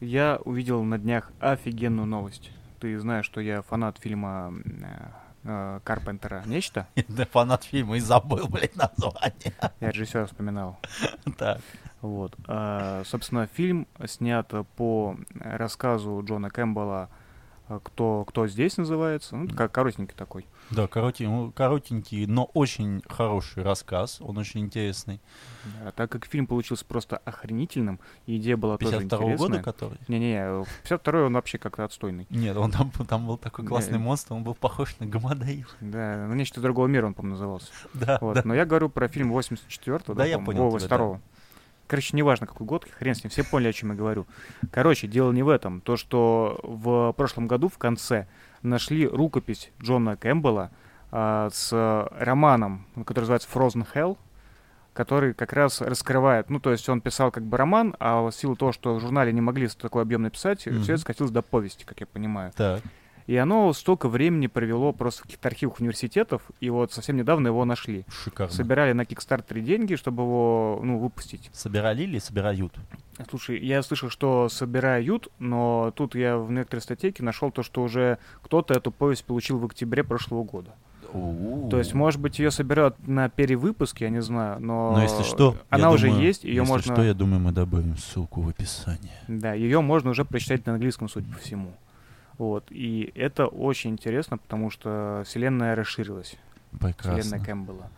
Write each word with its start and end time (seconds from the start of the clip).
Я 0.00 0.38
увидел 0.44 0.82
на 0.82 0.98
днях 0.98 1.30
офигенную 1.40 2.06
новость. 2.06 2.50
Ты 2.80 2.98
знаешь, 2.98 3.24
что 3.24 3.40
я 3.40 3.62
фанат 3.62 3.96
фильма 3.98 4.52
э, 4.64 5.08
э, 5.44 5.80
Карпентера 5.84 6.42
«Нечто». 6.44 6.86
Да 7.08 7.24
фанат 7.24 7.64
фильма 7.64 7.96
и 7.96 8.00
забыл, 8.00 8.46
блядь, 8.46 8.76
название. 8.76 9.54
Я 9.80 9.90
режиссера 9.90 10.26
вспоминал. 10.26 10.78
Так. 11.38 11.60
Вот. 12.02 12.34
А, 12.46 13.02
собственно, 13.06 13.46
фильм 13.46 13.86
снят 14.04 14.52
по 14.76 15.16
рассказу 15.40 16.22
Джона 16.24 16.50
Кэмпбелла 16.50 17.08
кто, 17.82 18.24
кто 18.24 18.46
здесь 18.46 18.76
называется, 18.76 19.36
ну, 19.36 19.48
как 19.48 19.72
коротенький 19.72 20.14
такой. 20.16 20.46
Да, 20.70 20.86
коротенький, 20.86 21.26
ну, 21.26 21.52
коротенький, 21.52 22.26
но 22.26 22.44
очень 22.54 23.02
хороший 23.08 23.62
рассказ, 23.62 24.20
он 24.20 24.38
очень 24.38 24.60
интересный. 24.60 25.20
Да, 25.82 25.90
так 25.92 26.10
как 26.10 26.26
фильм 26.26 26.46
получился 26.46 26.84
просто 26.84 27.16
охренительным, 27.18 27.98
идея 28.26 28.56
была 28.56 28.78
тоже 28.78 28.92
52 28.98 29.18
интересная. 29.18 29.48
года 29.48 29.62
который? 29.62 29.98
Не-не, 30.08 30.64
52-й 30.84 31.26
он 31.26 31.32
вообще 31.34 31.58
как-то 31.58 31.84
отстойный. 31.84 32.26
Нет, 32.30 32.56
он 32.56 32.70
там, 32.70 32.90
там 33.08 33.26
был 33.26 33.36
такой 33.36 33.64
Да. 33.64 33.68
классный 33.68 33.98
монстр, 33.98 34.34
он 34.34 34.44
был 34.44 34.54
похож 34.54 34.96
на 34.98 35.06
Гамадаил. 35.06 35.66
Да, 35.80 36.26
ну 36.28 36.34
нечто 36.34 36.60
другого 36.60 36.86
мира 36.86 37.06
он, 37.06 37.14
по-моему, 37.14 37.34
назывался. 37.34 37.68
Да, 37.94 38.18
Вот. 38.20 38.34
да. 38.34 38.42
Но 38.44 38.54
я 38.54 38.64
говорю 38.64 38.88
про 38.88 39.08
фильм 39.08 39.32
84-го, 39.32 40.14
Да, 40.14 40.24
я 40.24 40.36
по-моему, 40.38 40.70
понял 40.70 40.78
тебя, 40.78 40.88
да. 40.88 41.20
82-го. 41.86 41.88
Короче, 41.88 42.16
неважно, 42.16 42.46
какой 42.46 42.66
год, 42.66 42.86
хрен 42.98 43.14
с 43.14 43.22
ним, 43.24 43.30
все 43.30 43.44
поняли, 43.44 43.68
о 43.68 43.72
чем 43.72 43.90
я 43.90 43.94
говорю. 43.96 44.26
Короче, 44.70 45.06
дело 45.06 45.32
не 45.32 45.42
в 45.42 45.48
этом. 45.48 45.80
То, 45.80 45.96
что 45.96 46.58
в 46.62 47.12
прошлом 47.16 47.46
году 47.46 47.68
в 47.68 47.78
конце 47.78 48.26
нашли 48.62 49.06
рукопись 49.06 49.70
Джона 49.82 50.16
Кэмпбелла 50.16 50.70
а, 51.12 51.48
с 51.52 52.08
романом, 52.18 52.86
который 53.04 53.20
называется 53.20 53.48
Frozen 53.52 53.86
Hell, 53.94 54.16
который 54.92 55.34
как 55.34 55.52
раз 55.52 55.80
раскрывает, 55.82 56.48
ну, 56.48 56.58
то 56.58 56.72
есть 56.72 56.88
он 56.88 57.00
писал 57.02 57.30
как 57.30 57.44
бы 57.44 57.56
роман, 57.58 57.94
а 58.00 58.22
в 58.22 58.32
силу 58.32 58.56
того, 58.56 58.72
что 58.72 58.94
в 58.94 59.00
журнале 59.00 59.30
не 59.32 59.42
могли 59.42 59.68
такой 59.68 60.02
объем 60.02 60.22
написать, 60.22 60.66
Мгм. 60.66 60.82
все 60.82 60.94
это 60.94 61.02
скатилось 61.02 61.30
до 61.30 61.42
повести, 61.42 61.84
как 61.84 62.00
я 62.00 62.06
понимаю. 62.06 62.52
Так. 62.56 62.82
И 63.26 63.36
оно 63.36 63.72
столько 63.72 64.08
времени 64.08 64.46
провело 64.46 64.92
просто 64.92 65.20
в 65.20 65.22
каких-то 65.24 65.48
архивах 65.48 65.80
университетов, 65.80 66.42
и 66.60 66.70
вот 66.70 66.92
совсем 66.92 67.16
недавно 67.16 67.48
его 67.48 67.64
нашли. 67.64 68.04
Шикарно. 68.08 68.52
Собирали 68.54 68.92
на 68.92 69.04
Кикстартере 69.04 69.62
деньги, 69.62 69.96
чтобы 69.96 70.22
его, 70.22 70.80
ну, 70.82 70.98
выпустить. 70.98 71.50
Собирали 71.52 72.04
или 72.04 72.18
собирают? 72.20 72.72
Слушай, 73.28 73.58
я 73.64 73.82
слышал, 73.82 74.10
что 74.10 74.48
собирают, 74.48 75.28
но 75.40 75.92
тут 75.96 76.14
я 76.14 76.38
в 76.38 76.52
некоторой 76.52 76.82
статейке 76.82 77.24
нашел 77.24 77.50
то, 77.50 77.62
что 77.64 77.82
уже 77.82 78.18
кто-то 78.42 78.74
эту 78.74 78.92
повесть 78.92 79.24
получил 79.24 79.58
в 79.58 79.64
октябре 79.64 80.04
прошлого 80.04 80.44
года. 80.44 80.70
То 81.70 81.78
есть, 81.78 81.94
может 81.94 82.20
быть, 82.20 82.38
ее 82.38 82.50
собирают 82.50 82.96
на 83.08 83.28
перевыпуске, 83.30 84.04
я 84.04 84.10
не 84.10 84.20
знаю, 84.20 84.60
но, 84.60 84.92
Но 84.92 85.02
если 85.02 85.22
что, 85.22 85.56
она 85.70 85.90
уже 85.90 86.08
думаю- 86.08 86.22
есть, 86.24 86.44
ее 86.44 86.56
если 86.56 86.68
можно, 86.68 86.92
что, 86.94 87.02
я 87.02 87.14
думаю, 87.14 87.40
мы 87.40 87.52
добавим 87.52 87.96
ссылку 87.96 88.42
в 88.42 88.48
описании. 88.48 89.10
да, 89.26 89.54
ее 89.54 89.80
можно 89.80 90.10
уже 90.10 90.24
прочитать 90.24 90.66
на 90.66 90.74
английском, 90.74 91.08
судя 91.08 91.32
по 91.32 91.38
всему. 91.38 91.72
Вот, 92.38 92.66
и 92.70 93.12
это 93.14 93.46
очень 93.46 93.90
интересно, 93.90 94.38
потому 94.38 94.70
что 94.70 95.22
вселенная 95.26 95.74
расширилась, 95.74 96.36
вселенная 96.72 96.92
Прекрасно. 96.94 97.40
Кэмпбелла. 97.40 97.90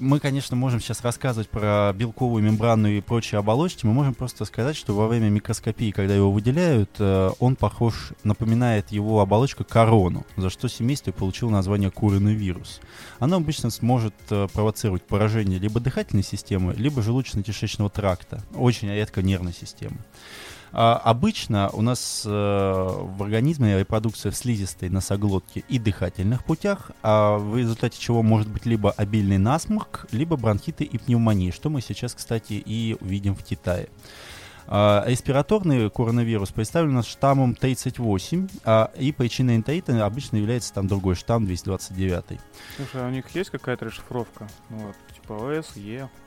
Мы, 0.00 0.20
конечно, 0.20 0.56
можем 0.56 0.80
сейчас 0.80 1.02
рассказывать 1.02 1.48
про 1.48 1.92
белковую 1.92 2.42
мембранную 2.42 2.98
и 2.98 3.00
прочие 3.00 3.38
оболочки. 3.38 3.86
Мы 3.86 3.92
можем 3.92 4.14
просто 4.14 4.44
сказать, 4.44 4.76
что 4.76 4.94
во 4.94 5.08
время 5.08 5.28
микроскопии, 5.28 5.90
когда 5.90 6.14
его 6.14 6.30
выделяют, 6.32 6.90
э, 6.98 7.30
он 7.38 7.56
похож, 7.56 8.12
напоминает 8.24 8.90
его 8.90 9.20
оболочка 9.20 9.64
корону, 9.64 10.24
за 10.36 10.50
что 10.50 10.68
семейство 10.68 11.12
получило 11.12 11.50
название 11.50 11.90
куриный 11.90 12.34
вирус. 12.34 12.80
Оно 13.18 13.36
обычно 13.36 13.70
сможет 13.70 14.14
э, 14.30 14.48
провоцировать 14.52 15.02
поражение 15.02 15.58
либо 15.58 15.80
дыхательной 15.80 16.24
системы, 16.24 16.74
либо 16.74 17.02
желудочно-кишечного 17.02 17.90
тракта, 17.90 18.42
очень 18.54 18.88
редко 18.88 19.22
нервной 19.22 19.52
системы. 19.52 19.98
А, 20.72 20.96
обычно 20.96 21.68
у 21.70 21.82
нас 21.82 22.22
э, 22.24 22.30
в 22.30 23.22
организме 23.22 23.78
репродукция 23.78 24.32
в 24.32 24.36
слизистой, 24.36 24.88
носоглотке 24.88 25.64
и 25.68 25.78
дыхательных 25.78 26.44
путях, 26.44 26.92
а 27.02 27.36
в 27.36 27.56
результате 27.56 28.00
чего 28.00 28.22
может 28.22 28.48
быть 28.48 28.64
либо 28.64 28.90
обильный 28.90 29.38
насморк, 29.38 30.06
либо 30.12 30.36
бронхиты 30.36 30.84
и 30.84 30.98
пневмонии, 30.98 31.50
что 31.50 31.68
мы 31.68 31.82
сейчас, 31.82 32.14
кстати, 32.14 32.54
и 32.54 32.96
увидим 33.00 33.34
в 33.34 33.44
Китае. 33.44 33.88
А, 34.66 35.04
Респираторный 35.06 35.90
коронавирус 35.90 36.50
представлен 36.50 36.94
нас 36.94 37.06
штаммом 37.06 37.54
38, 37.54 38.48
а, 38.64 38.90
и 38.96 39.12
причиной 39.12 39.56
энтерита 39.56 40.04
обычно 40.04 40.36
является 40.36 40.72
там 40.72 40.86
другой 40.86 41.14
штамм 41.14 41.44
229. 41.44 42.40
Слушай, 42.76 43.04
а 43.04 43.08
у 43.08 43.10
них 43.10 43.28
есть 43.34 43.50
какая-то 43.50 43.86
расшифровка? 43.86 44.48
Ну, 44.70 44.78
вот, 44.78 44.96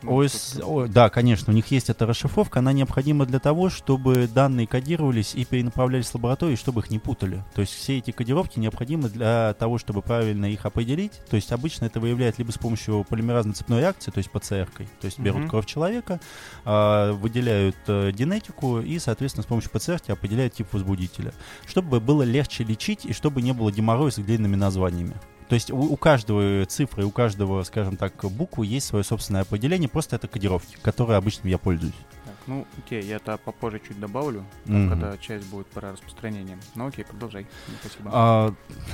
типа 0.01 0.11
ОС, 0.11 0.53
что-то. 0.53 0.66
о, 0.67 0.88
да, 0.88 1.09
конечно, 1.09 1.51
у 1.51 1.56
них 1.56 1.67
есть 1.72 1.89
эта 1.89 2.06
расшифровка, 2.06 2.59
она 2.59 2.73
необходима 2.73 3.25
для 3.25 3.39
того, 3.39 3.69
чтобы 3.69 4.28
данные 4.28 4.67
кодировались 4.67 5.35
и 5.35 5.45
перенаправлялись 5.45 6.07
в 6.07 6.16
лаборатории, 6.16 6.56
чтобы 6.56 6.81
их 6.81 6.89
не 6.89 7.00
путали. 7.00 7.44
То 7.53 7.61
есть 7.61 7.73
все 7.73 7.97
эти 7.97 8.11
кодировки 8.11 8.59
необходимы 8.59 9.09
для 9.09 9.53
того, 9.59 9.78
чтобы 9.78 10.01
правильно 10.01 10.45
их 10.45 10.66
определить. 10.66 11.13
То 11.29 11.35
есть 11.35 11.51
обычно 11.51 11.85
это 11.85 12.00
выявляют 12.00 12.38
либо 12.39 12.51
с 12.51 12.57
помощью 12.57 13.06
полимеразной 13.07 13.53
цепной 13.53 13.81
реакции, 13.81 14.12
то 14.12 14.18
есть 14.19 14.31
ПЦР-кой. 14.31 14.88
То 15.01 15.06
есть 15.06 15.19
берут 15.19 15.42
Мгм. 15.42 15.50
кровь 15.50 15.65
человека, 15.65 16.19
а, 16.63 17.13
выделяют 17.13 17.75
э, 17.88 18.12
генетику 18.12 18.80
и, 18.80 18.97
соответственно, 19.00 19.44
с 19.44 19.47
помощью 19.47 19.71
ПЦР 19.71 20.00
определяют 20.07 20.53
тип 20.53 20.68
возбудителя. 20.71 21.33
Чтобы 21.68 22.00
было 22.00 22.24
легче 22.24 22.63
лечить 22.63 23.06
и 23.06 23.13
чтобы 23.13 23.42
не 23.42 23.53
было 23.53 23.71
геморроя 23.71 24.12
с 24.12 24.15
длинными 24.15 24.56
названиями. 24.56 25.15
То 25.50 25.56
есть 25.56 25.69
у, 25.71 25.77
у 25.77 25.95
каждого 25.97 26.65
цифры, 26.65 27.06
у 27.06 27.12
каждого, 27.12 27.62
скажем 27.63 27.97
так, 27.97 28.13
буквы 28.31 28.65
есть 28.65 28.88
свое 28.88 29.03
собственное 29.03 29.42
определение, 29.42 29.88
просто 29.88 30.15
это 30.15 30.27
кодировки, 30.27 30.75
которые 30.81 31.18
обычно 31.18 31.47
я 31.47 31.57
пользуюсь. 31.59 31.94
Так, 32.25 32.33
ну, 32.47 32.65
окей, 32.80 33.03
я 33.03 33.18
это 33.18 33.38
попозже 33.38 33.80
чуть 33.88 34.00
добавлю, 34.00 34.44
там, 34.65 34.88
Мгм. 34.88 34.89
когда 34.89 35.18
часть 35.19 35.45
будет 35.47 35.68
про 35.68 35.92
распространение. 35.92 36.57
Ну, 36.74 36.88
окей, 36.88 37.06
продолжай. 37.06 37.45
Спасибо. 37.81 38.09
А, 38.12 38.53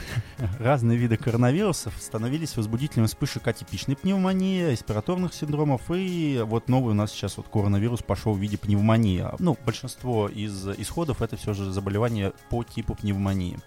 разные 0.60 0.98
виды 0.98 1.16
коронавирусов 1.16 1.94
становились 1.98 2.58
возбудителем 2.58 3.08
вспышек 3.08 3.48
атипичной 3.48 3.96
пневмонии, 3.96 4.72
респираторных 4.72 5.34
синдромов, 5.34 5.84
и 5.90 6.42
вот 6.46 6.68
новый 6.68 6.92
у 6.92 6.96
нас 6.96 7.12
сейчас 7.14 7.38
вот 7.38 7.48
коронавирус 7.48 8.02
пошел 8.04 8.34
в 8.34 8.40
виде 8.40 8.58
пневмонии. 8.58 9.26
Ну, 9.40 9.58
большинство 9.66 10.28
из 10.28 10.68
исходов 10.78 11.22
это 11.22 11.38
все 11.38 11.54
же 11.54 11.72
заболевания 11.72 12.34
по 12.50 12.66
типу 12.66 12.94
пневмонии. 12.96 13.58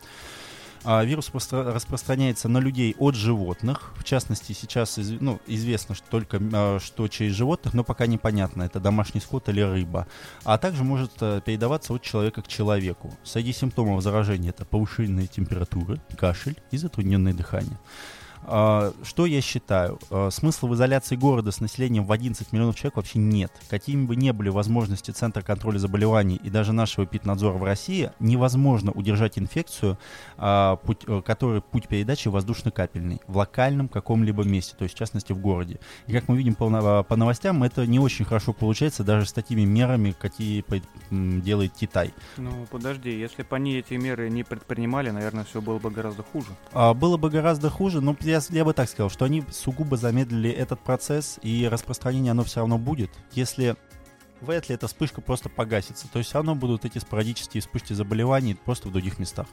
А 0.84 1.02
вирус 1.02 1.30
распространяется 1.50 2.48
на 2.48 2.58
людей 2.58 2.94
от 2.98 3.14
животных. 3.14 3.92
В 3.96 4.04
частности, 4.04 4.52
сейчас 4.52 4.98
ну, 4.98 5.40
известно 5.46 5.94
что 5.94 6.06
только 6.10 6.38
а, 6.52 6.78
что 6.78 7.08
через 7.08 7.32
животных, 7.32 7.72
но 7.72 7.84
пока 7.84 8.06
непонятно, 8.06 8.64
это 8.64 8.80
домашний 8.80 9.20
скот 9.20 9.48
или 9.48 9.62
рыба. 9.62 10.06
А 10.44 10.58
также 10.58 10.84
может 10.84 11.12
а, 11.20 11.40
передаваться 11.40 11.94
от 11.94 12.02
человека 12.02 12.42
к 12.42 12.48
человеку. 12.48 13.14
Среди 13.24 13.52
симптомов 13.54 14.02
заражения 14.02 14.50
это 14.50 14.66
повышенные 14.66 15.26
температуры, 15.26 16.00
кашель 16.18 16.56
и 16.70 16.76
затрудненное 16.76 17.32
дыхание. 17.32 17.78
А, 18.46 18.92
что 19.02 19.26
я 19.26 19.40
считаю? 19.40 19.98
А, 20.10 20.30
смысла 20.30 20.68
в 20.68 20.74
изоляции 20.74 21.16
города 21.16 21.50
с 21.50 21.60
населением 21.60 22.04
в 22.04 22.12
11 22.12 22.52
миллионов 22.52 22.76
человек 22.76 22.96
вообще 22.96 23.18
нет. 23.18 23.52
Какими 23.68 24.04
бы 24.04 24.16
ни 24.16 24.30
были 24.30 24.50
возможности 24.50 25.10
Центра 25.10 25.42
контроля 25.42 25.78
заболеваний 25.78 26.36
и 26.36 26.50
даже 26.50 26.72
нашего 26.72 27.06
Питнадзора 27.06 27.54
в 27.54 27.64
России, 27.64 28.10
невозможно 28.20 28.92
удержать 28.92 29.38
инфекцию, 29.38 29.98
а, 30.36 30.76
путь, 30.76 31.02
э, 31.06 31.22
который 31.24 31.62
путь 31.62 31.88
передачи 31.88 32.28
воздушно-капельный 32.28 33.20
в 33.26 33.36
локальном 33.36 33.88
каком-либо 33.88 34.44
месте, 34.44 34.74
то 34.78 34.84
есть 34.84 34.94
в 34.94 34.98
частности 34.98 35.32
в 35.32 35.38
городе. 35.38 35.80
И 36.06 36.12
как 36.12 36.28
мы 36.28 36.36
видим 36.36 36.54
по, 36.54 37.02
по 37.02 37.16
новостям, 37.16 37.62
это 37.62 37.86
не 37.86 37.98
очень 37.98 38.24
хорошо 38.24 38.52
получается 38.52 39.04
даже 39.04 39.26
с 39.26 39.32
такими 39.32 39.62
мерами, 39.62 40.14
какие 40.18 40.64
делает 41.10 41.72
Китай. 41.72 42.12
Ну, 42.36 42.66
подожди, 42.70 43.10
если 43.10 43.42
бы 43.42 43.56
они 43.56 43.76
эти 43.76 43.94
меры 43.94 44.28
не 44.28 44.44
предпринимали, 44.44 45.10
наверное, 45.10 45.44
все 45.44 45.60
было 45.60 45.78
бы 45.78 45.90
гораздо 45.90 46.22
хуже. 46.22 46.48
Было 46.72 47.16
бы 47.16 47.30
гораздо 47.30 47.70
хуже, 47.70 48.00
но 48.00 48.16
я, 48.20 48.33
я 48.50 48.64
бы 48.64 48.72
так 48.72 48.88
сказал, 48.88 49.10
что 49.10 49.24
они 49.24 49.44
сугубо 49.50 49.96
замедлили 49.96 50.50
этот 50.50 50.80
процесс, 50.80 51.38
и 51.42 51.68
распространение 51.70 52.32
оно 52.32 52.44
все 52.44 52.60
равно 52.60 52.78
будет. 52.78 53.10
Если 53.32 53.76
вряд 54.44 54.68
ли 54.68 54.74
эта 54.74 54.86
вспышка 54.86 55.20
просто 55.20 55.48
погасится. 55.48 56.08
То 56.08 56.18
есть 56.18 56.28
все 56.30 56.38
равно 56.38 56.54
будут 56.54 56.84
эти 56.84 56.98
спорадические 56.98 57.60
вспышки 57.60 57.92
заболеваний 57.92 58.54
просто 58.54 58.88
в 58.88 58.92
других 58.92 59.18
местах. 59.18 59.46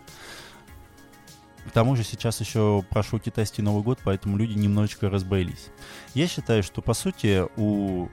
К 1.67 1.71
тому 1.71 1.95
же 1.95 2.03
сейчас 2.03 2.39
еще 2.39 2.83
прошел 2.89 3.19
китайский 3.19 3.61
Новый 3.61 3.83
год, 3.83 3.99
поэтому 4.03 4.35
люди 4.35 4.53
немножечко 4.53 5.09
разбоились. 5.09 5.67
Я 6.13 6.27
считаю, 6.27 6.63
что 6.63 6.81
по 6.81 6.93
сути 6.93 7.45
у 7.55 8.09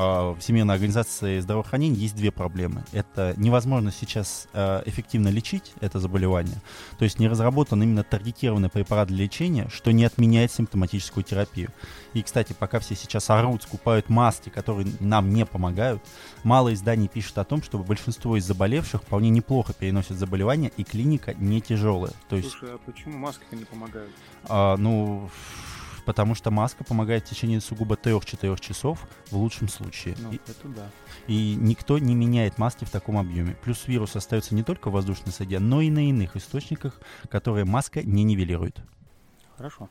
а, 0.00 0.32
в 0.32 0.38
Всемирной 0.38 0.74
организации 0.74 1.40
здравоохранения 1.40 1.96
есть 1.96 2.14
две 2.14 2.30
проблемы. 2.30 2.84
Это 2.92 3.34
невозможно 3.36 3.90
сейчас 3.90 4.46
а, 4.52 4.80
эффективно 4.86 5.26
лечить 5.26 5.72
это 5.80 5.98
заболевание, 5.98 6.62
то 7.00 7.04
есть 7.04 7.18
не 7.18 7.26
разработан 7.26 7.82
именно 7.82 8.04
таргетированный 8.04 8.68
препарат 8.68 9.08
для 9.08 9.24
лечения, 9.24 9.68
что 9.68 9.90
не 9.90 10.04
отменяет 10.04 10.52
симптоматическую 10.52 11.24
терапию. 11.24 11.70
И, 12.14 12.22
кстати, 12.22 12.54
пока 12.56 12.78
все 12.78 12.94
сейчас 12.94 13.28
орут, 13.28 13.64
скупают 13.64 14.08
маски, 14.08 14.50
которые 14.50 14.86
нам 15.00 15.30
не 15.30 15.44
помогают, 15.44 16.00
мало 16.44 16.72
изданий 16.72 17.08
пишут 17.08 17.38
о 17.38 17.44
том, 17.44 17.60
что 17.60 17.78
большинство 17.78 18.36
из 18.36 18.44
заболевших 18.44 19.02
вполне 19.02 19.30
неплохо 19.30 19.72
переносят 19.72 20.16
заболевание, 20.16 20.70
и 20.76 20.84
клиника 20.84 21.34
не 21.34 21.60
тяжелая. 21.60 22.12
То 22.28 22.36
есть, 22.36 22.52
Слушай, 22.52 22.76
а 22.76 22.78
почему 22.86 23.18
маски 23.18 23.42
не 23.50 23.64
помогают? 23.64 24.12
А, 24.44 24.76
ну, 24.76 25.28
потому 26.08 26.34
что 26.34 26.50
маска 26.50 26.84
помогает 26.84 27.26
в 27.26 27.28
течение 27.28 27.60
сугубо 27.60 27.94
3-4 27.94 28.58
часов 28.60 29.06
в 29.30 29.36
лучшем 29.36 29.68
случае. 29.68 30.14
Ну, 30.18 30.32
и, 30.32 30.36
это 30.36 30.68
да. 30.68 30.90
И 31.26 31.54
никто 31.54 31.98
не 31.98 32.14
меняет 32.14 32.56
маски 32.56 32.86
в 32.86 32.90
таком 32.90 33.18
объеме. 33.18 33.58
Плюс 33.62 33.86
вирус 33.86 34.16
остается 34.16 34.54
не 34.54 34.62
только 34.62 34.88
в 34.88 34.94
воздушной 34.94 35.34
среде, 35.34 35.58
но 35.58 35.82
и 35.82 35.90
на 35.90 36.08
иных 36.08 36.34
источниках, 36.34 36.98
которые 37.28 37.66
маска 37.66 38.02
не 38.02 38.24
нивелирует. 38.24 38.80
Хорошо. 39.58 39.90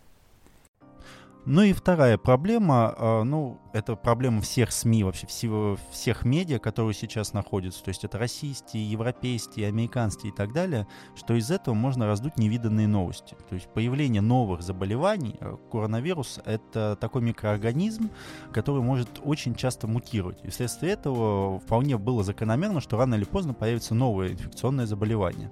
Ну 1.49 1.61
и 1.61 1.71
вторая 1.71 2.17
проблема, 2.17 2.94
а, 2.97 3.23
ну, 3.23 3.57
это 3.71 3.95
проблема 3.95 4.41
всех 4.41 4.73
СМИ, 4.73 5.05
вообще 5.05 5.27
всего, 5.27 5.77
всех 5.91 6.25
медиа, 6.25 6.59
которые 6.59 6.94
сейчас 6.94 7.31
находятся, 7.31 7.81
то 7.85 7.88
есть 7.88 8.03
это 8.03 8.17
российские, 8.17 8.91
европейские, 8.91 9.69
американские 9.69 10.33
и 10.33 10.35
так 10.35 10.51
далее, 10.51 10.88
что 11.15 11.35
из 11.35 11.49
этого 11.49 11.73
можно 11.73 12.05
раздуть 12.05 12.38
невиданные 12.38 12.89
новости. 12.89 13.38
То 13.47 13.55
есть 13.55 13.69
появление 13.69 14.21
новых 14.21 14.61
заболеваний, 14.61 15.38
а, 15.39 15.55
коронавирус— 15.71 16.41
это 16.45 16.97
такой 16.99 17.21
микроорганизм, 17.21 18.09
который 18.51 18.81
может 18.81 19.07
очень 19.23 19.55
часто 19.55 19.88
мутировать. 19.88 20.44
И 20.44 20.49
вследствие 20.49 20.91
этого 20.91 21.61
вполне 21.61 21.97
было 21.97 22.25
закономерно, 22.25 22.81
что 22.81 22.97
рано 22.97 23.15
или 23.15 23.23
поздно 23.23 23.53
появится 23.53 23.95
новое 23.95 24.33
инфекционное 24.33 24.85
заболевание 24.85 25.49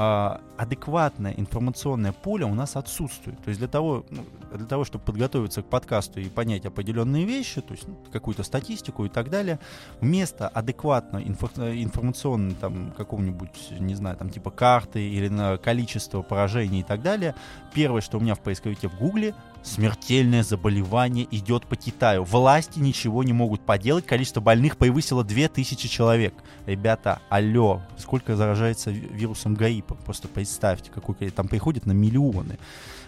а, 0.00 0.40
адекватное 0.56 1.34
информационное 1.36 2.12
поле 2.12 2.44
у 2.44 2.54
нас 2.54 2.76
отсутствует. 2.76 3.42
То 3.42 3.48
есть 3.48 3.58
для 3.58 3.66
того, 3.66 4.06
ну, 4.10 4.24
для 4.54 4.64
того, 4.64 4.84
чтобы 4.84 5.04
подготовиться 5.04 5.60
к 5.62 5.66
подкасту 5.66 6.20
и 6.20 6.28
понять 6.28 6.64
определенные 6.66 7.24
вещи, 7.24 7.60
то 7.60 7.74
есть 7.74 7.88
ну, 7.88 7.96
какую-то 8.12 8.44
статистику 8.44 9.06
и 9.06 9.08
так 9.08 9.28
далее, 9.28 9.58
вместо 10.00 10.46
адекватного 10.46 11.20
инфо- 11.20 11.82
информационного 11.82 12.54
там 12.60 12.92
какого-нибудь, 12.92 13.72
не 13.80 13.96
знаю, 13.96 14.16
там 14.16 14.30
типа 14.30 14.52
карты 14.52 15.00
или 15.00 15.26
на 15.26 15.56
количество 15.56 16.22
поражений 16.22 16.80
и 16.80 16.84
так 16.84 17.02
далее, 17.02 17.34
первое, 17.72 18.00
что 18.00 18.18
у 18.18 18.20
меня 18.20 18.34
в 18.34 18.40
поисковике 18.40 18.88
в 18.88 18.98
Гугле, 18.98 19.34
Смертельное 19.62 20.44
заболевание 20.44 21.26
идет 21.30 21.66
по 21.66 21.76
Китаю. 21.76 22.22
Власти 22.24 22.78
ничего 22.78 23.24
не 23.24 23.32
могут 23.32 23.60
поделать. 23.60 24.06
Количество 24.06 24.40
больных 24.40 24.76
превысило 24.76 25.24
2000 25.24 25.88
человек. 25.88 26.34
Ребята, 26.64 27.20
алло, 27.28 27.82
сколько 27.98 28.36
заражается 28.36 28.90
вирусом 28.90 29.54
гриппа? 29.54 29.94
Просто 29.94 30.28
представьте, 30.28 30.90
какой 30.90 31.16
там 31.30 31.48
приходит 31.48 31.86
на 31.86 31.92
миллионы. 31.92 32.58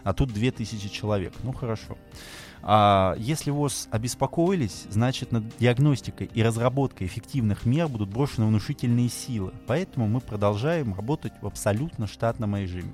А 0.02 0.12
тут 0.12 0.32
2000 0.32 0.88
человек. 0.88 1.32
Ну 1.44 1.52
хорошо. 1.52 1.96
А 2.62 3.14
если 3.16 3.50
ВОЗ 3.50 3.88
обеспокоились, 3.90 4.84
значит 4.90 5.32
над 5.32 5.44
диагностикой 5.58 6.30
и 6.34 6.42
разработкой 6.42 7.06
эффективных 7.06 7.64
мер 7.64 7.88
будут 7.88 8.10
брошены 8.10 8.46
внушительные 8.46 9.08
силы. 9.08 9.52
Поэтому 9.66 10.08
мы 10.08 10.20
продолжаем 10.20 10.94
работать 10.94 11.32
в 11.40 11.46
абсолютно 11.46 12.06
штатном 12.06 12.56
режиме. 12.56 12.92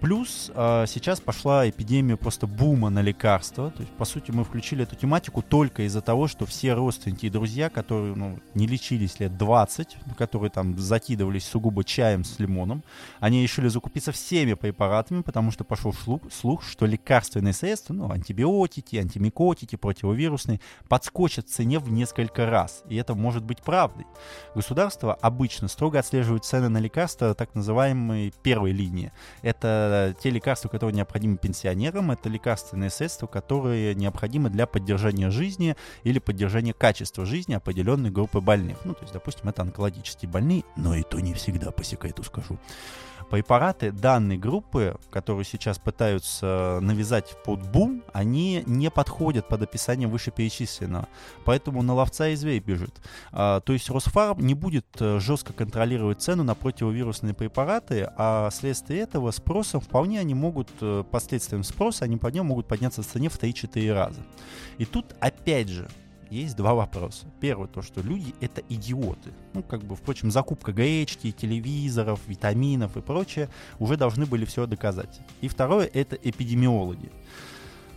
Плюс 0.00 0.50
э, 0.54 0.84
сейчас 0.88 1.20
пошла 1.20 1.68
эпидемия 1.68 2.16
просто 2.16 2.46
бума 2.46 2.88
на 2.88 3.02
лекарства. 3.02 3.70
То 3.70 3.82
есть, 3.82 3.92
по 3.92 4.06
сути, 4.06 4.30
мы 4.30 4.44
включили 4.44 4.84
эту 4.84 4.96
тематику 4.96 5.42
только 5.42 5.82
из-за 5.82 6.00
того, 6.00 6.26
что 6.26 6.46
все 6.46 6.72
родственники 6.72 7.26
и 7.26 7.30
друзья, 7.30 7.68
которые 7.68 8.14
ну, 8.14 8.38
не 8.54 8.66
лечились 8.66 9.20
лет 9.20 9.36
20, 9.36 9.98
которые 10.16 10.50
там 10.50 10.78
закидывались 10.78 11.46
сугубо 11.46 11.84
чаем 11.84 12.24
с 12.24 12.38
лимоном, 12.38 12.82
они 13.20 13.42
решили 13.42 13.68
закупиться 13.68 14.10
всеми 14.10 14.54
препаратами, 14.54 15.20
потому 15.20 15.50
что 15.50 15.64
пошел 15.64 15.92
слух, 15.92 16.22
слух 16.32 16.62
что 16.64 16.86
лекарственные 16.86 17.52
средства, 17.52 17.92
ну, 17.92 18.10
антибиотики, 18.10 18.96
антимикотики, 18.96 19.76
противовирусные, 19.76 20.60
подскочат 20.88 21.46
в 21.46 21.50
цене 21.50 21.78
в 21.78 21.92
несколько 21.92 22.46
раз. 22.46 22.84
И 22.88 22.96
это 22.96 23.14
может 23.14 23.44
быть 23.44 23.60
правдой. 23.60 24.06
Государство 24.54 25.12
обычно 25.12 25.68
строго 25.68 25.98
отслеживает 25.98 26.46
цены 26.46 26.70
на 26.70 26.78
лекарства 26.78 27.34
так 27.34 27.54
называемой 27.54 28.32
первой 28.42 28.72
линии. 28.72 29.12
Это 29.42 29.89
те 30.22 30.30
лекарства, 30.30 30.68
которые 30.68 30.96
необходимы 30.96 31.36
пенсионерам, 31.36 32.10
это 32.10 32.28
лекарственные 32.28 32.90
средства, 32.90 33.26
которые 33.26 33.94
необходимы 33.94 34.50
для 34.50 34.66
поддержания 34.66 35.30
жизни 35.30 35.76
или 36.02 36.18
поддержания 36.18 36.72
качества 36.72 37.24
жизни 37.26 37.54
определенной 37.54 38.10
группы 38.10 38.40
больных. 38.40 38.78
Ну, 38.84 38.94
то 38.94 39.02
есть, 39.02 39.12
допустим, 39.12 39.48
это 39.48 39.62
онкологические 39.62 40.30
больные, 40.30 40.64
но 40.76 40.94
и 40.94 41.02
то 41.02 41.20
не 41.20 41.34
всегда, 41.34 41.70
по 41.70 41.84
секрету 41.84 42.22
скажу 42.22 42.58
препараты 43.30 43.92
данной 43.92 44.36
группы, 44.36 44.96
которые 45.10 45.44
сейчас 45.44 45.78
пытаются 45.78 46.80
навязать 46.82 47.36
под 47.44 47.62
бум, 47.70 48.02
они 48.12 48.64
не 48.66 48.90
подходят 48.90 49.48
под 49.48 49.62
описание 49.62 50.08
вышеперечисленного. 50.08 51.08
Поэтому 51.44 51.82
на 51.82 51.94
ловца 51.94 52.28
и 52.28 52.34
зверь 52.34 52.60
бежит. 52.60 52.94
А, 53.32 53.60
то 53.60 53.72
есть 53.72 53.88
Росфарм 53.88 54.40
не 54.40 54.54
будет 54.54 54.86
э, 54.98 55.20
жестко 55.20 55.52
контролировать 55.52 56.20
цену 56.20 56.42
на 56.42 56.54
противовирусные 56.54 57.32
препараты, 57.32 58.10
а 58.16 58.50
вследствие 58.50 59.00
этого 59.00 59.30
спросом 59.30 59.80
вполне 59.80 60.18
они 60.18 60.34
могут, 60.34 60.68
э, 60.80 61.04
последствием 61.08 61.62
спроса, 61.62 62.04
они 62.04 62.16
по 62.16 62.26
нему 62.26 62.48
могут 62.48 62.66
подняться 62.66 63.02
в 63.02 63.06
цене 63.06 63.28
в 63.28 63.40
3-4 63.40 63.92
раза. 63.92 64.20
И 64.78 64.84
тут 64.84 65.14
опять 65.20 65.68
же, 65.68 65.88
есть 66.30 66.56
два 66.56 66.74
вопроса. 66.74 67.26
Первый, 67.40 67.68
то, 67.68 67.82
что 67.82 68.00
люди— 68.00 68.34
это 68.40 68.62
идиоты. 68.68 69.32
Ну, 69.52 69.62
как 69.62 69.82
бы, 69.82 69.96
впрочем, 69.96 70.30
закупка 70.30 70.72
гречки, 70.72 71.32
телевизоров, 71.32 72.20
витаминов 72.26 72.96
и 72.96 73.00
прочее 73.00 73.48
уже 73.78 73.96
должны 73.96 74.26
были 74.26 74.44
все 74.44 74.66
доказать. 74.66 75.20
И 75.40 75.48
второе— 75.48 75.90
это 75.92 76.16
эпидемиологи. 76.16 77.10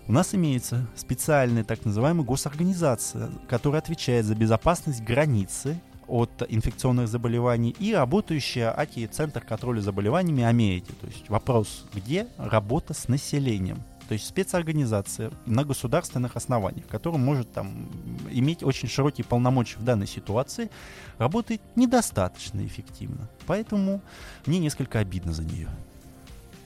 У 0.08 0.12
нас 0.12 0.36
имеется 0.36 0.86
специальная 0.96 1.64
так 1.64 1.86
называемая 1.86 2.26
госорганизация, 2.26 3.30
которая 3.48 3.82
отвечает 3.82 4.26
за 4.26 4.36
безопасность 4.36 5.02
границы 5.02 5.80
от 6.08 6.44
инфекционных 6.50 7.08
заболеваний 7.08 7.74
и 7.80 7.94
работающая 7.94 8.72
АКИ, 8.72 9.08
Центр 9.08 9.42
контроля 9.42 9.80
заболеваниями 9.80 10.44
Америки. 10.44 10.92
То 11.00 11.08
есть 11.08 11.30
вопрос, 11.30 11.86
где 11.94 12.28
работа 12.38 12.94
с 12.94 13.08
населением? 13.08 13.82
То 14.08 14.14
есть 14.14 14.28
спецорганизация 14.28 15.32
на 15.46 15.64
государственных 15.64 16.36
основаниях, 16.36 16.88
которая 16.88 17.20
может 17.20 17.52
там 17.52 17.90
иметь 18.32 18.64
очень 18.64 18.90
широкие 18.90 19.26
полномочия 19.26 19.78
в 19.78 19.84
данной 19.84 20.08
ситуации, 20.08 20.70
работает 21.18 21.62
недостаточно 21.76 22.66
эффективно. 22.66 23.30
Поэтому 23.46 24.02
мне 24.46 24.60
несколько 24.60 25.00
обидно 25.00 25.32
за 25.32 25.44
нее. 25.44 25.70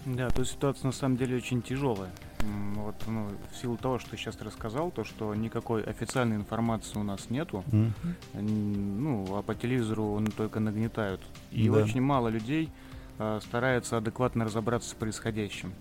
Да, 0.06 0.30
то 0.30 0.46
ситуация 0.46 0.88
на 0.88 0.94
самом 0.94 1.18
деле 1.18 1.36
очень 1.36 1.62
тяжелая. 1.62 2.10
Вот, 2.76 2.96
ну, 3.08 3.28
в 3.52 3.58
силу 3.58 3.76
того, 3.78 4.00
что 4.00 4.12
ты 4.12 4.18
сейчас 4.18 4.40
рассказал, 4.42 4.90
то, 4.90 5.04
что 5.04 5.36
никакой 5.36 5.84
официальной 5.84 6.38
информации 6.38 6.98
у 6.98 7.04
нас 7.04 7.30
нету, 7.30 7.64
mm-hmm. 7.68 8.42
ну, 8.42 9.38
а 9.38 9.42
по 9.42 9.54
телевизору 9.54 10.18
ну, 10.20 10.28
только 10.28 10.62
нагнетают. 10.62 11.20
И 11.52 11.68
да. 11.70 11.80
очень 11.80 12.00
мало 12.00 12.30
людей 12.30 12.70
э, 13.20 13.40
старается 13.44 13.98
адекватно 13.98 14.46
разобраться 14.46 14.92
с 14.92 14.94
происходящим. 14.94 15.74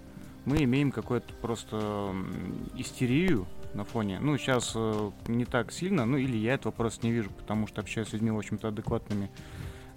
Мы 0.47 0.63
имеем 0.63 0.93
какую-то 0.93 1.35
просто 1.35 2.15
истерию 2.77 3.47
на 3.75 3.85
фоне. 3.85 4.19
Ну, 4.21 4.39
сейчас 4.39 4.73
э, 4.75 5.11
не 5.27 5.45
так 5.45 5.73
сильно, 5.73 6.07
ну 6.07 6.17
или 6.17 6.37
я 6.37 6.55
этого 6.55 6.73
просто 6.73 7.05
не 7.05 7.13
вижу, 7.13 7.31
потому 7.31 7.67
что 7.67 7.81
общаюсь 7.81 8.09
с 8.09 8.13
людьми, 8.13 8.31
в 8.31 8.39
общем-то, 8.39 8.69
адекватными 8.69 9.31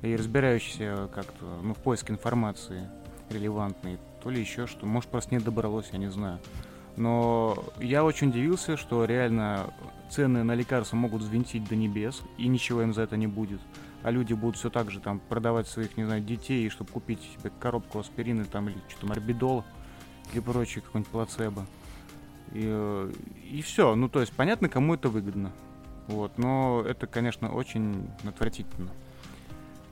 и 0.01 0.15
разбирающиеся 0.15 1.09
как-то, 1.13 1.45
ну, 1.61 1.73
в 1.73 1.77
поиске 1.77 2.13
информации 2.13 2.89
релевантной, 3.29 3.99
то 4.23 4.29
ли 4.29 4.41
еще 4.41 4.65
что. 4.65 4.85
Может, 4.85 5.09
просто 5.09 5.35
не 5.35 5.39
добралось, 5.39 5.89
я 5.91 5.99
не 5.99 6.09
знаю. 6.09 6.39
Но 6.97 7.63
я 7.79 8.03
очень 8.03 8.29
удивился, 8.29 8.75
что 8.75 9.05
реально 9.05 9.71
цены 10.09 10.43
на 10.43 10.55
лекарства 10.55 10.97
могут 10.97 11.21
взвинтить 11.21 11.67
до 11.69 11.75
небес, 11.75 12.21
и 12.37 12.47
ничего 12.47 12.81
им 12.81 12.93
за 12.93 13.03
это 13.03 13.17
не 13.17 13.27
будет. 13.27 13.61
А 14.01 14.11
люди 14.11 14.33
будут 14.33 14.57
все 14.57 14.69
так 14.69 14.89
же 14.89 14.99
там 14.99 15.19
продавать 15.19 15.67
своих, 15.67 15.95
не 15.95 16.05
знаю, 16.05 16.21
детей, 16.21 16.69
чтобы 16.69 16.91
купить 16.91 17.21
себе 17.21 17.51
коробку 17.59 17.99
аспирина 17.99 18.45
там 18.45 18.69
или 18.69 18.77
что 18.89 19.01
там, 19.01 19.11
орбидол 19.11 19.63
и 20.33 20.39
прочее, 20.39 20.81
какой-нибудь 20.81 21.11
плацебо. 21.11 21.65
И, 22.51 22.63
э, 22.65 23.11
и 23.51 23.61
все. 23.61 23.95
Ну, 23.95 24.09
то 24.09 24.21
есть, 24.21 24.33
понятно, 24.33 24.69
кому 24.69 24.95
это 24.95 25.09
выгодно. 25.09 25.51
Вот. 26.07 26.37
Но 26.37 26.83
это, 26.87 27.07
конечно, 27.07 27.51
очень 27.51 28.09
отвратительно. 28.23 28.91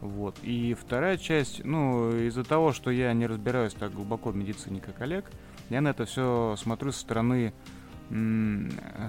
Вот. 0.02 0.38
И 0.44 0.76
вторая 0.80 1.18
часть, 1.18 1.64
ну, 1.64 2.12
из-за 2.16 2.44
того, 2.44 2.72
что 2.72 2.92
я 2.92 3.14
не 3.14 3.28
разбираюсь 3.28 3.74
так 3.74 3.94
глубоко 3.94 4.30
в 4.30 4.36
медицине, 4.36 4.80
как 4.80 5.02
Олег, 5.02 5.26
я 5.70 5.82
на 5.82 5.90
это 5.90 6.06
все 6.06 6.56
смотрю 6.58 6.92
со 6.92 7.00
стороны, 7.00 7.54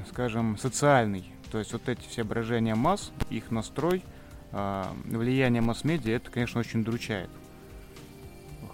скажем, 0.08 0.56
социальной. 0.58 1.24
То 1.50 1.58
есть 1.58 1.72
вот 1.72 1.88
эти 1.88 2.06
все 2.08 2.24
брожения 2.24 2.74
масс, 2.74 3.12
их 3.30 3.50
настрой, 3.50 4.02
а, 4.52 4.92
влияние 5.04 5.62
масс-медиа, 5.62 6.16
это, 6.16 6.30
конечно, 6.30 6.60
очень 6.60 6.84
дручает. 6.84 7.30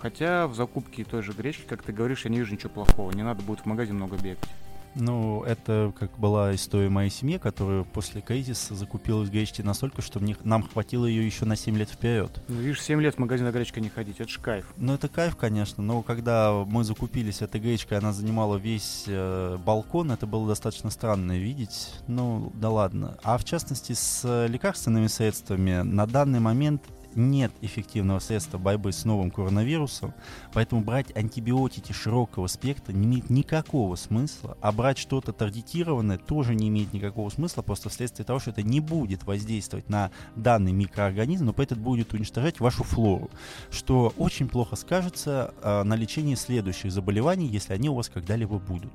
Хотя 0.05 0.49
в 0.49 0.55
закупке 0.55 1.03
той 1.03 1.23
же 1.23 1.33
гречки, 1.33 1.65
как 1.67 1.83
ты 1.83 1.91
говоришь, 1.91 2.27
я 2.27 2.31
не 2.31 2.37
вижу 2.37 2.53
ничего 2.53 2.69
плохого. 2.69 3.11
Не 3.13 3.23
надо 3.23 3.43
будет 3.43 3.61
в 3.61 3.65
магазин 3.65 3.97
много 3.97 4.19
бегать. 4.19 4.51
Ну, 4.95 5.43
это 5.45 5.95
как 5.99 6.19
была 6.19 6.55
история 6.55 6.91
моей 6.91 7.09
семьи, 7.09 7.39
которая 7.39 7.85
после 7.85 8.21
кризиса 8.21 8.75
закупилась 8.75 9.31
гречки 9.31 9.63
настолько, 9.63 10.03
что 10.03 10.21
мне, 10.21 10.37
нам 10.45 10.63
хватило 10.63 11.07
ее 11.07 11.25
еще 11.25 11.47
на 11.47 11.57
7 11.57 11.79
лет 11.79 11.89
вперед. 11.89 12.39
Ну, 12.49 12.57
видишь, 12.57 12.83
7 12.83 13.01
лет 13.01 13.15
в 13.15 13.19
магазин 13.19 13.51
гречка 13.51 13.81
не 13.81 13.89
ходить, 13.89 14.21
это 14.21 14.29
ж 14.29 14.39
кайф. 14.39 14.75
Ну, 14.77 14.93
это 14.93 15.09
кайф, 15.09 15.37
конечно, 15.37 15.83
но 15.83 16.03
когда 16.03 16.53
мы 16.53 16.85
закупились 16.85 17.41
этой 17.41 17.59
гречкой, 17.59 17.97
она 17.97 18.13
занимала 18.13 18.57
весь 18.57 19.05
э, 19.07 19.57
балкон, 19.65 20.13
это 20.13 20.27
было 20.27 20.47
достаточно 20.47 20.91
странно 20.91 21.39
видеть. 21.39 21.95
Ну, 22.09 22.53
да 22.55 22.69
ладно. 22.69 23.17
А 23.23 23.39
в 23.39 23.45
частности, 23.45 23.95
с 23.95 24.47
лекарственными 24.49 25.07
средствами 25.07 25.81
на 25.81 26.07
данный 26.07 26.41
момент 26.41 26.83
нет 27.17 27.53
эффективного 27.61 28.19
средства 28.19 28.59
борьбы 28.59 28.93
с 28.93 29.05
новым 29.05 29.31
коронавирусом, 29.31 30.15
поэтому 30.53 30.83
брать 30.83 31.15
антибиотики 31.17 31.93
широкого 31.93 32.47
спектра 32.47 32.93
не 32.93 33.07
имеет 33.07 33.31
никакого 33.31 33.97
смысла, 33.97 34.57
а 34.61 34.73
брать 34.73 34.99
что-то 34.99 35.33
таргетированное 35.33 36.19
тоже 36.19 36.55
не 36.55 36.69
имеет 36.69 36.93
никакого 36.93 37.31
смысла, 37.31 37.63
просто 37.63 37.89
вследствие 37.89 38.25
того, 38.25 38.39
что 38.39 38.51
это 38.51 38.63
не 38.63 38.81
будет 38.81 39.25
воздействовать 39.25 39.89
на 39.89 40.11
данный 40.37 40.73
микроорганизм, 40.73 41.47
но 41.47 41.53
поэтому 41.53 41.83
будет 41.83 42.13
уничтожать 42.13 42.61
вашу 42.61 42.85
флору, 42.85 43.31
что 43.71 44.13
очень 44.17 44.49
плохо 44.49 44.77
скажется 44.77 45.55
э, 45.63 45.83
на 45.83 45.95
лечении 45.95 46.35
следующих 46.35 46.93
заболеваний, 46.93 47.47
если 47.47 47.73
они 47.73 47.89
у 47.89 47.95
вас 47.95 48.09
когда-либо 48.09 48.59
будут. 48.59 48.93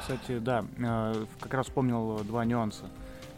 Кстати, 0.00 0.38
да, 0.38 0.64
э, 0.76 1.24
как 1.40 1.54
раз 1.54 1.66
вспомнил 1.66 2.20
два 2.24 2.44
нюанса. 2.44 2.84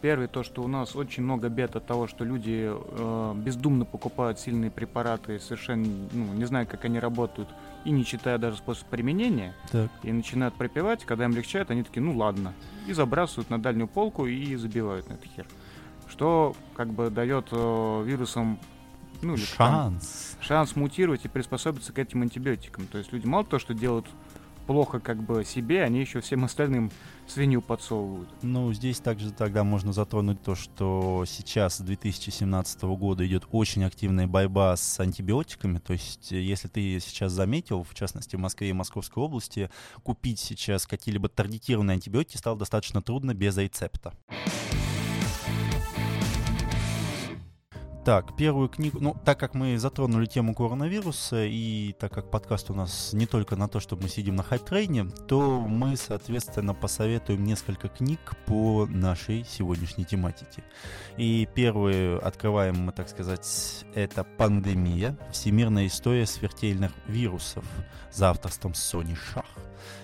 Первый 0.00 0.28
то, 0.28 0.42
что 0.42 0.62
у 0.62 0.68
нас 0.68 0.96
очень 0.96 1.22
много 1.22 1.48
бед 1.48 1.76
от 1.76 1.86
того, 1.86 2.06
что 2.06 2.24
люди 2.24 2.70
э, 2.70 3.32
бездумно 3.36 3.84
покупают 3.84 4.40
сильные 4.40 4.70
препараты, 4.70 5.38
совершенно 5.38 5.86
ну, 6.12 6.32
не 6.32 6.44
знают, 6.46 6.70
как 6.70 6.86
они 6.86 6.98
работают, 6.98 7.48
и 7.84 7.90
не 7.90 8.04
читая 8.04 8.38
даже 8.38 8.56
способ 8.56 8.88
применения, 8.88 9.54
так. 9.70 9.90
и 10.02 10.12
начинают 10.12 10.54
пропивать, 10.54 11.04
когда 11.04 11.24
им 11.24 11.32
легчает, 11.32 11.70
они 11.70 11.82
такие, 11.82 12.02
ну 12.02 12.16
ладно, 12.16 12.54
и 12.86 12.92
забрасывают 12.94 13.50
на 13.50 13.60
дальнюю 13.60 13.88
полку 13.88 14.26
и 14.26 14.56
забивают 14.56 15.08
на 15.08 15.14
это 15.14 15.26
хер. 15.28 15.46
Что 16.08 16.56
как 16.74 16.88
бы 16.88 17.10
дает 17.10 17.48
э, 17.52 18.02
вирусам 18.06 18.58
ну, 19.22 19.36
шанс. 19.36 20.36
Там, 20.38 20.46
шанс 20.46 20.76
мутировать 20.76 21.24
и 21.24 21.28
приспособиться 21.28 21.92
к 21.92 21.98
этим 21.98 22.22
антибиотикам. 22.22 22.86
То 22.86 22.98
есть 22.98 23.12
люди 23.12 23.26
мало 23.26 23.44
то, 23.44 23.58
что 23.58 23.74
делают 23.74 24.06
плохо 24.70 25.00
как 25.00 25.20
бы 25.20 25.44
себе, 25.44 25.82
они 25.82 25.98
еще 25.98 26.20
всем 26.20 26.44
остальным 26.44 26.92
свинью 27.26 27.60
подсовывают. 27.60 28.28
Ну, 28.42 28.72
здесь 28.72 29.00
также 29.00 29.32
тогда 29.32 29.64
можно 29.64 29.92
затронуть 29.92 30.40
то, 30.44 30.54
что 30.54 31.24
сейчас, 31.26 31.78
с 31.78 31.80
2017 31.80 32.82
года, 32.82 33.26
идет 33.26 33.48
очень 33.50 33.82
активная 33.82 34.28
борьба 34.28 34.76
с 34.76 35.00
антибиотиками. 35.00 35.78
То 35.80 35.94
есть, 35.94 36.30
э, 36.30 36.40
если 36.40 36.68
ты 36.68 37.00
сейчас 37.00 37.32
заметил, 37.32 37.82
в 37.82 37.94
частности, 37.94 38.36
в 38.36 38.38
Москве 38.38 38.70
и 38.70 38.72
Московской 38.72 39.20
области, 39.20 39.70
купить 40.04 40.38
сейчас 40.38 40.86
какие-либо 40.86 41.28
таргетированные 41.28 41.96
антибиотики 41.96 42.36
стало 42.36 42.56
достаточно 42.56 43.02
трудно 43.02 43.34
без 43.34 43.56
рецепта. 43.56 44.14
Так, 48.02 48.34
первую 48.34 48.70
книгу, 48.70 48.98
ну, 48.98 49.14
так 49.26 49.38
как 49.38 49.52
мы 49.52 49.76
затронули 49.76 50.24
тему 50.24 50.54
коронавируса, 50.54 51.44
и 51.44 51.94
так 51.98 52.10
как 52.10 52.30
подкаст 52.30 52.70
у 52.70 52.74
нас 52.74 53.12
не 53.12 53.26
только 53.26 53.56
на 53.56 53.68
то, 53.68 53.78
что 53.78 53.94
мы 53.94 54.08
сидим 54.08 54.36
на 54.36 54.42
хайп-трейне, 54.42 55.04
то 55.28 55.60
мы, 55.60 55.98
соответственно, 55.98 56.72
посоветуем 56.72 57.44
несколько 57.44 57.88
книг 57.88 58.18
по 58.46 58.86
нашей 58.86 59.44
сегодняшней 59.44 60.06
тематике. 60.06 60.64
И 61.18 61.46
первую 61.54 62.26
открываем 62.26 62.76
мы, 62.86 62.92
так 62.92 63.10
сказать, 63.10 63.84
это 63.94 64.24
«Пандемия. 64.24 65.18
Всемирная 65.30 65.86
история 65.86 66.24
смертельных 66.24 66.92
вирусов» 67.06 67.66
за 68.10 68.30
авторством 68.30 68.72
Сони 68.72 69.14
Шах. 69.14 69.44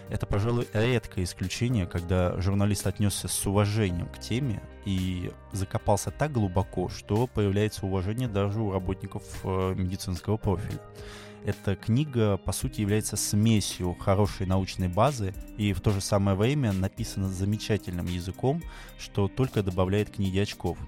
Это, 0.08 0.24
пожалуй, 0.24 0.68
редкое 0.72 1.24
исключение, 1.24 1.86
когда 1.86 2.40
журналист 2.40 2.86
отнесся 2.86 3.26
с 3.26 3.46
уважением 3.46 4.06
к 4.06 4.20
теме 4.20 4.62
и 4.84 5.32
закопался 5.52 6.12
так 6.12 6.32
глубоко, 6.32 6.88
что 6.88 7.26
появляется 7.26 7.86
уважение 7.86 8.28
даже 8.28 8.60
у 8.60 8.70
работников 8.70 9.24
э, 9.42 9.74
медицинского 9.76 10.36
профиля. 10.36 10.80
Эта 11.44 11.76
книга, 11.76 12.36
по 12.38 12.52
сути, 12.52 12.80
является 12.80 13.16
смесью 13.16 13.94
хорошей 13.94 14.46
научной 14.46 14.88
базы 14.88 15.32
и 15.56 15.72
в 15.72 15.80
то 15.80 15.90
же 15.90 16.00
самое 16.00 16.36
время 16.36 16.72
написана 16.72 17.28
замечательным 17.28 18.06
языком, 18.06 18.62
что 18.98 19.28
только 19.28 19.62
добавляет 19.62 20.10
книге 20.10 20.42
очков. 20.42 20.78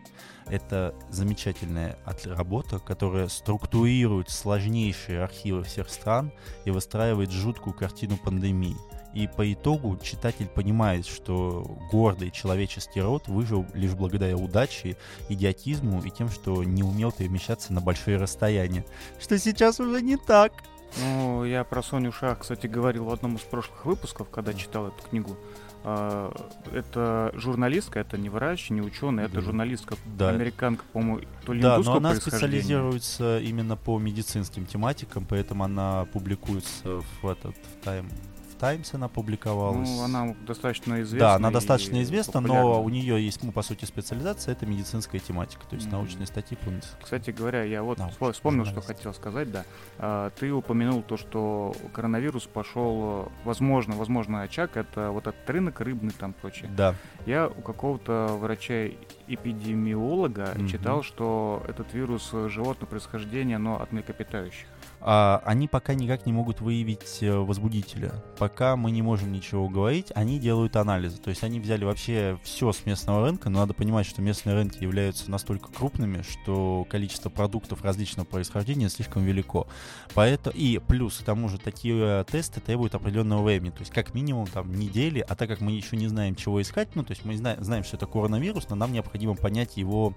Это 0.46 0.94
замечательная 1.10 1.98
работа, 2.24 2.78
которая 2.78 3.28
структурирует 3.28 4.30
сложнейшие 4.30 5.22
архивы 5.22 5.62
всех 5.64 5.90
стран 5.90 6.32
и 6.64 6.70
выстраивает 6.70 7.30
жуткую 7.30 7.74
картину 7.74 8.16
пандемии– 8.16 8.76
и 9.14 9.26
по 9.26 9.52
итогу 9.52 9.98
читатель 10.02 10.46
понимает, 10.46 11.06
что 11.06 11.78
гордый 11.90 12.30
человеческий 12.30 13.00
род 13.00 13.26
выжил 13.28 13.66
лишь 13.74 13.94
благодаря 13.94 14.36
удаче, 14.36 14.96
идиотизму 15.28 16.02
и 16.02 16.10
тем, 16.10 16.28
что 16.28 16.62
не 16.64 16.82
умел 16.82 17.12
перемещаться 17.12 17.72
на 17.72 17.80
большие 17.80 18.16
расстояния. 18.16 18.84
Что 19.18 19.38
сейчас 19.38 19.80
уже 19.80 20.02
не 20.02 20.16
так. 20.16 20.52
Ну, 21.00 21.44
я 21.44 21.64
про 21.64 21.82
Соню 21.82 22.12
Шах, 22.12 22.40
кстати, 22.40 22.66
говорил 22.66 23.04
в 23.04 23.10
одном 23.10 23.36
из 23.36 23.42
прошлых 23.42 23.84
выпусков, 23.84 24.30
когда 24.30 24.54
читал 24.54 24.88
эту 24.88 25.02
книгу. 25.08 25.36
А, 25.84 26.34
это 26.72 27.30
журналистка, 27.34 28.00
это 28.00 28.18
не 28.18 28.28
врач, 28.28 28.70
не 28.70 28.80
ученый, 28.80 29.24
это 29.24 29.40
журналистка, 29.40 29.96
да. 30.06 30.30
американка, 30.30 30.84
по-моему, 30.92 31.26
то 31.44 31.52
ли 31.52 31.60
Да, 31.60 31.78
но 31.78 31.96
она 31.96 32.14
специализируется 32.14 33.38
именно 33.38 33.76
по 33.76 33.98
медицинским 33.98 34.66
тематикам, 34.66 35.24
поэтому 35.28 35.64
она 35.64 36.06
публикуется 36.12 37.00
в 37.22 37.28
этот 37.28 37.54
в 37.56 37.86
Time 37.86 38.10
Times 38.58 38.94
она 38.94 39.08
публиковалась. 39.08 39.88
Ну, 39.88 40.02
она 40.02 40.34
достаточно 40.46 41.00
известна. 41.02 41.28
Да, 41.28 41.34
она 41.34 41.50
достаточно 41.50 42.02
известна, 42.02 42.40
но 42.40 42.82
у 42.82 42.88
нее 42.88 43.24
есть, 43.24 43.42
ну, 43.42 43.52
по 43.52 43.62
сути, 43.62 43.84
специализация, 43.84 44.52
это 44.52 44.66
медицинская 44.66 45.20
тематика, 45.20 45.64
то 45.68 45.76
есть 45.76 45.86
mm-hmm. 45.86 45.92
научные 45.92 46.26
статьи 46.26 46.56
по 46.56 46.68
медицине. 46.68 46.94
Кстати 47.02 47.30
говоря, 47.30 47.62
я 47.62 47.82
вот 47.82 47.98
да, 47.98 48.10
вспомнил, 48.32 48.64
что 48.64 48.80
хотел 48.80 49.14
сказать, 49.14 49.50
да. 49.50 49.64
А, 49.98 50.30
ты 50.30 50.52
упомянул 50.52 51.02
то, 51.02 51.16
что 51.16 51.74
коронавирус 51.92 52.46
пошел, 52.46 53.30
возможно, 53.44 53.96
возможно, 53.96 54.42
очаг, 54.42 54.76
это 54.76 55.10
вот 55.10 55.26
этот 55.26 55.48
рынок 55.48 55.80
рыбный 55.80 56.12
там 56.12 56.32
прочее. 56.32 56.70
Да. 56.76 56.94
Я 57.26 57.48
у 57.48 57.60
какого-то 57.60 58.36
врача 58.40 58.88
эпидемиолога 59.28 60.52
mm-hmm. 60.54 60.68
читал, 60.68 61.02
что 61.02 61.62
этот 61.68 61.94
вирус 61.94 62.30
животного 62.32 62.90
происхождения, 62.90 63.58
но 63.58 63.80
от 63.80 63.92
млекопитающих 63.92 64.66
а, 65.00 65.40
они 65.44 65.68
пока 65.68 65.94
никак 65.94 66.26
не 66.26 66.32
могут 66.32 66.60
выявить 66.60 67.18
э, 67.20 67.32
возбудителя. 67.32 68.12
Пока 68.36 68.76
мы 68.76 68.90
не 68.90 69.02
можем 69.02 69.32
ничего 69.32 69.68
говорить, 69.68 70.12
они 70.14 70.38
делают 70.38 70.74
анализы. 70.76 71.18
То 71.18 71.30
есть 71.30 71.44
они 71.44 71.60
взяли 71.60 71.84
вообще 71.84 72.38
все 72.42 72.72
с 72.72 72.84
местного 72.84 73.24
рынка, 73.26 73.48
но 73.48 73.60
надо 73.60 73.74
понимать, 73.74 74.06
что 74.06 74.22
местные 74.22 74.54
рынки 74.56 74.82
являются 74.82 75.30
настолько 75.30 75.70
крупными, 75.72 76.22
что 76.22 76.84
количество 76.90 77.30
продуктов 77.30 77.84
различного 77.84 78.26
происхождения 78.26 78.88
слишком 78.88 79.24
велико. 79.24 79.68
Поэтому, 80.14 80.56
и 80.56 80.78
плюс 80.78 81.18
к 81.18 81.24
тому 81.24 81.48
же 81.48 81.58
такие 81.58 82.22
э, 82.22 82.24
тесты 82.28 82.60
требуют 82.60 82.94
определенного 82.94 83.44
времени, 83.44 83.70
то 83.70 83.80
есть 83.80 83.92
как 83.92 84.14
минимум 84.14 84.46
там 84.46 84.72
недели, 84.72 85.24
а 85.26 85.36
так 85.36 85.48
как 85.48 85.60
мы 85.60 85.72
еще 85.72 85.96
не 85.96 86.08
знаем, 86.08 86.34
чего 86.34 86.60
искать, 86.60 86.88
ну 86.94 87.04
то 87.04 87.12
есть 87.12 87.24
мы 87.24 87.36
знаем, 87.36 87.62
знаем 87.62 87.84
что 87.84 87.96
это 87.96 88.06
коронавирус, 88.06 88.68
но 88.68 88.76
нам 88.76 88.92
необходимо 88.92 89.34
понять 89.34 89.76
его 89.76 90.14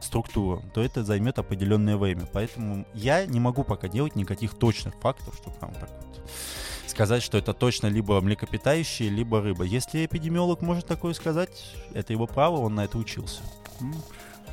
структуру, 0.00 0.62
то 0.74 0.82
это 0.82 1.04
займет 1.04 1.38
определенное 1.38 1.96
время. 1.96 2.28
Поэтому 2.32 2.86
я 2.94 3.26
не 3.26 3.40
могу 3.40 3.64
пока 3.64 3.88
делать 3.88 4.16
никаких 4.16 4.54
точных 4.54 4.94
фактов, 4.96 5.34
что 5.40 5.50
там 5.50 5.72
так 5.74 5.90
вот 5.90 6.30
сказать, 6.86 7.22
что 7.22 7.36
это 7.36 7.52
точно 7.52 7.88
либо 7.88 8.20
млекопитающие, 8.22 9.10
либо 9.10 9.42
рыба. 9.42 9.64
Если 9.64 10.06
эпидемиолог 10.06 10.62
может 10.62 10.86
такое 10.86 11.12
сказать, 11.12 11.74
это 11.92 12.14
его 12.14 12.26
право, 12.26 12.56
он 12.56 12.74
на 12.74 12.84
это 12.84 12.96
учился. 12.96 13.42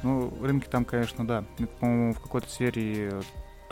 Ну, 0.03 0.33
рынки 0.41 0.67
там, 0.67 0.83
конечно, 0.83 1.25
да. 1.25 1.45
По-моему, 1.79 2.13
в 2.13 2.19
какой-то 2.19 2.49
серии 2.49 3.11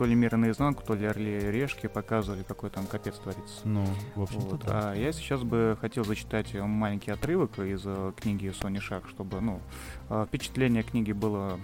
то 0.02 0.06
ли 0.08 0.16
мира 0.16 0.36
наизнанку, 0.36 0.82
то 0.82 0.96
ли 0.96 1.06
орли 1.06 1.52
решки 1.52 1.86
показывали, 1.86 2.42
какой 2.42 2.72
там 2.72 2.88
капец 2.88 3.20
творится. 3.20 3.60
Ну, 3.66 3.86
в 4.16 4.24
общем-то, 4.24 4.48
вот. 4.48 4.66
да. 4.66 4.94
А 4.94 4.96
я 4.96 5.12
сейчас 5.12 5.44
бы 5.44 5.78
хотел 5.80 6.04
зачитать 6.04 6.56
маленький 6.56 7.12
отрывок 7.12 7.60
из 7.60 7.84
э, 7.86 8.12
книги 8.20 8.50
Сони 8.50 8.80
Шах, 8.80 9.08
чтобы, 9.08 9.40
ну, 9.42 9.62
э, 10.10 10.26
впечатление 10.28 10.82
книги 10.82 11.12
было 11.12 11.60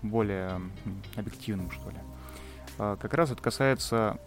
более 0.00 0.58
объективным, 1.16 1.70
что 1.70 1.90
ли. 1.90 1.98
Э, 2.78 2.96
как 2.98 3.12
раз 3.12 3.30
это 3.30 3.42
касается 3.42 4.18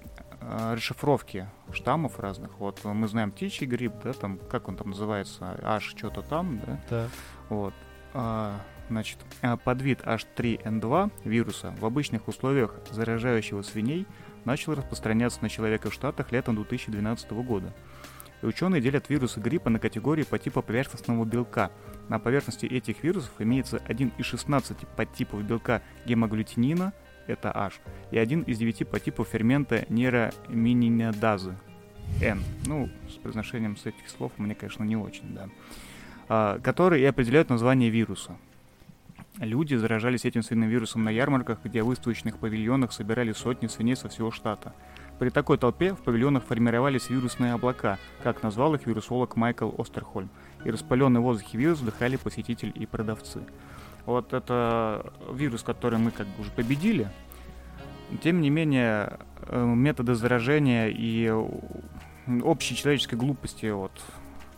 расшифровки 0.41 1.50
штаммов 1.72 2.19
разных. 2.19 2.60
Вот 2.60 2.84
мы 2.84 3.07
знаем 3.07 3.31
птичий 3.31 3.65
грипп, 3.65 3.95
да, 4.03 4.13
там, 4.13 4.38
как 4.38 4.67
он 4.67 4.75
там 4.75 4.91
называется, 4.91 5.60
аж 5.63 5.95
что-то 5.98 6.22
там, 6.22 6.60
да? 6.60 6.79
Да. 6.91 7.10
Вот. 7.50 7.74
Значит, 8.89 9.18
подвид 9.63 10.01
H3N2 10.01 11.12
вируса 11.24 11.74
в 11.80 11.86
обычных 11.86 12.27
условиях 12.27 12.75
заражающего 12.92 13.62
свиней 13.63 14.06
начал 14.46 14.75
распространяться 14.75 15.42
на 15.42 15.50
человека 15.50 15.89
в 15.89 15.94
Штатах 15.94 16.32
летом 16.32 16.56
2012 16.56 17.32
года. 17.32 17.74
И 18.42 18.46
ученые 18.46 18.82
делят 18.82 19.10
вирусы 19.10 19.39
гриппа 19.39 19.70
на 19.70 19.80
категории 19.80 20.24
по 20.24 20.38
типу 20.38 20.62
поверхностного 20.62 21.25
белка. 21.25 21.72
На 22.10 22.20
поверхности 22.20 22.65
этих 22.68 23.04
вирусов 23.04 23.32
имеется 23.39 23.82
один 23.88 24.12
из 24.18 24.25
16 24.25 24.77
подтипов 24.96 25.44
белка 25.44 25.82
гемоглютинина, 26.06 26.94
это 27.25 27.51
H, 27.51 27.80
и 28.12 28.20
один 28.20 28.44
из 28.44 28.60
9 28.60 28.88
подтипов 28.88 29.30
фермента 29.30 29.86
нейромининидазы, 29.89 31.58
N. 32.22 32.44
Ну, 32.68 32.89
с 33.10 33.15
произношением 33.15 33.77
с 33.77 33.86
этих 33.88 34.08
слов 34.10 34.32
мне, 34.38 34.54
конечно, 34.54 34.84
не 34.84 34.96
очень, 34.96 35.34
да. 35.34 35.50
А, 36.27 36.60
которые 36.60 37.04
и 37.04 37.06
определяют 37.06 37.50
название 37.50 37.89
вируса. 37.89 38.38
Люди 39.39 39.75
заражались 39.75 40.24
этим 40.24 40.44
свиным 40.44 40.70
вирусом 40.70 41.04
на 41.04 41.10
ярмарках, 41.10 41.60
где 41.63 41.84
в 41.84 41.88
выставочных 41.88 42.38
павильонах 42.38 42.94
собирали 42.94 43.34
сотни 43.34 43.68
свиней 43.68 43.98
со 43.98 44.08
всего 44.08 44.32
штата. 44.32 44.74
При 45.20 45.30
такой 45.30 45.58
толпе 45.58 45.94
в 45.94 46.00
павильонах 46.00 46.44
формировались 46.44 47.10
вирусные 47.10 47.54
облака, 47.54 48.00
как 48.24 48.44
назвал 48.44 48.75
их 48.75 48.86
вирусолог 48.86 49.36
Майкл 49.36 49.72
Остерхольм, 49.77 50.30
и 50.63 50.72
распаленный 50.72 51.20
воздух 51.20 51.54
вирус 51.54 51.80
вдыхали 51.80 52.15
посетители 52.15 52.70
и 52.70 52.86
продавцы. 52.86 53.42
Вот 54.06 54.34
это 54.34 55.13
вирус, 55.32 55.63
который 55.63 56.00
мы 56.00 56.12
как 56.12 56.27
бы 56.27 56.42
уже 56.42 56.51
победили. 56.51 57.10
Тем 58.24 58.39
не 58.39 58.50
менее, 58.50 59.20
э, 59.48 59.65
методы 59.65 60.15
заражения 60.15 60.88
и 60.88 61.30
общей 62.44 62.75
человеческой 62.75 63.15
глупости 63.15 63.65
вот, 63.65 63.92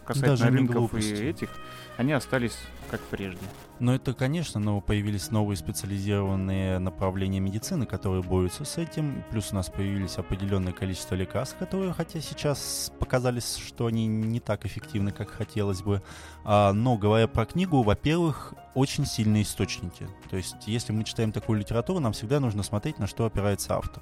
касательно 0.06 0.38
Даже 0.38 0.52
рынков 0.52 0.94
и 0.96 1.14
этих, 1.14 1.50
они 1.98 2.14
остались 2.14 2.58
как 2.92 3.00
прежде. 3.02 3.40
Ну, 3.80 3.94
это, 3.94 4.14
конечно, 4.14 4.60
но 4.60 4.82
появились 4.82 5.30
новые 5.30 5.56
специализированные 5.56 6.80
направления 6.80 7.40
медицины, 7.40 7.86
которые 7.86 8.24
борются 8.24 8.66
с 8.66 8.78
этим. 8.78 9.24
Плюс 9.30 9.52
у 9.52 9.56
нас 9.56 9.70
появились 9.70 10.18
определенное 10.18 10.74
количество 10.74 11.14
лекарств, 11.14 11.58
которые, 11.60 11.94
хотя 11.94 12.20
сейчас 12.20 12.92
показались, 13.00 13.58
что 13.58 13.86
они 13.86 14.08
не 14.08 14.40
так 14.40 14.66
эффективны, 14.66 15.12
как 15.12 15.30
хотелось 15.30 15.84
бы. 15.84 16.02
А, 16.44 16.74
но, 16.74 16.98
говоря 16.98 17.28
про 17.28 17.46
книгу, 17.46 17.84
во-первых, 17.84 18.56
очень 18.74 19.06
сильные 19.06 19.44
источники. 19.44 20.08
То 20.30 20.38
есть, 20.38 20.68
если 20.68 20.92
мы 20.92 21.04
читаем 21.04 21.32
такую 21.32 21.60
литературу, 21.60 22.00
нам 22.00 22.14
всегда 22.14 22.40
нужно 22.40 22.64
смотреть, 22.64 22.98
на 22.98 23.06
что 23.06 23.26
опирается 23.26 23.76
автор. 23.76 24.02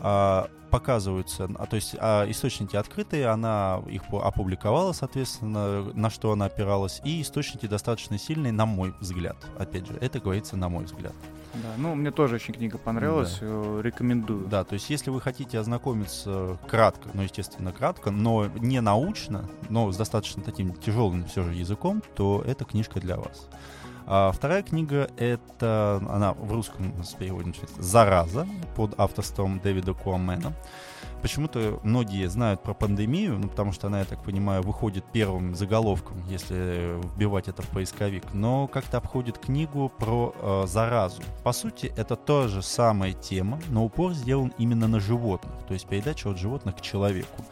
А, 0.00 0.48
показываются, 0.70 1.48
а, 1.58 1.66
то 1.66 1.76
есть 1.76 1.96
а, 1.98 2.28
источники 2.30 2.76
открытые, 2.76 3.28
она 3.28 3.82
их 3.88 4.02
опубликовала, 4.12 4.92
соответственно, 4.92 5.92
на 5.94 6.10
что 6.10 6.32
она 6.32 6.44
опиралась, 6.44 7.00
и 7.04 7.22
источники 7.22 7.66
достаточно 7.66 8.18
сильные, 8.18 8.52
на 8.52 8.66
мой 8.66 8.94
взгляд. 9.00 9.07
Опять 9.58 9.86
же, 9.86 9.96
это 10.00 10.20
говорится 10.20 10.56
на 10.56 10.68
мой 10.68 10.84
взгляд. 10.84 11.14
Да, 11.54 11.68
ну, 11.76 11.94
мне 11.94 12.10
тоже 12.10 12.36
очень 12.36 12.54
книга 12.54 12.78
понравилась, 12.78 13.38
да. 13.40 13.46
Э, 13.46 13.80
рекомендую. 13.82 14.46
Да, 14.46 14.64
то 14.64 14.74
есть 14.74 14.90
если 14.90 15.10
вы 15.10 15.20
хотите 15.20 15.58
ознакомиться 15.58 16.58
кратко, 16.68 17.08
ну, 17.14 17.22
естественно, 17.22 17.72
кратко, 17.72 18.10
но 18.10 18.46
не 18.46 18.80
научно, 18.80 19.48
но 19.68 19.90
с 19.90 19.96
достаточно 19.96 20.42
таким 20.42 20.74
тяжелым 20.74 21.24
все 21.24 21.42
же 21.42 21.54
языком, 21.54 22.02
то 22.14 22.42
эта 22.46 22.64
книжка 22.64 23.00
для 23.00 23.16
вас. 23.16 23.48
А 24.10 24.32
вторая 24.32 24.62
книга— 24.62 25.10
это, 25.18 26.02
она 26.08 26.32
в 26.32 26.52
русском 26.52 26.94
переводе 27.18 27.52
«Зараза» 27.78 28.46
под 28.74 28.98
авторством 28.98 29.60
Дэвида 29.60 29.92
Куамена. 29.92 30.54
Почему-то 31.22 31.80
многие 31.82 32.28
знают 32.28 32.62
про 32.62 32.74
пандемию, 32.74 33.38
ну, 33.38 33.48
потому 33.48 33.72
что 33.72 33.88
она, 33.88 34.00
я 34.00 34.04
так 34.04 34.22
понимаю, 34.22 34.62
выходит 34.62 35.04
первым 35.12 35.54
заголовком, 35.54 36.22
если 36.28 37.00
вбивать 37.14 37.48
это 37.48 37.62
в 37.62 37.68
поисковик, 37.68 38.24
но 38.32 38.68
как-то 38.68 38.98
обходит 38.98 39.38
книгу 39.38 39.92
про 39.98 40.34
э, 40.40 40.64
заразу. 40.66 41.22
По 41.42 41.52
сути, 41.52 41.92
это 41.96 42.16
та 42.16 42.48
же 42.48 42.62
самая 42.62 43.12
тема, 43.12 43.58
но 43.68 43.84
упор 43.84 44.12
сделан 44.12 44.52
именно 44.58 44.86
на 44.86 45.00
животных, 45.00 45.52
то 45.66 45.74
есть 45.74 45.86
передача 45.86 46.28
от 46.28 46.38
животных 46.38 46.76
к 46.76 46.80
человеку. 46.80 47.44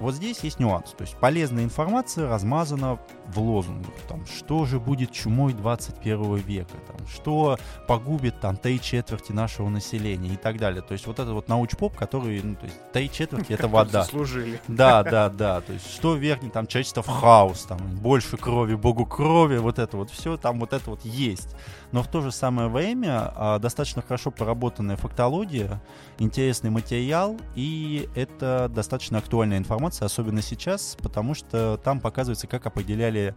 Вот 0.00 0.14
здесь 0.14 0.40
есть 0.40 0.58
нюанс. 0.58 0.90
То 0.90 1.02
есть 1.02 1.16
полезная 1.16 1.64
информация 1.64 2.28
размазана 2.28 2.98
в 3.26 3.40
лозунгах. 3.40 3.94
Там, 4.08 4.26
что 4.26 4.64
же 4.64 4.80
будет 4.80 5.12
чумой 5.12 5.52
21 5.52 6.36
века? 6.36 6.76
Там, 6.86 7.06
что 7.06 7.58
погубит 7.86 8.40
там 8.40 8.56
три 8.56 8.80
четверти 8.80 9.32
нашего 9.32 9.68
населения 9.68 10.34
и 10.34 10.36
так 10.36 10.58
далее. 10.58 10.82
То 10.82 10.92
есть 10.92 11.06
вот 11.06 11.18
это 11.18 11.32
вот 11.32 11.48
научпоп, 11.48 11.96
который, 11.96 12.40
ну, 12.42 12.54
то 12.56 12.66
есть 12.66 12.76
три 12.92 13.10
четверти 13.10 13.52
это 13.52 13.68
вода. 13.74 14.04
Служили. 14.04 14.60
Да, 14.68 15.02
да, 15.04 15.28
да. 15.28 15.60
То 15.60 15.72
есть 15.72 15.90
что 15.90 16.14
вернет 16.14 16.52
там 16.52 16.66
человечество 16.66 17.02
в 17.02 17.08
хаос, 17.08 17.62
там 17.62 17.78
больше 17.96 18.36
крови, 18.36 18.74
богу 18.74 19.06
крови, 19.06 19.58
вот 19.58 19.78
это 19.78 19.96
вот 19.96 20.10
все, 20.10 20.36
там 20.36 20.60
вот 20.60 20.72
это 20.72 20.90
вот 20.90 21.04
есть. 21.04 21.54
Но 21.92 22.02
в 22.02 22.08
то 22.08 22.20
же 22.20 22.32
самое 22.32 22.68
время 22.68 23.32
а, 23.36 23.58
достаточно 23.60 24.02
хорошо 24.02 24.32
проработанная 24.32 24.96
фактология, 24.96 25.80
интересный 26.18 26.70
материал, 26.70 27.36
и 27.54 28.08
это 28.16 28.68
достаточно 28.74 29.18
актуальная 29.18 29.58
информация, 29.58 29.83
особенно 29.86 30.42
сейчас, 30.42 30.96
потому 31.00 31.34
что 31.34 31.78
там 31.82 32.00
показывается, 32.00 32.46
как 32.46 32.66
определяли 32.66 33.34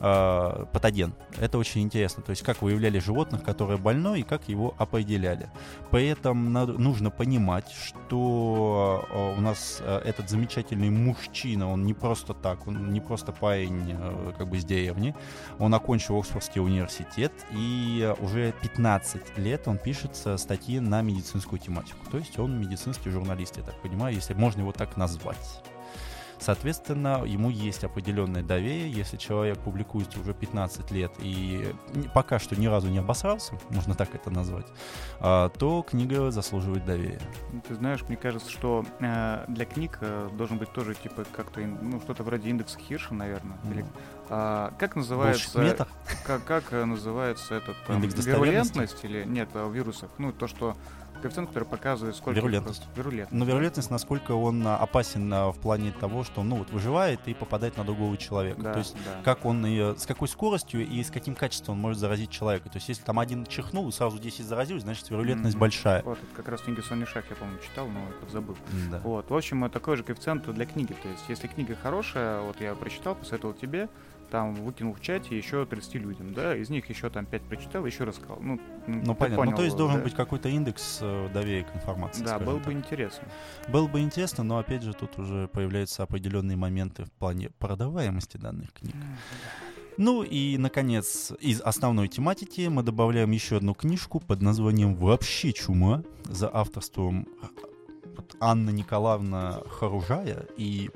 э, 0.00 0.64
патоген. 0.72 1.14
Это 1.38 1.58
очень 1.58 1.82
интересно. 1.82 2.22
То 2.22 2.30
есть 2.30 2.42
как 2.42 2.62
выявляли 2.62 2.98
животных, 2.98 3.42
которое 3.42 3.76
больно, 3.76 4.14
и 4.14 4.22
как 4.22 4.48
его 4.48 4.74
определяли. 4.78 5.50
При 5.90 6.08
этом 6.08 6.52
надо, 6.52 6.72
нужно 6.72 7.10
понимать, 7.10 7.70
что 7.70 9.04
э, 9.10 9.38
у 9.38 9.40
нас 9.40 9.78
э, 9.80 9.98
этот 10.04 10.30
замечательный 10.30 10.90
мужчина, 10.90 11.70
он 11.70 11.84
не 11.84 11.94
просто 11.94 12.34
так, 12.34 12.66
он 12.66 12.92
не 12.92 13.00
просто 13.00 13.32
парень 13.32 13.96
э, 13.98 14.32
как 14.36 14.48
бы 14.48 14.58
с 14.58 14.64
деревни, 14.64 15.14
он 15.58 15.74
окончил 15.74 16.18
Оксфордский 16.18 16.60
университет, 16.60 17.32
и 17.52 18.12
уже 18.20 18.52
15 18.62 19.38
лет 19.38 19.68
он 19.68 19.78
пишет 19.78 20.16
статьи 20.36 20.80
на 20.80 21.02
медицинскую 21.02 21.58
тематику. 21.58 21.98
То 22.10 22.18
есть 22.18 22.38
он 22.38 22.58
медицинский 22.58 23.10
журналист, 23.10 23.56
я 23.56 23.62
так 23.62 23.74
понимаю, 23.82 24.14
если 24.14 24.34
можно 24.34 24.60
его 24.60 24.72
так 24.72 24.96
назвать. 24.96 25.62
Соответственно, 26.40 27.22
ему 27.26 27.50
есть 27.50 27.84
определенное 27.84 28.42
доверие. 28.42 28.90
Если 28.90 29.18
человек 29.18 29.58
публикует 29.58 30.16
уже 30.16 30.32
15 30.32 30.90
лет 30.90 31.12
и 31.18 31.74
пока 32.14 32.38
что 32.38 32.58
ни 32.58 32.66
разу 32.66 32.88
не 32.88 32.98
обосрался, 32.98 33.54
можно 33.68 33.94
так 33.94 34.14
это 34.14 34.30
назвать, 34.30 34.66
а, 35.20 35.50
то 35.50 35.82
книга 35.82 36.30
заслуживает 36.30 36.84
доверия. 36.86 37.20
Ну, 37.52 37.60
ты 37.66 37.74
знаешь, 37.74 38.02
мне 38.08 38.16
кажется, 38.16 38.50
что 38.50 38.84
э, 39.00 39.44
для 39.48 39.66
книг 39.66 39.98
э, 40.00 40.30
должен 40.32 40.58
быть 40.58 40.72
тоже 40.72 40.94
типа 40.94 41.24
как-то 41.36 41.60
ну 41.60 42.00
что-то 42.00 42.22
вроде 42.22 42.48
индекса 42.48 42.78
Хирша, 42.78 43.14
наверное. 43.14 43.58
Mm. 43.64 43.70
Или, 43.72 43.86
а, 44.30 44.72
как 44.78 44.96
называется? 44.96 45.86
Как, 46.24 46.44
как 46.44 46.72
называется 46.72 47.56
этот 47.56 47.76
Индекс 47.88 48.24
вирулентность 48.24 49.04
или 49.04 49.24
нет 49.24 49.50
в 49.52 49.72
вирусах? 49.72 50.10
Ну 50.18 50.32
то, 50.32 50.46
что 50.46 50.76
коэффициент, 51.20 51.48
который 51.48 51.64
показывает, 51.64 52.16
сколько... 52.16 52.38
Вирулентность. 52.38 52.82
Вирулентность. 52.96 53.32
Ну, 53.32 53.44
вирулентность, 53.44 53.90
насколько 53.90 54.32
он 54.32 54.66
а, 54.66 54.76
опасен 54.76 55.32
а, 55.32 55.52
в 55.52 55.58
плане 55.58 55.92
того, 55.92 56.24
что, 56.24 56.42
ну, 56.42 56.56
вот 56.56 56.70
выживает 56.70 57.20
и 57.26 57.34
попадает 57.34 57.76
на 57.76 57.84
другого 57.84 58.16
человека. 58.16 58.60
Да, 58.60 58.72
То 58.72 58.78
есть, 58.78 58.94
да. 59.04 59.22
как 59.22 59.44
он 59.44 59.64
ее, 59.66 59.96
с 59.96 60.06
какой 60.06 60.28
скоростью 60.28 60.86
и 60.86 61.02
с 61.02 61.10
каким 61.10 61.34
качеством 61.34 61.76
он 61.76 61.80
может 61.80 61.98
заразить 61.98 62.30
человека. 62.30 62.68
То 62.68 62.78
есть, 62.78 62.88
если 62.88 63.02
там 63.02 63.18
один 63.18 63.46
чихнул 63.46 63.88
и 63.88 63.92
сразу 63.92 64.18
10 64.18 64.44
заразилось, 64.44 64.82
значит, 64.82 65.08
вирулентность 65.10 65.56
mm-hmm. 65.56 65.60
большая. 65.60 66.02
Вот, 66.02 66.18
это 66.18 66.34
как 66.34 66.48
раз 66.48 66.62
книги 66.62 66.80
Сони 66.80 67.04
Шах 67.04 67.24
я, 67.30 67.36
по-моему, 67.36 67.60
читал, 67.60 67.86
но 67.88 68.00
забыл. 68.30 68.56
Да. 68.90 69.00
Вот, 69.04 69.30
в 69.30 69.34
общем, 69.34 69.68
такой 69.70 69.96
же 69.96 70.02
коэффициент 70.02 70.48
для 70.52 70.66
книги. 70.66 70.94
То 70.94 71.08
есть, 71.08 71.24
если 71.28 71.46
книга 71.46 71.76
хорошая, 71.80 72.40
вот 72.40 72.60
я 72.60 72.74
прочитал, 72.74 73.14
посоветовал 73.14 73.54
тебе, 73.54 73.88
там 74.30 74.54
выкинул 74.54 74.94
в 74.94 75.00
чате 75.00 75.36
еще 75.36 75.66
30 75.66 75.94
людям, 75.96 76.32
да, 76.32 76.56
из 76.56 76.70
них 76.70 76.88
еще 76.88 77.10
там 77.10 77.26
5 77.26 77.42
прочитал, 77.42 77.84
еще 77.86 78.04
рассказал. 78.04 78.38
Ну, 78.40 78.60
ну 78.86 79.14
понятно. 79.14 79.36
Понял, 79.36 79.50
ну, 79.50 79.56
то 79.56 79.64
есть 79.64 79.76
должен 79.76 79.98
да? 79.98 80.04
быть 80.04 80.14
какой-то 80.14 80.48
индекс 80.48 80.98
э, 81.02 81.28
доверия 81.32 81.64
к 81.64 81.74
информации. 81.74 82.24
Да, 82.24 82.38
было 82.38 82.58
так. 82.58 82.66
бы 82.66 82.72
интересно. 82.72 83.28
Было 83.68 83.86
бы 83.86 84.00
интересно, 84.00 84.44
но 84.44 84.58
опять 84.58 84.82
же 84.82 84.92
тут 84.94 85.18
уже 85.18 85.48
появляются 85.48 86.02
определенные 86.02 86.56
моменты 86.56 87.04
в 87.04 87.12
плане 87.12 87.50
продаваемости 87.58 88.36
данных 88.36 88.72
книг. 88.72 88.94
Ну 89.96 90.22
и, 90.22 90.56
наконец, 90.56 91.32
из 91.40 91.60
основной 91.60 92.08
тематики 92.08 92.68
мы 92.68 92.82
добавляем 92.82 93.32
еще 93.32 93.56
одну 93.56 93.74
книжку 93.74 94.20
под 94.20 94.40
названием 94.40 94.94
«Вообще 94.94 95.52
чума» 95.52 96.02
за 96.24 96.48
авторством 96.50 97.28
Анна 98.40 98.70
Николаевна 98.70 99.62
Харужая 99.68 100.46
и 100.56 100.90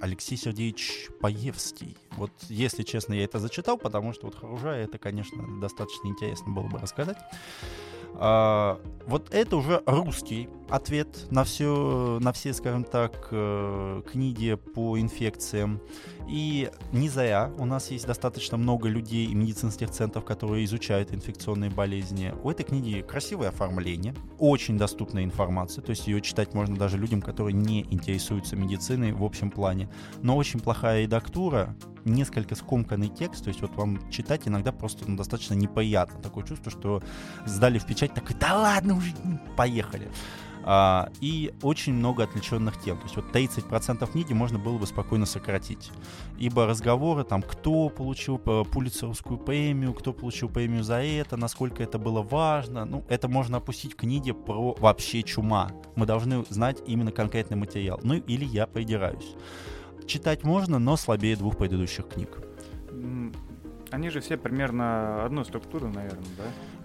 Алексей 0.00 0.36
Сергеевич 0.36 1.08
Паевский. 1.20 1.96
Вот, 2.12 2.32
если 2.48 2.82
честно, 2.82 3.14
я 3.14 3.24
это 3.24 3.38
зачитал, 3.38 3.78
потому 3.78 4.12
что 4.12 4.26
вот 4.26 4.34
Харужая 4.34 4.84
это, 4.84 4.98
конечно, 4.98 5.60
достаточно 5.60 6.08
интересно 6.08 6.52
было 6.52 6.66
бы 6.66 6.78
рассказать. 6.78 7.18
А, 8.14 8.78
вот 9.06 9.32
это 9.32 9.56
уже 9.56 9.82
русский 9.86 10.48
ответ 10.68 11.26
на 11.30 11.44
все, 11.44 12.18
на 12.20 12.32
все, 12.32 12.54
скажем 12.54 12.84
так, 12.84 13.28
э, 13.30 14.02
книги 14.10 14.54
по 14.54 14.98
инфекциям. 14.98 15.80
И 16.28 16.70
не 16.92 17.08
зря 17.08 17.50
у 17.58 17.66
нас 17.66 17.90
есть 17.90 18.06
достаточно 18.06 18.56
много 18.56 18.88
людей 18.88 19.26
и 19.26 19.34
медицинских 19.34 19.90
центров, 19.90 20.24
которые 20.24 20.64
изучают 20.64 21.12
инфекционные 21.12 21.70
болезни. 21.70 22.32
У 22.42 22.50
этой 22.50 22.64
книги 22.64 23.04
красивое 23.06 23.48
оформление, 23.48 24.14
очень 24.38 24.78
доступная 24.78 25.24
информация, 25.24 25.82
то 25.82 25.90
есть 25.90 26.06
ее 26.06 26.20
читать 26.20 26.54
можно 26.54 26.76
даже 26.76 26.96
людям, 26.96 27.20
которые 27.20 27.54
не 27.54 27.82
интересуются 27.90 28.56
медициной 28.56 29.12
в 29.12 29.24
общем 29.24 29.50
плане. 29.50 29.90
Но 30.22 30.36
очень 30.36 30.60
плохая 30.60 31.02
редактура, 31.02 31.76
несколько 32.04 32.54
скомканный 32.54 33.08
текст, 33.08 33.44
то 33.44 33.48
есть 33.48 33.60
вот 33.60 33.74
вам 33.76 34.10
читать 34.10 34.48
иногда 34.48 34.72
просто 34.72 35.04
ну, 35.06 35.16
достаточно 35.16 35.54
неприятно. 35.54 36.20
Такое 36.20 36.44
чувство, 36.44 36.70
что 36.70 37.02
сдали 37.46 37.78
в 37.78 37.86
печать, 38.02 38.14
такой, 38.14 38.36
да 38.38 38.58
ладно 38.58 38.96
уже, 38.96 39.12
поехали. 39.56 40.08
А, 40.64 41.10
и 41.20 41.52
очень 41.62 41.92
много 41.92 42.22
отвлеченных 42.22 42.80
тем. 42.80 42.96
То 42.98 43.04
есть 43.04 43.16
вот 43.16 43.34
30% 43.34 44.10
книги 44.12 44.32
можно 44.32 44.60
было 44.60 44.78
бы 44.78 44.86
спокойно 44.86 45.26
сократить. 45.26 45.90
Ибо 46.38 46.66
разговоры 46.66 47.24
там, 47.24 47.42
кто 47.42 47.88
получил 47.88 48.38
пулицеровскую 48.38 49.38
премию, 49.38 49.92
кто 49.92 50.12
получил 50.12 50.48
премию 50.48 50.84
за 50.84 51.02
это, 51.02 51.36
насколько 51.36 51.82
это 51.82 51.98
было 51.98 52.22
важно, 52.22 52.84
ну, 52.84 53.04
это 53.08 53.26
можно 53.28 53.56
опустить 53.56 53.94
в 53.94 53.96
книге 53.96 54.34
про 54.34 54.74
вообще 54.78 55.24
чума. 55.24 55.72
Мы 55.96 56.06
должны 56.06 56.44
знать 56.48 56.78
именно 56.86 57.10
конкретный 57.10 57.56
материал. 57.56 57.98
Ну, 58.04 58.14
или 58.14 58.44
я 58.44 58.68
придираюсь. 58.68 59.34
Читать 60.06 60.44
можно, 60.44 60.78
но 60.78 60.96
слабее 60.96 61.34
двух 61.36 61.56
предыдущих 61.56 62.08
книг. 62.08 62.38
Они 63.92 64.10
же 64.10 64.20
все 64.20 64.36
примерно 64.36 65.24
одной 65.24 65.44
структуры, 65.44 65.88
наверное, 65.88 66.24
да? 66.36 66.44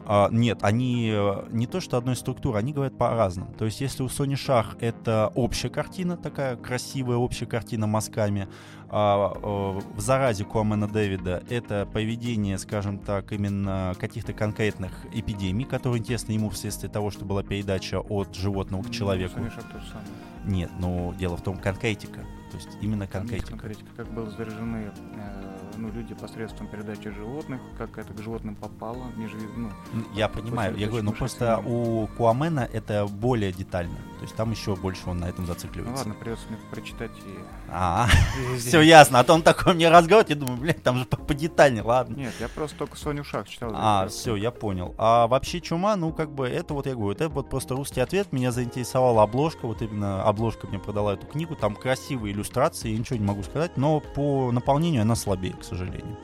А, 0.10 0.30
нет, 0.32 0.60
они 0.62 1.12
э, 1.14 1.48
не 1.52 1.68
то 1.68 1.82
что 1.82 1.98
одной 1.98 2.16
структуры, 2.16 2.58
они 2.58 2.72
говорят 2.72 2.98
по-разному. 2.98 3.54
То 3.58 3.66
есть 3.66 3.82
если 3.82 4.04
у 4.04 4.10
Сони 4.10 4.36
Шах 4.36 4.78
это 4.80 5.34
общая 5.36 5.70
картина, 5.70 6.16
такая 6.16 6.56
красивая 6.56 7.18
общая 7.18 7.46
картина 7.46 7.88
мазками, 7.88 8.48
а 8.90 9.34
э, 9.36 9.80
в 9.96 10.00
заразе 10.00 10.46
Куамена 10.46 10.88
Дэвида 10.88 11.44
это 11.50 11.86
поведение, 11.92 12.58
скажем 12.58 13.00
так, 13.00 13.34
именно 13.34 13.96
каких-то 14.00 14.32
конкретных 14.32 14.92
эпидемий, 15.14 15.66
которые 15.66 16.00
интересны 16.00 16.32
ему 16.32 16.50
вследствие 16.50 16.90
того, 16.90 17.12
что 17.12 17.26
была 17.26 17.44
передача 17.44 18.00
от 18.00 18.34
животного 18.34 18.84
к 18.84 18.92
человеку. 18.92 19.40
Ну, 19.40 19.50
же 19.50 19.60
самое. 19.60 20.08
Нет, 20.46 20.72
но 20.80 21.14
дело 21.20 21.36
в 21.36 21.42
том, 21.42 21.58
конкретика. 21.58 22.22
То 22.50 22.56
есть 22.56 22.78
именно 22.82 23.08
конкретика. 23.08 23.52
конкретика. 23.52 23.90
Как 23.98 24.08
были 24.08 24.30
заражены 24.30 24.90
э, 25.16 25.57
ну, 25.78 25.92
люди 25.92 26.14
посредством 26.14 26.68
передачи 26.68 27.10
животных, 27.10 27.62
как 27.78 27.98
это 27.98 28.14
к 28.14 28.22
животным 28.22 28.56
попало, 28.56 29.06
ниже, 29.16 29.36
ну, 29.56 29.70
Я 30.14 30.28
понимаю, 30.28 30.76
я 30.78 30.88
говорю, 30.88 31.04
ну 31.04 31.12
просто 31.12 31.60
у 31.66 32.08
Куамена 32.18 32.68
это 32.72 33.06
более 33.08 33.52
детально, 33.52 33.98
то 34.18 34.24
есть 34.24 34.36
там 34.36 34.52
еще 34.52 34.76
больше 34.76 35.10
он 35.10 35.20
на 35.20 35.26
этом 35.26 35.46
зацикливается. 35.46 36.06
Ну 36.06 36.10
ладно, 36.10 36.16
придется 36.16 36.46
мне 36.50 36.58
прочитать 36.72 37.12
и... 37.26 37.40
А, 37.70 38.08
все 38.58 38.82
ясно, 38.82 39.20
а 39.20 39.24
то 39.24 39.34
он 39.34 39.42
такой 39.42 39.74
мне 39.74 39.90
разговаривает, 39.90 40.30
я 40.30 40.36
думаю, 40.36 40.60
блин, 40.60 40.76
там 40.84 40.98
же 40.98 41.06
подетальнее, 41.06 41.84
ладно. 41.84 42.16
Нет, 42.16 42.34
я 42.40 42.48
просто 42.50 42.78
только 42.78 42.98
Соню 42.98 43.24
Шах 43.24 43.48
читал. 43.48 43.72
А, 43.74 44.08
все, 44.08 44.36
я 44.36 44.52
понял. 44.52 44.96
А 44.98 45.28
вообще 45.28 45.62
Чума, 45.62 45.96
ну 45.96 46.12
как 46.12 46.32
бы, 46.32 46.48
это 46.48 46.74
вот 46.74 46.86
я 46.88 46.96
говорю, 46.96 47.12
это 47.12 47.30
вот 47.30 47.50
просто 47.50 47.76
русский 47.76 48.02
ответ, 48.02 48.32
меня 48.32 48.52
заинтересовала 48.52 49.24
обложка, 49.24 49.68
вот 49.68 49.82
именно 49.82 50.24
обложка 50.24 50.68
мне 50.68 50.80
продала 50.80 51.14
эту 51.14 51.28
книгу, 51.28 51.56
там 51.56 51.76
красивые 51.76 52.34
иллюстрации, 52.34 52.90
я 52.90 52.98
ничего 52.98 53.18
не 53.18 53.26
могу 53.26 53.44
сказать, 53.44 53.78
но 53.78 54.00
по 54.00 54.52
наполнению 54.52 55.02
она 55.02 55.16
слабее, 55.16 55.54
к 55.54 55.64
сожалению. 55.68 56.18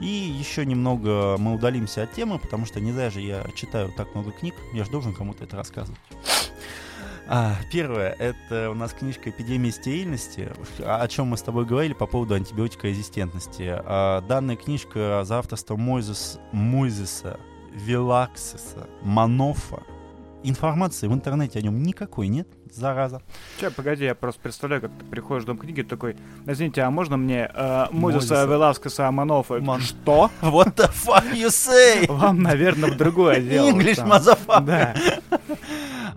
И 0.00 0.06
еще 0.06 0.66
немного 0.66 1.36
мы 1.38 1.54
удалимся 1.54 2.02
от 2.02 2.12
темы, 2.12 2.38
потому 2.38 2.66
что 2.66 2.80
не 2.80 2.92
зря 2.92 3.10
же 3.10 3.20
я 3.20 3.46
читаю 3.54 3.92
так 3.96 4.14
много 4.14 4.30
книг, 4.32 4.54
я 4.72 4.84
же 4.84 4.90
должен 4.90 5.14
кому-то 5.14 5.44
это 5.44 5.56
рассказывать. 5.56 5.98
А, 7.28 7.56
первое, 7.72 8.10
это 8.10 8.70
у 8.70 8.74
нас 8.74 8.92
книжка 8.92 9.30
«Эпидемия 9.30 9.72
стерильности», 9.72 10.52
о 10.84 11.08
чем 11.08 11.28
мы 11.28 11.36
с 11.36 11.42
тобой 11.42 11.64
говорили 11.64 11.92
по 11.92 12.06
поводу 12.06 12.34
антибиотикорезистентности. 12.34 13.64
А, 13.68 14.20
данная 14.20 14.54
книжка 14.54 15.22
за 15.24 15.38
авторством 15.38 15.80
Мойзес, 15.80 16.38
Мойзеса, 16.52 17.40
Вилаксиса, 17.72 18.88
Манофа. 19.02 19.82
Информации 20.44 21.08
в 21.08 21.12
интернете 21.14 21.58
о 21.58 21.62
нем 21.62 21.82
никакой 21.82 22.28
нет 22.28 22.48
зараза. 22.76 23.22
Че, 23.60 23.70
погоди, 23.70 24.04
я 24.04 24.14
просто 24.14 24.40
представляю, 24.40 24.82
как 24.82 24.90
ты 24.98 25.04
приходишь 25.04 25.44
в 25.44 25.46
дом 25.46 25.58
книги, 25.58 25.82
такой, 25.82 26.16
извините, 26.46 26.82
а 26.82 26.90
можно 26.90 27.16
мне 27.16 27.50
э, 27.52 27.86
Мозеса 27.90 28.44
Веласкеса 28.44 29.08
Аманова? 29.08 29.60
Ман... 29.60 29.80
Что? 29.80 30.30
What 30.42 30.74
the 30.74 30.90
fuck 30.92 31.32
you 31.32 31.48
say? 31.48 32.10
Вам, 32.10 32.42
наверное, 32.42 32.90
в 32.90 32.96
другое 32.96 33.40
дело. 33.40 33.68
English, 33.70 34.06
motherfucker. 34.06 34.64
Да. 34.64 34.94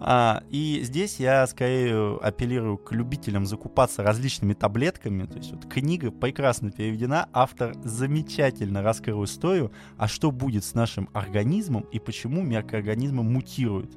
А, 0.01 0.43
и 0.49 0.79
здесь 0.83 1.19
я 1.19 1.45
скорее 1.47 2.17
апеллирую 2.21 2.77
к 2.77 2.93
любителям 2.93 3.45
закупаться 3.45 4.01
различными 4.01 4.53
таблетками. 4.53 5.25
То 5.25 5.37
есть 5.37 5.51
вот 5.51 5.65
книга 5.65 6.09
прекрасно 6.09 6.71
переведена, 6.71 7.27
автор 7.33 7.75
замечательно 7.83 8.81
раскрыл 8.81 9.23
историю, 9.25 9.71
а 9.97 10.07
что 10.07 10.31
будет 10.31 10.63
с 10.63 10.73
нашим 10.73 11.09
организмом 11.13 11.81
и 11.91 11.99
почему 11.99 12.41
микроорганизмы 12.41 13.23
мутируют. 13.23 13.91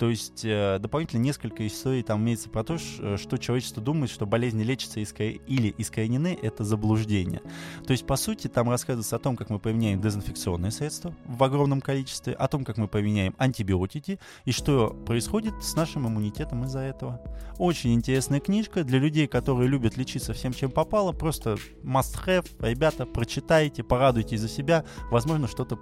То 0.00 0.08
есть 0.08 0.46
э, 0.46 0.78
дополнительно 0.80 1.20
несколько 1.20 1.66
историй 1.66 2.02
там 2.02 2.22
имеется 2.22 2.48
про 2.48 2.64
то, 2.64 2.78
э, 2.78 3.18
что 3.18 3.36
человечество 3.36 3.82
думает, 3.82 4.10
что 4.10 4.24
болезни 4.24 4.62
лечатся 4.62 5.02
иско... 5.02 5.24
или 5.24 5.74
искоренены, 5.76 6.38
это 6.40 6.64
заблуждение. 6.64 7.42
То 7.86 7.92
есть, 7.92 8.06
по 8.06 8.16
сути, 8.16 8.48
там 8.48 8.70
рассказывается 8.70 9.16
о 9.16 9.18
том, 9.18 9.36
как 9.36 9.50
мы 9.50 9.58
применяем 9.58 10.00
дезинфекционные 10.00 10.70
средства 10.70 11.14
в 11.26 11.44
огромном 11.44 11.82
количестве, 11.82 12.32
о 12.32 12.48
том, 12.48 12.64
как 12.64 12.78
мы 12.78 12.88
применяем 12.88 13.34
антибиотики 13.36 14.18
и 14.46 14.52
что 14.52 14.88
происходит 15.04 15.52
с 15.62 15.76
нашим 15.76 16.08
иммунитетом 16.08 16.64
из-за 16.64 16.80
этого. 16.80 17.20
Очень 17.58 17.92
интересная 17.92 18.40
книжка 18.40 18.84
для 18.84 18.98
людей, 18.98 19.26
которые 19.26 19.68
любят 19.68 19.98
лечиться 19.98 20.32
всем, 20.32 20.54
чем 20.54 20.70
попало. 20.70 21.12
Просто 21.12 21.58
must 21.84 22.16
have. 22.26 22.46
Ребята, 22.60 23.04
прочитайте, 23.04 23.82
порадуйтесь 23.82 24.40
за 24.40 24.48
себя. 24.48 24.86
Возможно, 25.10 25.46
что-то 25.46 25.78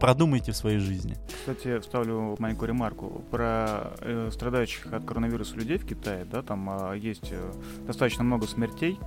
продумайте 0.00 0.52
в 0.52 0.56
своей 0.56 0.78
жизни. 0.78 1.16
Кстати, 1.28 1.78
вставлю 1.80 2.36
маленькую 2.38 2.68
ремарку 2.68 3.22
про 3.30 3.92
э, 4.00 4.30
страдающих 4.32 4.92
от 4.92 5.04
коронавируса 5.04 5.56
людей 5.56 5.78
в 5.78 5.86
Китае. 5.86 6.24
Да, 6.24 6.42
там 6.42 6.92
э, 6.92 6.98
есть 6.98 7.30
э, 7.30 7.52
достаточно 7.86 8.24
много 8.24 8.46
смертей. 8.46 8.98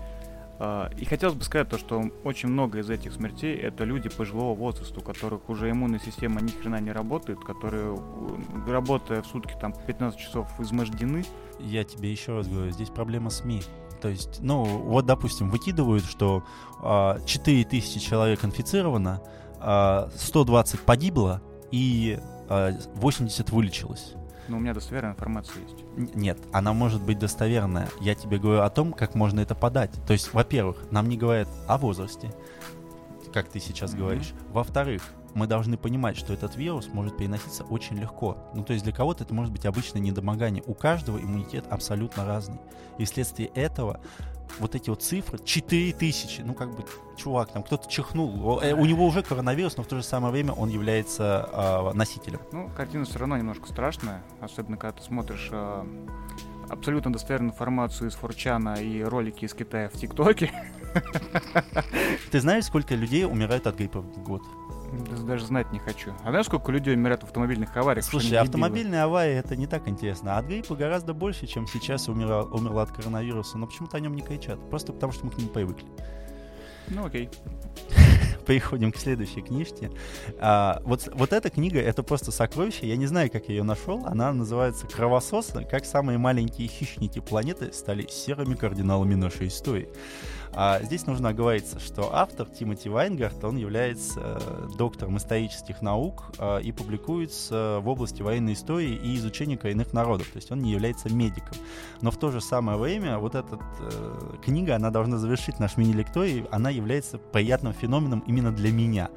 Э, 0.60 0.90
и 0.98 1.06
хотелось 1.06 1.36
бы 1.36 1.44
сказать 1.44 1.70
то, 1.70 1.78
что 1.78 2.04
очень 2.24 2.50
много 2.50 2.80
из 2.80 2.90
этих 2.90 3.14
смертей 3.14 3.56
это 3.56 3.84
люди 3.84 4.10
пожилого 4.10 4.56
возраста, 4.56 5.00
у 5.00 5.04
которых 5.04 5.50
уже 5.50 5.70
иммунная 5.70 6.00
система 6.00 6.42
ни 6.42 6.50
хрена 6.50 6.80
не 6.80 6.92
работает, 6.92 7.40
которые, 7.40 7.96
э, 7.96 8.72
работая 8.72 9.22
в 9.22 9.28
сутки 9.28 9.56
там 9.60 9.74
15 9.86 10.20
часов, 10.20 10.48
измождены. 10.60 11.24
Я 11.60 11.84
тебе 11.84 12.12
еще 12.12 12.36
раз 12.36 12.48
говорю, 12.48 12.72
здесь 12.72 12.90
проблема 12.90 13.30
СМИ. 13.30 13.62
То 14.02 14.10
есть, 14.10 14.40
ну, 14.42 14.64
вот, 14.64 15.06
допустим, 15.06 15.50
выкидывают, 15.50 16.06
что 16.06 16.38
э, 16.38 16.80
а, 16.84 17.20
4000 17.26 18.00
человек 18.00 18.46
инфицировано, 18.46 19.22
120 19.60 20.80
погибло 20.82 21.42
и 21.72 22.20
80 22.50 23.50
вылечилось. 23.52 24.14
Но 24.48 24.58
у 24.58 24.60
меня 24.60 24.74
достоверная 24.74 25.12
информация 25.12 25.62
есть. 25.62 26.16
Нет, 26.16 26.38
она 26.54 26.74
может 26.74 27.02
быть 27.02 27.20
достоверная. 27.20 27.90
Я 28.00 28.16
тебе 28.16 28.38
говорю 28.38 28.62
о 28.62 28.70
том, 28.70 28.94
как 28.94 29.14
можно 29.14 29.42
это 29.42 29.56
подать. 29.56 29.92
То 30.06 30.14
есть, 30.14 30.34
во-первых, 30.34 30.78
нам 30.90 31.10
не 31.10 31.18
говорят 31.18 31.50
о 31.68 31.78
возрасте, 31.78 32.34
как 33.34 33.50
ты 33.50 33.60
сейчас 33.60 33.94
mm-hmm. 33.94 33.98
говоришь. 33.98 34.34
Во-вторых, 34.54 35.02
мы 35.38 35.46
должны 35.46 35.78
понимать, 35.78 36.18
что 36.18 36.34
этот 36.34 36.56
вирус 36.56 36.90
может 36.92 37.16
переноситься 37.16 37.64
очень 37.64 37.98
легко. 37.98 38.38
Ну, 38.56 38.64
то 38.64 38.74
есть 38.74 38.84
для 38.84 38.92
кого-то 38.92 39.24
это 39.24 39.34
может 39.34 39.54
быть 39.54 39.66
обычное 39.66 40.02
недомогание. 40.02 40.64
У 40.66 40.74
каждого 40.74 41.20
иммунитет 41.20 41.66
абсолютно 41.70 42.26
разный. 42.26 42.60
И 42.98 43.06
вследствие 43.06 43.50
этого 43.50 44.02
вот 44.60 44.74
эти 44.74 44.90
вот 44.90 45.04
цифры, 45.04 45.38
4000, 45.38 46.42
ну 46.42 46.54
как 46.56 46.76
бы, 46.76 46.84
чувак, 47.18 47.52
там 47.52 47.62
кто-то 47.62 47.88
чихнул, 47.88 48.60
э, 48.62 48.74
у 48.74 48.86
него 48.86 49.06
уже 49.06 49.22
коронавирус, 49.22 49.78
но 49.78 49.84
в 49.84 49.88
то 49.88 49.98
же 49.98 50.04
самое 50.04 50.32
время 50.32 50.54
он 50.54 50.70
является 50.70 51.50
э, 51.52 51.94
носителем. 51.94 52.40
Ну, 52.52 52.70
картина 52.76 53.06
все 53.06 53.20
равно 53.20 53.38
немножко 53.38 53.68
страшная, 53.68 54.24
особенно 54.40 54.78
когда 54.78 54.98
ты 54.98 55.04
смотришь 55.04 55.50
э, 55.52 55.86
абсолютно 56.70 57.14
достоверную 57.14 57.52
информацию 57.54 58.10
из 58.10 58.16
Форчана 58.16 58.76
и 58.76 59.04
ролики 59.04 59.46
из 59.46 59.54
Китая 59.54 59.90
в 59.90 59.94
ТикТоке. 59.94 60.52
Ты 62.32 62.40
знаешь, 62.40 62.66
сколько 62.66 62.96
людей 62.96 63.26
умирает 63.26 63.68
от 63.68 63.76
гриппа 63.76 64.02
в 64.02 64.24
год? 64.24 64.42
Даже 65.26 65.46
знать 65.46 65.72
не 65.72 65.80
хочу. 65.80 66.14
А 66.24 66.30
знаешь, 66.30 66.46
сколько 66.46 66.72
людей 66.72 66.94
умирают 66.94 67.22
в 67.22 67.26
автомобильных 67.26 67.76
авариях? 67.76 68.06
Слушай, 68.06 68.38
автомобильные 68.38 69.04
аварии 69.04 69.36
это 69.36 69.56
не 69.56 69.68
так 69.68 69.88
интересно. 69.88 70.36
А 70.36 70.40
от 70.40 70.46
гриппа 70.46 70.76
гораздо 70.76 71.14
больше, 71.14 71.48
чем 71.48 71.68
сейчас 71.68 72.08
умерла, 72.08 72.44
умерла 72.44 72.84
от 72.84 72.92
коронавируса. 72.92 73.58
Но 73.58 73.68
почему-то 73.68 73.98
о 73.98 74.00
нем 74.00 74.16
не 74.16 74.22
кричат. 74.22 74.60
Просто 74.70 74.94
потому, 74.94 75.14
что 75.14 75.26
мы 75.26 75.32
к 75.32 75.38
нему 75.38 75.50
привыкли. 75.50 75.88
Ну 76.88 77.06
окей. 77.06 77.30
переходим 78.48 78.92
к 78.92 78.98
следующей 78.98 79.42
книжке. 79.42 79.92
А, 80.40 80.82
вот, 80.86 81.10
вот 81.14 81.34
эта 81.34 81.50
книга, 81.50 81.80
это 81.80 82.02
просто 82.02 82.32
сокровище. 82.32 82.88
Я 82.88 82.96
не 82.96 83.06
знаю, 83.06 83.30
как 83.30 83.50
я 83.50 83.56
ее 83.56 83.64
нашел. 83.64 84.06
Она 84.06 84.32
называется 84.32 84.88
«Кровососы. 84.88 85.68
Как 85.70 85.86
самые 85.86 86.18
маленькие 86.18 86.68
хищники 86.68 87.20
планеты 87.20 87.74
стали 87.74 88.08
серыми 88.08 88.56
кардиналами 88.56 89.16
нашей 89.16 89.48
истории». 89.48 89.90
А 90.54 90.82
здесь 90.82 91.06
нужно 91.06 91.30
оговориться, 91.30 91.80
что 91.80 92.16
автор 92.16 92.48
Тимоти 92.48 92.90
Вайнгард, 92.90 93.44
он 93.44 93.58
является 93.58 94.20
э, 94.20 94.68
доктором 94.78 95.18
исторических 95.18 95.82
наук 95.82 96.26
э, 96.40 96.62
и 96.62 96.72
публикуется 96.72 97.80
в 97.82 97.88
области 97.88 98.22
военной 98.22 98.54
истории 98.54 98.96
и 98.96 99.16
изучения 99.18 99.58
коренных 99.58 99.94
народов, 99.94 100.28
то 100.28 100.38
есть 100.38 100.52
он 100.52 100.62
не 100.62 100.72
является 100.72 101.14
медиком. 101.14 101.58
Но 102.02 102.12
в 102.12 102.18
то 102.18 102.32
же 102.32 102.42
самое 102.42 102.78
время 102.78 103.20
вот 103.20 103.36
эта 103.36 103.60
э, 103.80 104.34
книга, 104.44 104.76
она 104.76 104.90
должна 104.90 105.18
завершить 105.18 105.60
наш 105.60 105.78
мини-лекторий, 105.78 106.46
она 106.52 106.70
является 106.70 107.18
приятным 107.18 107.74
феноменом 107.74 108.24
именно 108.28 108.52
для 108.52 108.72
меня. 108.72 109.10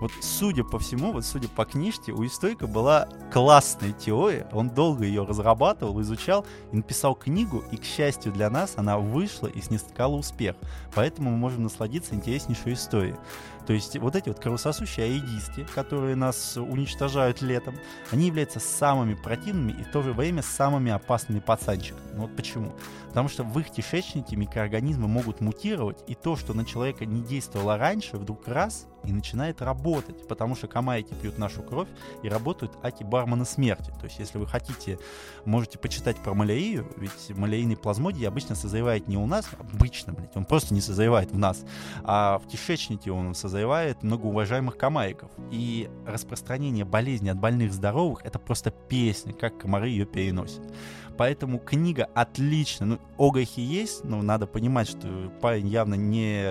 Вот 0.00 0.12
судя 0.20 0.62
по 0.64 0.78
всему, 0.78 1.12
вот 1.12 1.24
судя 1.24 1.48
по 1.48 1.64
книжке, 1.64 2.12
у 2.12 2.24
историка 2.24 2.66
была 2.66 3.08
классная 3.32 3.92
теория, 3.92 4.46
он 4.52 4.68
долго 4.70 5.04
ее 5.04 5.24
разрабатывал, 5.24 6.00
изучал 6.02 6.44
и 6.72 6.76
написал 6.76 7.14
книгу, 7.14 7.64
и, 7.70 7.76
к 7.76 7.84
счастью 7.84 8.32
для 8.32 8.50
нас, 8.50 8.74
она 8.76 8.98
вышла 8.98 9.46
и 9.46 9.60
снискала 9.60 10.16
успех. 10.16 10.56
Поэтому 10.94 11.30
мы 11.30 11.36
можем 11.36 11.62
насладиться 11.62 12.14
интереснейшей 12.14 12.74
историей. 12.74 13.16
То 13.66 13.72
есть 13.72 13.96
вот 13.98 14.14
эти 14.14 14.28
вот 14.28 14.38
кровососущие 14.38 15.06
аидисты, 15.06 15.64
которые 15.74 16.14
нас 16.14 16.56
уничтожают 16.56 17.42
летом, 17.42 17.74
они 18.12 18.28
являются 18.28 18.60
самыми 18.60 19.14
противными 19.14 19.72
и 19.72 19.84
в 19.84 19.90
то 19.90 20.02
же 20.02 20.12
время 20.12 20.42
самыми 20.42 20.92
опасными 20.92 21.40
пацанчиками. 21.40 22.00
Ну 22.14 22.22
вот 22.22 22.36
почему? 22.36 22.72
Потому 23.08 23.28
что 23.28 23.44
в 23.44 23.58
их 23.58 23.70
кишечнике 23.70 24.36
микроорганизмы 24.36 25.08
могут 25.08 25.40
мутировать, 25.40 26.04
и 26.06 26.14
то, 26.14 26.36
что 26.36 26.52
на 26.54 26.64
человека 26.64 27.06
не 27.06 27.22
действовало 27.22 27.78
раньше, 27.78 28.18
вдруг 28.18 28.46
раз 28.46 28.86
и 29.04 29.12
начинает 29.12 29.62
работать, 29.62 30.26
потому 30.28 30.54
что 30.54 30.66
камайки 30.66 31.14
пьют 31.14 31.38
нашу 31.38 31.62
кровь 31.62 31.88
и 32.22 32.28
работают 32.28 32.72
аки 32.82 33.04
бармена 33.04 33.44
смерти. 33.44 33.92
То 34.00 34.04
есть, 34.04 34.18
если 34.18 34.38
вы 34.38 34.46
хотите, 34.46 34.98
можете 35.44 35.78
почитать 35.78 36.16
про 36.16 36.34
малярию, 36.34 36.92
ведь 36.96 37.30
малярийный 37.30 37.76
плазмодий 37.76 38.26
обычно 38.26 38.54
созревает 38.54 39.08
не 39.08 39.16
у 39.16 39.26
нас, 39.26 39.48
обычно, 39.58 40.12
блядь, 40.12 40.36
он 40.36 40.44
просто 40.44 40.74
не 40.74 40.80
созревает 40.80 41.30
в 41.30 41.38
нас, 41.38 41.64
а 42.04 42.38
в 42.38 42.48
кишечнике 42.48 43.12
он 43.12 43.34
созревает 43.34 43.55
многоуважаемых 44.02 44.76
камайков. 44.76 45.30
И 45.50 45.88
распространение 46.06 46.84
болезни 46.84 47.28
от 47.28 47.38
больных 47.38 47.72
здоровых— 47.72 48.20
это 48.24 48.38
просто 48.38 48.70
песня, 48.70 49.32
как 49.32 49.58
комары 49.58 49.88
ее 49.88 50.06
переносят. 50.06 50.62
Поэтому 51.16 51.58
книга 51.58 52.08
отличная. 52.14 52.88
Ну, 52.88 52.98
огахи 53.16 53.60
есть, 53.60 54.04
но 54.04 54.20
надо 54.22 54.46
понимать, 54.46 54.88
что 54.88 55.32
парень 55.40 55.68
явно 55.68 55.94
не, 55.94 56.44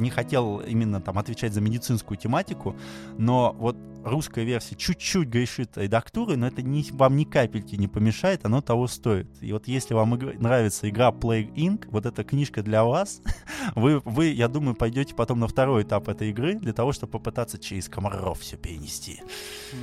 не 0.00 0.10
хотел 0.10 0.60
именно 0.60 1.00
там 1.00 1.18
отвечать 1.18 1.52
за 1.52 1.60
медицинскую 1.60 2.16
тематику, 2.16 2.76
но 3.18 3.54
вот 3.58 3.76
русская 4.04 4.44
версия 4.44 4.76
чуть-чуть 4.76 5.28
грешит 5.28 5.76
редактурой, 5.76 6.36
но 6.36 6.46
это 6.46 6.62
не, 6.62 6.84
вам 6.92 7.16
ни 7.16 7.24
капельки 7.24 7.76
не 7.76 7.88
помешает, 7.88 8.44
оно 8.44 8.60
того 8.60 8.86
стоит. 8.86 9.28
И 9.40 9.52
вот 9.52 9.68
если 9.68 9.94
вам 9.94 10.16
игра, 10.16 10.32
нравится 10.38 10.88
игра 10.88 11.10
Plague 11.10 11.52
Inc., 11.54 11.86
вот 11.90 12.06
эта 12.06 12.24
книжка 12.24 12.62
для 12.62 12.84
вас, 12.84 13.20
вы, 13.74 14.00
вы, 14.04 14.26
я 14.26 14.48
думаю, 14.48 14.74
пойдете 14.74 15.14
потом 15.14 15.40
на 15.40 15.48
второй 15.48 15.82
этап 15.82 16.08
этой 16.08 16.30
игры 16.30 16.54
для 16.54 16.72
того, 16.72 16.92
чтобы 16.92 17.12
попытаться 17.12 17.58
через 17.58 17.88
комаров 17.88 18.40
все 18.40 18.56
перенести. 18.56 19.20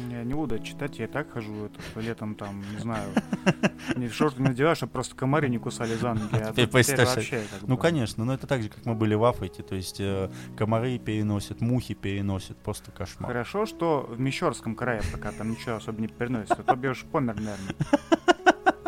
Я 0.10 0.24
не 0.24 0.34
буду 0.34 0.60
читать, 0.60 1.00
я 1.00 1.06
и 1.06 1.08
так 1.08 1.32
хожу 1.32 1.66
это, 1.66 2.00
летом 2.00 2.36
там, 2.36 2.64
не 2.74 2.80
знаю, 2.80 3.10
не 3.96 4.10
шорты 4.10 4.42
надеваю, 4.42 4.76
чтобы 4.76 4.94
просто 4.94 5.16
комары 5.16 5.50
не 5.50 5.58
кусали 5.58 5.96
за 5.96 6.14
ноги. 6.14 6.30
А 6.34 6.52
теперь 6.56 6.70
вообще, 6.70 7.44
ну, 7.62 7.78
конечно, 7.78 8.26
но 8.26 8.34
это 8.34 8.48
так 8.48 8.64
же, 8.64 8.70
как 8.70 8.86
мы 8.86 8.96
были 8.96 9.16
в 9.16 9.24
Африке, 9.24 9.64
то 9.64 9.76
есть 9.76 10.00
э, 10.00 10.30
комары 10.56 10.98
переносят, 10.98 11.62
мухи 11.62 11.94
переносят, 11.94 12.58
просто 12.58 12.92
кошмар. 12.92 13.28
Хорошо, 13.28 13.66
что 13.66 14.07
в 14.08 14.20
Мещерском 14.20 14.76
крае 14.76 15.02
пока 15.12 15.32
там 15.32 15.52
ничего 15.52 15.76
особо 15.76 16.02
не 16.02 16.08
переносится. 16.08 16.64
То 16.64 16.90
уж 16.90 17.04
помер, 17.04 17.36
наверное. 17.36 17.76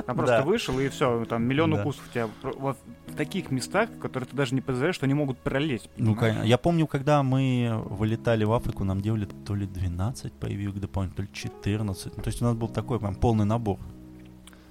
Там 0.10 0.18
просто 0.18 0.40
да. 0.40 0.44
вышел, 0.44 0.80
и 0.80 0.90
все, 0.90 1.24
там 1.26 1.44
миллион 1.44 1.70
да. 1.70 1.82
укусов 1.82 2.04
у 2.10 2.12
тебя 2.12 2.28
вот 2.42 2.80
в 3.06 3.16
таких 3.16 3.52
местах, 3.52 3.92
в 3.92 4.00
которых 4.00 4.30
ты 4.30 4.36
даже 4.36 4.56
не 4.56 4.62
подозреваешь, 4.62 4.96
что 4.96 5.06
они 5.06 5.14
могут 5.14 5.38
пролезть. 5.38 5.88
Ну, 5.98 6.16
конечно. 6.16 6.42
Я 6.42 6.58
помню, 6.58 6.88
когда 6.88 7.22
мы 7.22 7.80
вылетали 7.86 8.44
в 8.44 8.52
Африку, 8.52 8.84
нам 8.84 9.02
делали 9.02 9.28
то 9.46 9.54
ли 9.54 9.68
12 9.68 10.34
прививок 10.34 10.80
дополнительно, 10.80 11.16
то 11.18 11.22
ли 11.22 11.30
14. 11.32 12.18
Ну, 12.18 12.24
то 12.24 12.28
есть 12.28 12.42
у 12.42 12.46
нас 12.46 12.56
был 12.56 12.70
такой 12.70 13.00
прям 13.00 13.14
полный 13.14 13.46
набор. 13.46 13.78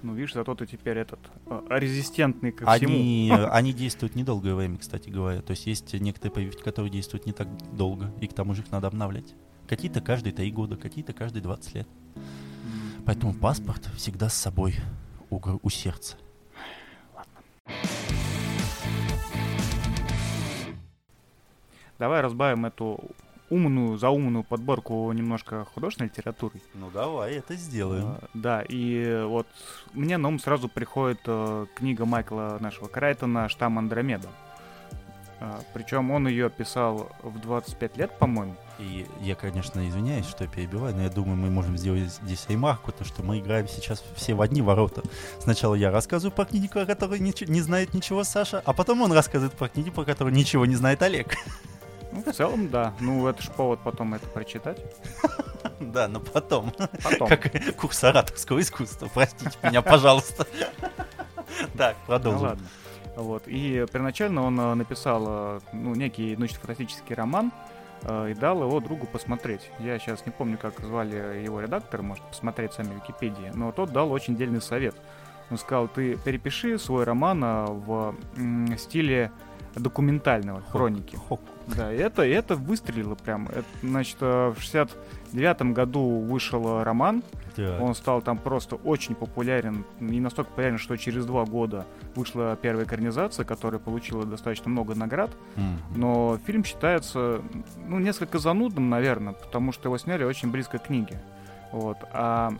Ну, 0.03 0.15
видишь, 0.15 0.35
зато 0.35 0.57
ты 0.57 0.67
теперь 0.67 0.99
этот 0.99 1.21
а, 1.47 1.79
резистентный 1.79 2.51
ко 2.51 2.65
они, 2.69 3.31
всему. 3.31 3.49
Они 3.53 3.73
действуют 3.73 4.17
недолгое 4.17 4.57
время, 4.57 4.79
кстати 4.79 5.09
говоря. 5.09 5.41
То 5.41 5.53
есть 5.53 5.67
есть 5.67 5.93
некоторые 5.95 6.33
прививки, 6.33 6.63
которые 6.63 6.91
действуют 6.91 7.27
не 7.27 7.33
так 7.33 7.47
долго, 7.77 8.13
и 8.21 8.27
к 8.27 8.33
тому 8.33 8.55
же 8.55 8.63
их 8.63 8.73
надо 8.73 8.89
обновлять. 8.89 9.35
Какие-то 9.69 10.01
каждые 10.01 10.33
3 10.33 10.51
года, 10.51 10.77
какие-то 10.77 11.13
каждые 11.13 11.43
20 11.43 11.75
лет. 11.75 11.89
Поэтому 13.05 13.35
паспорт 13.35 13.85
всегда 13.97 14.31
с 14.31 14.35
собой 14.35 14.77
у, 15.29 15.41
у 15.63 15.71
сердца. 15.71 16.17
Ладно. 17.15 17.77
Давай 21.99 22.23
разбавим 22.23 22.65
эту 22.65 22.99
умную, 23.51 23.99
заумную 23.99 24.45
подборку 24.45 25.13
немножко 25.13 25.67
художественной 25.67 26.09
литературы. 26.09 26.61
Ну 26.75 26.91
давай, 26.91 27.35
это 27.35 27.55
сделаем. 27.55 28.07
А, 28.07 28.29
да, 28.35 28.63
и 28.67 29.23
вот 29.25 29.47
мне 29.93 30.17
на 30.17 30.29
ум 30.29 30.39
сразу 30.39 30.69
приходит 30.69 31.21
э, 31.27 31.67
книга 31.75 32.05
Майкла 32.07 32.59
нашего 32.61 32.89
Крайтона 32.89 33.49
«Штамм 33.49 33.79
Андромеда». 33.79 34.29
А, 35.41 35.61
причем 35.73 36.11
он 36.11 36.27
ее 36.27 36.51
писал 36.51 37.11
в 37.23 37.39
25 37.39 37.97
лет, 37.97 38.19
по-моему. 38.19 38.57
И 38.79 39.07
я, 39.21 39.35
конечно, 39.35 39.87
извиняюсь, 39.89 40.27
что 40.27 40.45
я 40.45 40.51
перебиваю, 40.51 40.95
но 40.95 41.03
я 41.03 41.11
думаю, 41.11 41.37
мы 41.37 41.51
можем 41.51 41.77
сделать 41.77 42.13
здесь 42.23 42.47
ремарку, 42.49 42.93
то 42.93 43.05
что 43.05 43.23
мы 43.23 43.39
играем 43.39 43.69
сейчас 43.69 44.05
все 44.15 44.35
в 44.35 44.41
одни 44.41 44.63
ворота. 44.63 45.03
Сначала 45.41 45.75
я 45.75 45.91
рассказываю 45.91 46.35
про 46.35 46.45
книгу, 46.45 46.69
про 46.69 46.87
которую 46.87 47.23
не, 47.23 47.33
не 47.47 47.61
знает 47.61 47.95
ничего 47.95 48.25
Саша, 48.25 48.63
а 48.65 48.73
потом 48.73 49.03
он 49.03 49.13
рассказывает 49.13 49.57
про 49.57 49.69
книгу, 49.69 49.91
про 49.93 50.05
которую 50.05 50.35
ничего 50.35 50.67
не 50.67 50.77
знает 50.77 51.03
Олег. 51.03 51.37
Ну, 52.13 52.23
в 52.23 52.35
целом, 52.35 52.69
да. 52.69 52.95
Ну, 53.01 53.27
это 53.29 53.43
ж 53.43 53.49
повод 53.49 53.81
потом 53.83 54.15
это 54.15 54.27
прочитать. 54.29 54.79
Да, 55.81 56.09
но 56.09 56.19
потом. 56.19 56.73
Потом. 57.05 57.29
Как 57.29 57.77
курс 57.77 58.03
ораторского 58.03 58.61
искусства. 58.61 59.09
Простите 59.13 59.57
меня, 59.63 59.83
пожалуйста. 59.83 60.47
Так, 61.77 61.97
продолжим. 62.07 62.59
Вот. 63.19 63.49
И 63.49 63.85
первоначально 63.93 64.43
он 64.43 64.61
э, 64.61 64.75
написал 64.75 65.25
э, 65.27 65.61
ну, 65.73 65.95
некий 65.95 66.37
научно-фантастический 66.37 67.17
роман, 67.17 67.51
э, 68.03 68.31
и 68.31 68.35
дал 68.35 68.63
его 68.63 68.79
другу 68.79 69.07
посмотреть. 69.07 69.71
Я 69.81 69.99
сейчас 69.99 70.25
не 70.25 70.31
помню, 70.31 70.57
как 70.57 70.79
звали 70.79 71.43
его 71.43 71.61
редактора, 71.61 72.03
может 72.03 72.25
посмотреть 72.25 72.75
сами 72.75 72.89
в 72.89 73.03
Википедии, 73.03 73.51
но 73.55 73.73
тот 73.73 73.93
дал 73.93 74.13
очень 74.13 74.37
дельный 74.37 74.63
совет. 74.63 74.95
Он 75.51 75.59
сказал, 75.59 75.89
ты 75.89 76.17
перепиши 76.17 76.79
свой 76.79 77.05
роман 77.05 77.41
в 77.41 78.15
стиле 78.77 79.33
документального, 79.75 80.63
хроники. 80.63 81.17
Хок. 81.17 81.41
Да, 81.77 81.93
это, 81.93 82.23
это 82.23 82.57
выстрелило 82.57 83.15
прям. 83.15 83.49
Это, 83.49 83.65
значит, 83.83 84.21
в 84.21 84.57
69 84.59 85.63
году 85.73 86.21
вышел 86.21 86.83
роман. 86.83 87.23
Так. 87.57 87.81
Он 87.81 87.95
стал 87.95 88.23
там 88.23 88.39
просто 88.39 88.77
очень 88.77 89.15
популярен. 89.15 89.85
И 90.01 90.21
настолько 90.21 90.51
популярен, 90.51 90.79
что 90.79 90.97
через 90.97 91.27
два 91.27 91.45
года 91.45 91.87
вышла 92.15 92.57
первая 92.61 92.85
экранизация, 92.85 93.45
которая 93.45 93.81
получила 93.81 94.25
достаточно 94.25 94.71
много 94.71 94.95
наград. 94.95 95.31
Mm-hmm. 95.57 95.97
Но 95.97 96.39
фильм 96.47 96.65
считается, 96.65 97.43
ну, 97.89 97.99
несколько 97.99 98.39
занудным, 98.39 98.89
наверное, 98.89 99.33
потому 99.33 99.73
что 99.73 99.89
его 99.89 99.99
сняли 99.99 100.25
очень 100.25 100.51
близко 100.51 100.79
к 100.79 100.85
книге. 100.85 101.21
Вот. 101.73 101.99
А 102.13 102.53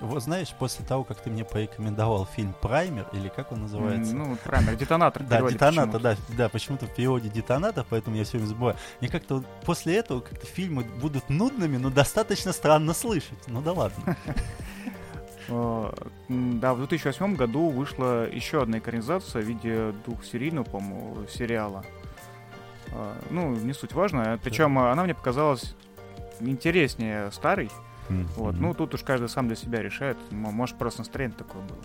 вот 0.00 0.22
знаешь, 0.22 0.54
после 0.58 0.84
того, 0.84 1.04
как 1.04 1.20
ты 1.20 1.30
мне 1.30 1.44
порекомендовал 1.44 2.26
фильм 2.26 2.54
«Праймер», 2.60 3.06
или 3.12 3.28
как 3.28 3.52
он 3.52 3.62
называется? 3.62 4.14
Ну, 4.14 4.36
«Праймер», 4.44 4.76
«Детонатор» 4.76 5.22
Да, 5.22 5.42
«Детонатор», 5.42 6.00
да, 6.00 6.16
да, 6.36 6.48
почему-то 6.48 6.86
в 6.86 6.94
переводе 6.94 7.28
«Детонатор», 7.28 7.84
поэтому 7.88 8.16
я 8.16 8.24
все 8.24 8.38
время 8.38 8.48
забываю. 8.48 8.76
Мне 9.00 9.10
как-то 9.10 9.44
после 9.64 9.96
этого 9.96 10.20
как-то 10.20 10.46
фильмы 10.46 10.84
будут 10.84 11.28
нудными, 11.28 11.76
но 11.76 11.90
достаточно 11.90 12.52
странно 12.52 12.94
слышать. 12.94 13.38
Ну 13.46 13.62
да 13.62 13.72
ладно. 13.72 14.16
Да, 15.48 16.74
в 16.74 16.78
2008 16.78 17.34
году 17.34 17.70
вышла 17.70 18.30
еще 18.30 18.62
одна 18.62 18.78
экранизация 18.78 19.42
в 19.42 19.44
виде 19.44 19.92
двухсерийного, 20.06 20.62
по-моему, 20.62 21.26
сериала. 21.26 21.84
А, 22.92 23.16
ну, 23.30 23.56
не 23.56 23.72
суть 23.72 23.92
важно. 23.92 24.38
Причем 24.44 24.78
она 24.78 25.02
мне 25.02 25.12
показалась 25.12 25.74
интереснее 26.38 27.32
старой. 27.32 27.68
Mm-hmm. 28.10 28.26
Вот. 28.36 28.54
Ну, 28.56 28.74
тут 28.74 28.94
уж 28.94 29.02
каждый 29.02 29.28
сам 29.28 29.46
для 29.46 29.56
себя 29.56 29.82
решает. 29.82 30.16
Может, 30.30 30.76
просто 30.76 31.00
настроение 31.00 31.36
такое 31.36 31.62
было. 31.62 31.78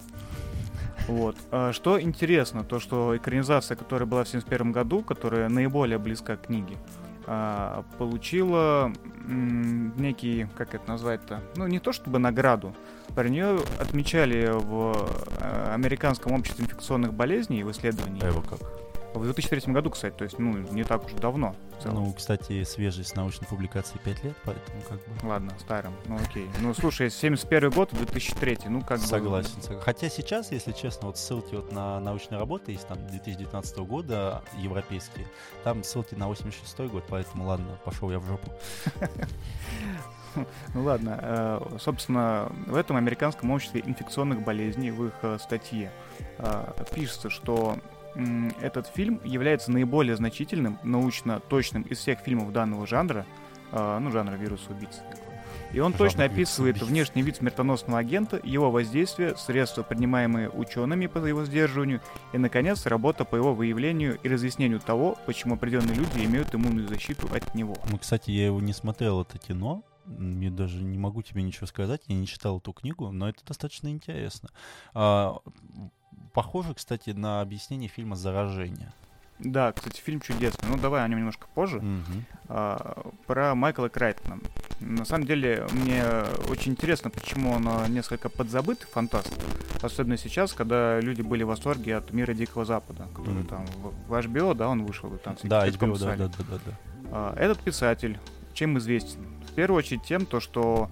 Вот. 1.08 1.38
А 1.52 1.72
что 1.72 2.02
интересно, 2.02 2.64
то, 2.64 2.80
что 2.80 3.16
экранизация, 3.16 3.76
которая 3.76 4.08
была 4.08 4.24
в 4.24 4.28
1971 4.28 4.72
году, 4.72 5.04
которая 5.04 5.50
наиболее 5.50 6.00
близка 6.00 6.36
к 6.36 6.48
книге, 6.48 6.78
а, 7.28 7.84
получила 7.98 8.92
некий, 9.28 10.48
как 10.56 10.76
это 10.76 10.88
назвать-то, 10.88 11.42
ну 11.56 11.66
не 11.66 11.80
то 11.80 11.92
чтобы 11.92 12.20
награду, 12.20 12.76
про 13.16 13.28
нее 13.28 13.60
отмечали 13.80 14.52
в 14.52 15.10
а, 15.40 15.74
Американском 15.74 16.34
обществе 16.34 16.66
инфекционных 16.66 17.14
болезней 17.14 17.64
в 17.64 17.72
исследовании. 17.72 18.24
А 18.24 18.28
его 18.28 18.42
как? 18.42 18.60
В 19.20 19.24
2003 19.24 19.74
году, 19.74 19.90
кстати, 19.90 20.14
то 20.16 20.24
есть, 20.24 20.40
ну, 20.40 20.52
не 20.58 20.84
так 20.84 21.06
уж 21.06 21.14
давно. 21.14 21.56
Ну, 21.84 22.14
кстати, 22.14 22.64
свежесть 22.64 23.16
научной 23.16 23.48
публикации 23.48 23.98
5 24.04 24.24
лет, 24.24 24.36
поэтому 24.44 24.82
как 24.82 24.98
бы... 24.98 25.28
Ладно, 25.28 25.52
старым, 25.60 25.94
ну 26.06 26.18
окей. 26.18 26.48
Ну, 26.62 26.74
слушай, 26.74 27.10
71 27.10 27.70
год, 27.70 27.90
2003, 27.94 28.60
ну, 28.68 28.82
как 28.82 29.00
бы... 29.00 29.06
Согласен, 29.06 29.62
согласен. 29.62 29.82
Хотя 29.84 30.10
сейчас, 30.10 30.52
если 30.52 30.72
честно, 30.72 31.08
вот 31.08 31.18
ссылки 31.18 31.56
вот 31.56 31.72
на 31.72 32.00
научные 32.00 32.40
работы 32.40 32.74
из 32.74 32.82
там 32.82 32.98
2019 33.08 33.78
года, 33.80 34.44
европейские, 34.58 35.28
там 35.64 35.84
ссылки 35.84 36.16
на 36.16 36.28
86 36.28 36.92
год, 36.92 37.04
поэтому 37.08 37.46
ладно, 37.46 37.78
пошел 37.84 38.12
я 38.12 38.20
в 38.20 38.26
жопу. 38.26 38.52
Ну 40.74 40.84
ладно, 40.84 41.18
э, 41.22 41.78
собственно, 41.80 42.52
в 42.68 42.76
этом 42.76 42.98
американском 42.98 43.52
обществе 43.52 43.82
инфекционных 43.86 44.44
болезней 44.44 44.92
в 44.92 45.06
их 45.06 45.14
э, 45.22 45.38
статье 45.42 45.92
э, 46.38 46.74
пишется, 46.94 47.30
что 47.30 47.78
этот 48.62 48.88
фильм 48.88 49.22
является 49.24 49.72
наиболее 49.72 50.16
значительным, 50.16 50.80
научно 50.84 51.40
точным 51.40 51.84
из 51.84 52.00
всех 52.00 52.20
фильмов 52.20 52.52
данного 52.52 52.88
жанра, 52.88 53.26
э, 53.72 54.00
ну, 54.00 54.12
жанра 54.12 54.36
вируса 54.36 54.72
убийцы. 54.72 55.02
И 55.76 55.80
он 55.80 55.92
Жанр 55.92 55.98
точно 55.98 56.24
описывает 56.24 56.82
внешний 56.82 57.22
вид 57.22 57.36
смертоносного 57.36 58.00
агента, 58.00 58.40
его 58.44 58.72
воздействие, 58.72 59.36
средства, 59.36 59.84
принимаемые 59.84 60.50
учеными 60.50 61.08
по 61.08 61.18
его 61.18 61.44
сдерживанию, 61.44 62.02
и, 62.32 62.38
наконец, 62.38 62.86
работа 62.86 63.26
по 63.26 63.36
его 63.36 63.54
выявлению 63.54 64.18
и 64.24 64.30
разъяснению 64.30 64.80
того, 64.80 65.18
почему 65.26 65.56
определенные 65.56 65.96
люди 65.96 66.24
имеют 66.24 66.56
иммунную 66.56 66.88
защиту 66.88 67.28
от 67.34 67.54
него. 67.56 67.76
Ну, 67.90 67.98
кстати, 67.98 68.32
я 68.32 68.46
его 68.46 68.62
не 68.62 68.72
смотрел, 68.72 69.22
это 69.22 69.38
кино. 69.38 69.84
Я 70.08 70.52
даже 70.52 70.84
не 70.84 71.00
могу 71.00 71.24
тебе 71.24 71.42
ничего 71.42 71.66
сказать, 71.66 72.04
я 72.08 72.16
не 72.16 72.28
читал 72.28 72.60
эту 72.60 72.72
книгу, 72.72 73.12
но 73.12 73.28
это 73.28 73.44
достаточно 73.44 73.90
интересно. 73.90 74.50
А, 74.94 75.40
похоже, 76.36 76.74
кстати, 76.74 77.12
на 77.12 77.42
объяснение 77.42 77.90
фильма 77.90 78.16
«Заражение». 78.16 78.92
Да, 79.40 79.72
кстати, 79.74 80.00
фильм 80.00 80.22
чудесный. 80.22 80.70
Ну, 80.70 80.78
давай 80.78 81.04
о 81.04 81.08
нем 81.10 81.18
немножко 81.20 81.48
позже. 81.54 81.82
Мгм. 81.82 82.26
А, 82.48 83.06
про 83.28 83.54
Майкла 83.56 83.90
Крайтона. 83.90 84.40
На 84.80 85.04
самом 85.04 85.26
деле, 85.26 85.68
мне 85.74 86.04
очень 86.50 86.72
интересно, 86.72 87.10
почему 87.10 87.52
он 87.52 87.68
несколько 87.94 88.30
подзабыт, 88.30 88.84
фантаст. 88.84 89.34
Особенно 89.82 90.18
сейчас, 90.18 90.54
когда 90.54 91.02
люди 91.02 91.22
были 91.22 91.44
в 91.44 91.48
восторге 91.48 91.98
от 91.98 92.14
мира 92.14 92.34
Дикого 92.34 92.64
Запада, 92.64 93.08
который 93.14 93.40
Мгм. 93.40 93.48
там 93.48 93.66
в, 93.66 93.94
в 94.10 94.14
HBO, 94.14 94.54
да, 94.56 94.70
он 94.70 94.86
вышел, 94.86 95.10
там 95.18 95.36
Да, 95.44 95.68
HBO, 95.68 95.98
да, 96.00 96.16
да, 96.16 96.28
да, 96.28 96.44
да, 96.50 96.60
да. 96.66 96.78
А, 97.12 97.36
Этот 97.38 97.60
писатель 97.60 98.18
чем 98.54 98.78
известен? 98.78 99.20
В 99.50 99.54
первую 99.54 99.80
очередь 99.80 100.04
тем, 100.04 100.26
то, 100.26 100.40
что 100.40 100.90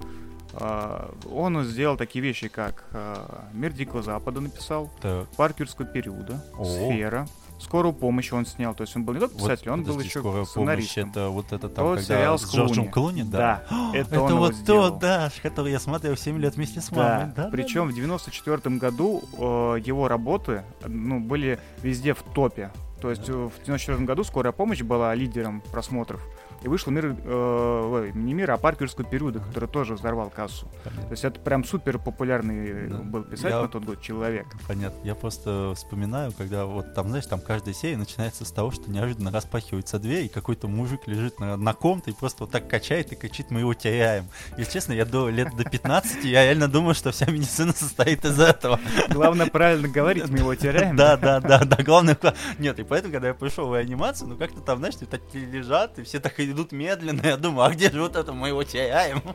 он 0.60 1.64
сделал 1.64 1.98
такие 1.98 2.22
вещи, 2.24 2.48
как 2.48 2.86
а, 2.92 3.46
«Мир 3.54 3.74
Дикого 3.74 4.04
Запада» 4.04 4.40
написал, 4.40 4.92
Так. 5.02 5.28
«Парк 5.38 5.60
юрского 5.60 5.88
периода», 5.88 6.44
О. 6.58 6.66
«Сфера», 6.66 7.28
«Скорую 7.60 7.94
помощь» 7.94 8.34
он 8.34 8.46
снял. 8.46 8.76
То 8.76 8.82
есть 8.82 8.96
он 8.96 9.06
был 9.06 9.14
не 9.14 9.20
только 9.22 9.36
Вот, 9.36 9.44
писатель, 9.44 9.70
он 9.70 9.84
был 9.84 10.00
еще 10.00 10.20
«Скорая 10.20 10.46
помощь» 10.46 10.50
сценаристом. 10.50 11.10
это 11.10 11.30
вот 11.30 11.54
это 11.54 11.70
там, 11.70 11.86
Вот 11.86 12.00
когда 12.00 12.16
сериал 12.16 12.38
с 12.38 12.54
Джорджем 12.54 12.90
Клуни. 12.90 13.24
Да? 13.24 13.64
Да, 13.70 13.92
это, 13.94 14.16
Это 14.16 14.36
вот 14.36 14.56
тот, 14.66 15.00
да, 15.00 15.32
который 15.42 15.72
я 15.72 15.80
смотрел 15.80 16.18
7 16.18 16.38
лет 16.40 16.56
вместе 16.56 16.82
с 16.82 16.92
мамой. 16.92 17.32
Да, 17.36 17.50
причем 17.52 17.88
в 17.88 17.94
94 17.94 18.76
году 18.76 19.24
э, 19.38 19.80
его 19.86 20.08
работы 20.08 20.64
ну, 20.86 21.20
были 21.20 21.60
везде 21.82 22.14
в 22.14 22.22
топе. 22.36 22.72
То 23.02 23.10
есть 23.10 23.30
э, 23.30 23.34
в 23.34 23.66
94 23.66 24.06
году 24.06 24.24
«Скорая 24.24 24.52
помощь» 24.52 24.82
была 24.82 25.16
лидером 25.16 25.62
просмотров. 25.72 26.22
И 26.64 26.68
вышел 26.68 26.92
мир, 26.92 27.16
э, 27.24 27.82
ой, 27.92 28.12
не 28.14 28.34
мир, 28.34 28.52
а 28.52 28.58
парк 28.58 28.82
юрского 28.82 29.06
периода, 29.06 29.40
который 29.40 29.68
тоже 29.68 29.96
взорвал 29.96 30.30
кассу. 30.30 30.68
То 30.84 31.12
есть 31.12 31.26
это 31.26 31.40
прям 31.40 31.64
супер 31.66 32.00
популярный 32.00 32.88
Да. 32.90 32.98
был 33.00 33.24
писатель 33.24 33.50
Я- 33.56 33.62
на 33.64 33.68
тот 33.68 33.84
год 33.84 34.02
человек. 34.02 34.48
Понятно. 34.68 34.98
Я 35.04 35.16
просто 35.16 35.74
вспоминаю, 35.76 36.32
когда 36.32 36.66
вот 36.66 36.94
там, 36.94 37.10
знаешь, 37.10 37.26
там 37.26 37.42
каждая 37.42 37.74
серия 37.74 37.98
начинается 37.98 38.46
с 38.46 38.52
того, 38.52 38.72
что 38.72 38.90
неожиданно 38.90 39.32
распахивается 39.32 40.00
дверь, 40.00 40.26
и 40.26 40.30
какой-то 40.30 40.68
мужик 40.68 41.02
лежит 41.08 41.40
на, 41.40 41.58
на 41.58 41.74
ком-то 41.74 42.10
и 42.12 42.14
просто 42.14 42.44
вот 42.44 42.52
так 42.52 42.68
качает 42.70 43.12
и 43.12 43.16
кричит, 43.16 43.52
мы 43.52 43.60
его 43.60 43.74
теряем. 43.74 44.26
Если 44.58 44.72
честно, 44.74 44.94
я 44.94 45.06
до 45.06 45.30
лет 45.30 45.50
до 45.58 45.64
15, 45.66 46.24
я 46.24 46.46
реально 46.46 46.68
думаю, 46.70 46.96
что 46.96 47.12
вся 47.12 47.26
медицина 47.30 47.74
состоит 47.74 48.24
из 48.26 48.40
этого. 48.40 48.80
Главное 49.10 49.48
правильно 49.48 49.88
говорить, 49.88 50.30
мы 50.30 50.38
его 50.40 50.56
теряем. 50.56 50.96
Да, 50.96 51.18
да, 51.18 51.40
да, 51.42 51.60
да, 51.66 51.84
главное... 51.84 52.18
Нет, 52.58 52.80
и 52.80 52.84
поэтому, 52.84 53.12
когда 53.12 53.28
я 53.30 53.34
пришел 53.34 53.68
в 53.68 53.76
реанимацию, 53.78 54.30
ну 54.30 54.38
как-то 54.38 54.62
там, 54.62 54.78
знаешь, 54.80 54.96
такие 54.96 55.46
лежат, 55.46 56.00
и 56.00 56.04
все 56.04 56.20
так 56.20 56.40
идут 56.54 56.72
медленно, 56.72 57.22
я 57.26 57.38
думаю, 57.38 57.68
а 57.68 57.72
где 57.72 57.92
же 57.92 58.02
вот 58.02 58.16
это, 58.16 58.34
мы 58.34 58.48
его 58.50 58.64
теряем? 58.64 59.22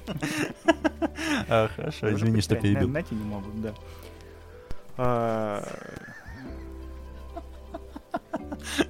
А, 1.49 1.69
Хорошо, 1.75 2.13
извини, 2.13 2.41
что 2.41 2.57
перебил. 2.57 2.87
на- 2.89 2.95
Найти 2.95 3.15
не 3.15 3.25
могут, 3.25 3.61
да. 3.61 3.75
А, 4.97 5.63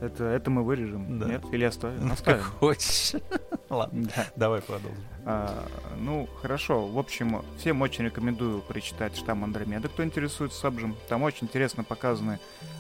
Это, 0.00 0.24
это 0.24 0.50
мы 0.50 0.62
вырежем, 0.64 1.18
Да. 1.18 1.26
нет? 1.26 1.42
Или 1.52 1.64
оставим? 1.64 2.06
Ну, 2.08 2.12
Оставим. 2.14 2.38
Как 2.42 2.46
хочешь. 2.54 3.12
Ладно, 3.70 4.08
Да. 4.16 4.26
давай 4.36 4.60
продолжим. 4.62 4.98
А, 5.24 5.66
ну, 5.98 6.28
хорошо. 6.40 6.86
В 6.86 6.98
общем, 6.98 7.42
всем 7.58 7.82
очень 7.82 8.04
рекомендую 8.06 8.60
прочитать 8.62 9.16
«Штамм 9.16 9.44
Андромеда», 9.44 9.88
кто 9.88 10.04
интересуется 10.04 10.58
Сабжем. 10.58 10.96
Там 11.08 11.22
очень 11.22 11.46
интересно 11.46 11.84
показаны, 11.84 12.38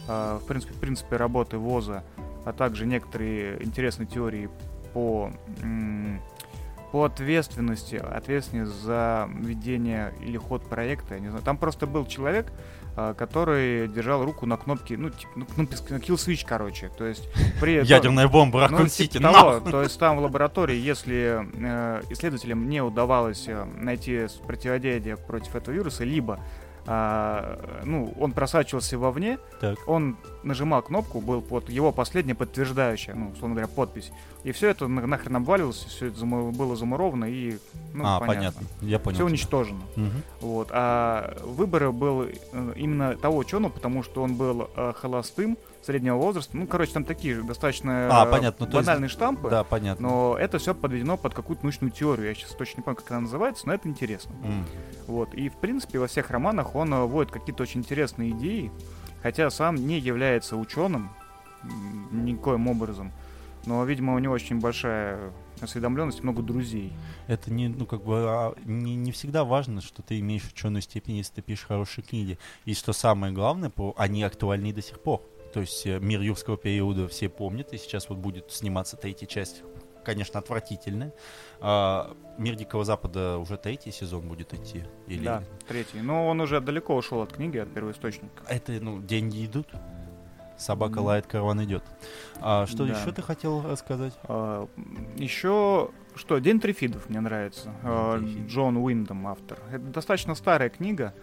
а, 0.08 0.38
в 0.38 0.46
принципе, 0.46 0.72
в 0.74 0.80
принципе, 0.80 1.16
работы 1.16 1.58
ВОЗа, 1.58 2.04
а 2.44 2.52
также 2.52 2.86
некоторые 2.86 3.62
интересные 3.62 4.06
теории 4.06 4.48
по, 4.92 5.30
по 6.92 7.04
ответственности, 7.04 7.96
ответственность 7.96 8.72
за 8.72 9.28
ведение 9.34 10.12
или 10.20 10.36
ход 10.36 10.68
проекта. 10.68 11.14
Я 11.14 11.20
не 11.20 11.28
знаю. 11.28 11.44
Там 11.44 11.56
просто 11.56 11.86
был 11.86 12.06
человек, 12.06 12.52
а, 13.00 13.14
который 13.14 13.86
держал 13.86 14.24
руку 14.24 14.44
на 14.44 14.56
кнопке, 14.56 14.96
ну, 14.96 15.10
типа, 15.10 15.30
ну, 15.36 15.46
на 15.56 15.64
kill 15.64 16.16
switch, 16.16 16.44
короче. 16.44 16.90
То 16.98 17.06
есть 17.06 17.28
при 17.60 17.84
Ядерная 17.84 18.26
бомба, 18.26 18.68
ну, 18.68 18.88
типа 18.88 19.20
того. 19.20 19.60
То 19.60 19.82
есть 19.82 19.96
там 20.00 20.16
в 20.16 20.22
лаборатории, 20.22 20.76
если 20.76 21.46
э, 21.54 22.02
исследователям 22.10 22.68
не 22.68 22.80
удавалось 22.80 23.44
э, 23.46 23.64
найти 23.76 24.26
противодействие 24.44 25.16
против 25.16 25.54
этого 25.54 25.72
вируса, 25.72 26.02
либо 26.02 26.40
а, 26.90 27.82
ну, 27.84 28.14
он 28.18 28.32
просачивался 28.32 28.96
вовне, 28.98 29.38
Так. 29.60 29.76
он 29.86 30.16
нажимал 30.42 30.80
кнопку, 30.82 31.20
был 31.20 31.42
под 31.42 31.68
его 31.68 31.92
последняя 31.92 32.34
подтверждающая, 32.34 33.14
ну, 33.14 33.28
условно 33.30 33.56
говоря, 33.56 33.68
подпись. 33.68 34.10
И 34.44 34.52
все 34.52 34.68
это 34.70 34.88
на- 34.88 35.06
нахрен 35.06 35.36
обваливалось, 35.36 35.84
все 35.84 36.06
это 36.06 36.18
заму- 36.18 36.50
было 36.50 36.76
замуровано 36.76 37.26
и, 37.26 37.58
ну, 37.92 38.04
а, 38.06 38.20
понятно. 38.20 38.26
понятно. 38.62 38.66
Я 38.80 38.98
понял. 38.98 39.16
Все 39.16 39.24
уничтожено. 39.26 39.82
Мгм. 39.96 40.22
Вот. 40.40 40.68
А 40.70 41.36
выбор 41.44 41.92
был 41.92 42.22
э, 42.22 42.72
именно 42.76 43.16
того 43.18 43.36
ученого, 43.36 43.70
потому 43.70 44.02
что 44.02 44.22
он 44.22 44.36
был 44.36 44.70
э, 44.74 44.92
холостым, 44.96 45.58
среднего 45.88 46.16
возраста. 46.16 46.54
Ну, 46.54 46.66
короче, 46.66 46.92
там 46.92 47.04
такие 47.04 47.34
же 47.34 47.42
достаточно 47.44 48.08
А, 48.12 48.26
э, 48.26 48.30
понятно, 48.30 48.66
ну, 48.66 48.72
то 48.72 48.78
есть- 48.78 48.86
банальные 48.86 49.08
штампы. 49.08 49.48
Да, 49.48 49.64
понятно. 49.64 50.08
Но 50.08 50.36
это 50.38 50.58
все 50.58 50.74
подведено 50.74 51.16
под 51.16 51.32
какую-то 51.32 51.64
научную 51.64 51.90
теорию. 51.90 52.28
Я 52.28 52.34
сейчас 52.34 52.50
точно 52.50 52.80
не 52.80 52.84
помню, 52.84 52.96
как 52.96 53.10
она 53.10 53.20
называется, 53.20 53.66
но 53.66 53.72
это 53.72 53.88
интересно. 53.88 54.34
М. 54.44 54.66
Вот. 55.06 55.32
И, 55.32 55.48
в 55.48 55.56
принципе, 55.56 55.98
во 55.98 56.06
всех 56.06 56.30
романах 56.30 56.74
он 56.74 56.92
э, 56.92 57.04
вводит 57.04 57.32
какие-то 57.32 57.62
очень 57.62 57.80
интересные 57.80 58.32
идеи, 58.32 58.70
хотя 59.22 59.48
сам 59.48 59.76
не 59.76 59.98
является 59.98 60.56
ученым 60.56 61.10
никоим 62.12 62.68
образом. 62.68 63.10
Но, 63.64 63.82
видимо, 63.84 64.14
у 64.14 64.18
него 64.18 64.34
очень 64.34 64.60
большая 64.60 65.32
осведомленность, 65.60 66.22
много 66.22 66.42
друзей. 66.42 66.92
Это 67.26 67.50
не, 67.50 67.68
ну, 67.68 67.86
как 67.86 68.04
бы, 68.04 68.14
а, 68.28 68.54
не, 68.64 68.94
не 68.94 69.10
всегда 69.10 69.44
важно, 69.44 69.80
что 69.80 70.02
ты 70.02 70.20
имеешь 70.20 70.46
ученую 70.46 70.82
степень, 70.82 71.16
если 71.16 71.36
ты 71.36 71.42
пишешь 71.42 71.66
хорошие 71.66 72.04
книги. 72.04 72.38
И 72.66 72.74
что 72.74 72.92
самое 72.92 73.32
главное, 73.32 73.72
они 73.96 74.22
актуальны 74.22 74.72
до 74.72 74.82
сих 74.82 75.00
пор. 75.00 75.22
То 75.52 75.60
есть 75.60 75.86
э, 75.86 75.98
мир 76.00 76.20
юрского 76.20 76.56
периода 76.56 77.08
все 77.08 77.28
помнят, 77.28 77.72
и 77.72 77.78
сейчас 77.78 78.08
вот 78.08 78.18
будет 78.18 78.50
сниматься 78.52 78.96
третья 78.96 79.26
часть, 79.26 79.62
конечно, 80.04 80.38
отвратительная. 80.38 81.12
А, 81.60 82.14
мир 82.38 82.54
Дикого 82.54 82.84
Запада 82.84 83.38
уже 83.38 83.56
третий 83.56 83.90
сезон 83.90 84.28
будет 84.28 84.52
идти? 84.54 84.84
Или... 85.06 85.24
Да, 85.24 85.42
третий. 85.66 86.00
Но 86.00 86.28
он 86.28 86.40
уже 86.40 86.60
далеко 86.60 86.94
ушел 86.96 87.20
от 87.22 87.32
книги, 87.32 87.58
от 87.58 87.72
первоисточника. 87.72 88.42
Это, 88.48 88.72
ну, 88.72 89.00
деньги 89.00 89.44
идут. 89.46 89.68
Собака 90.56 90.98
лает, 90.98 91.26
караван 91.28 91.62
идет. 91.64 91.84
А 92.40 92.66
что 92.66 92.84
Да. 92.84 92.92
еще 92.98 93.12
ты 93.12 93.22
хотел 93.22 93.62
рассказать? 93.62 94.12
Еще 95.16 95.90
что, 96.16 96.38
День 96.38 96.58
Трифидов 96.60 97.08
мне 97.08 97.20
нравится. 97.20 97.72
А. 97.84 98.18
Джон 98.48 98.76
Уиндом 98.76 99.26
автор. 99.28 99.58
Это 99.70 99.84
достаточно 99.84 100.34
старая 100.34 100.68
книга, 100.68 101.14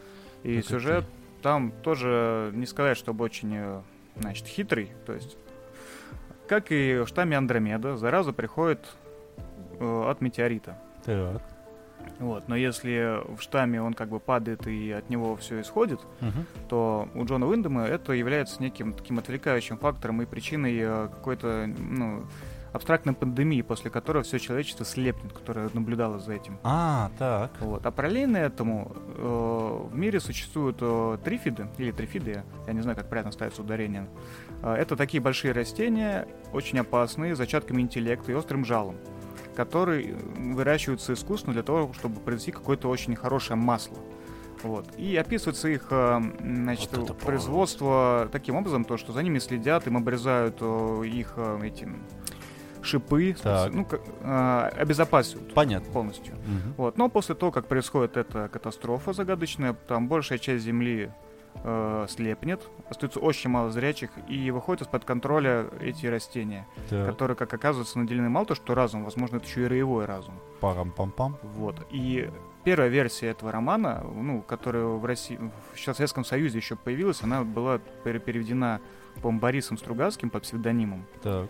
и 0.44 0.56
Ну, 0.58 0.62
как 0.62 0.70
сюжет 0.70 1.06
ты. 1.06 1.44
там 1.44 1.71
тоже 1.84 2.52
не 2.54 2.65
сказать, 2.65 2.98
чтобы 2.98 3.26
очень, 3.26 3.52
э, 3.56 3.82
значит, 4.20 4.46
хитрый. 4.48 4.92
То 5.06 5.13
есть, 5.13 5.38
как 6.48 6.72
и 6.72 7.00
в 7.04 7.08
штамме 7.08 7.38
Андромеда, 7.38 7.98
зараза 7.98 8.34
приходит 8.34 8.86
э, 9.80 10.04
от 10.10 10.22
метеорита. 10.22 10.78
Так. 11.04 11.42
Вот. 12.20 12.48
Но 12.48 12.56
если 12.56 13.20
в 13.36 13.42
штамме 13.42 13.82
он 13.82 13.94
как 13.94 14.10
бы 14.10 14.20
падает 14.20 14.68
и 14.68 14.92
от 14.92 15.10
него 15.10 15.36
все 15.38 15.62
исходит, 15.62 16.00
Мгм. 16.22 16.46
то 16.70 17.10
у 17.16 17.26
Джона 17.26 17.48
Уиндома 17.48 17.84
это 17.86 18.13
является 18.13 18.62
неким 18.62 18.94
таким 18.94 19.18
отвлекающим 19.18 19.78
фактором 19.80 20.22
и 20.22 20.26
причиной 20.26 20.78
э, 20.80 21.08
какой-то 21.10 21.66
ну, 21.68 22.26
абстрактной 22.76 23.13
пандемии, 23.13 23.62
после 23.62 23.90
которой 23.90 24.23
все 24.23 24.38
человечество 24.38 24.86
слепнет, 24.86 25.32
которое 25.32 25.69
наблюдало 25.73 26.19
за 26.19 26.34
этим. 26.34 26.60
А, 26.63 27.10
так. 27.17 27.52
Вот. 27.62 27.86
А 27.86 27.92
параллельно 27.92 28.38
этому 28.38 28.92
э, 29.17 29.88
в 29.92 29.96
мире 29.96 30.19
существуют 30.19 30.78
э, 30.82 31.17
трифиды, 31.23 31.67
или 31.78 31.92
трифиды, 31.92 32.44
я 32.67 32.73
не 32.73 32.82
знаю, 32.82 32.98
как 32.98 33.08
правильно 33.08 33.32
ставится 33.32 33.62
ударение. 33.62 34.08
Э, 34.62 34.73
это 34.73 34.98
такие 34.98 35.21
большие 35.21 35.54
растения, 35.54 36.28
очень 36.52 36.78
опасные, 36.80 37.34
с 37.34 37.38
зачатками 37.38 37.82
интеллекта 37.82 38.34
и 38.34 38.36
острым 38.36 38.65
жалом, 38.65 38.98
которые 39.56 40.13
выращиваются 40.15 41.13
искусственно 41.13 41.54
для 41.54 41.63
того, 41.63 41.94
чтобы 41.94 42.19
произвести 42.19 42.52
какое-то 42.52 42.90
очень 42.90 43.15
хорошее 43.15 43.58
масло. 43.58 43.98
Вот. 44.63 44.86
И 44.98 45.15
описывается 45.15 45.69
их 45.69 45.88
э, 45.92 46.21
значит, 46.42 46.92
Вот 46.98 47.17
производство 47.19 48.28
таким 48.32 48.56
образом, 48.56 48.84
то, 48.84 48.98
что 48.98 49.13
за 49.13 49.21
ними 49.21 49.40
следят, 49.40 49.88
им 49.88 49.96
обрезают 49.96 50.58
э, 50.60 51.04
их 51.06 51.34
э, 51.38 51.60
эти 51.63 51.88
шипы, 52.86 53.36
Так. 53.42 53.73
ну, 53.73 53.88
э, 54.21 54.69
обезопасивают 54.77 55.54
Понятно. 55.54 55.92
полностью. 55.92 56.36
Мгм. 56.36 56.73
Вот. 56.77 56.98
Но 56.98 57.10
после 57.10 57.36
того, 57.36 57.52
как 57.52 57.67
происходит 57.67 58.17
эта 58.17 58.48
катастрофа 58.48 59.13
загадочная, 59.13 59.73
там 59.73 60.08
большая 60.08 60.38
часть 60.40 60.63
Земли 60.63 61.12
э, 61.63 62.06
слепнет, 62.10 62.62
остается 62.90 63.19
очень 63.21 63.50
мало 63.50 63.71
зрячих, 63.71 64.10
и 64.27 64.52
выходят 64.52 64.81
из-под 64.81 65.06
контроля 65.06 65.67
эти 65.79 66.06
растения, 66.06 66.67
Так. 66.90 67.08
которые, 67.08 67.38
как 67.38 67.54
оказывается, 67.54 67.98
наделены 67.98 68.27
мало 68.27 68.46
то, 68.46 68.56
что 68.56 68.75
разум, 68.75 69.06
возможно, 69.06 69.38
это 69.38 69.46
еще 69.46 69.63
и 69.63 69.67
роевой 69.67 70.04
разум. 70.06 70.33
Парам-пам-пам. 70.60 71.38
Вот. 71.56 71.77
И 71.92 72.29
первая 72.65 72.90
версия 72.90 73.27
этого 73.27 73.54
романа, 73.54 74.04
ну, 74.15 74.42
которая 74.42 74.83
в 74.83 75.06
России, 75.06 75.40
в 75.73 75.79
Советском 75.79 76.25
Союзе 76.25 76.58
еще 76.58 76.75
появилась, 76.75 77.23
она 77.23 77.44
была 77.46 77.79
пере- 78.04 78.19
переведена, 78.19 78.81
по-моему, 79.21 79.40
Борисом 79.40 79.77
Стругацким 79.77 80.29
под 80.29 80.44
псевдонимом. 80.44 81.06
Так. 81.23 81.50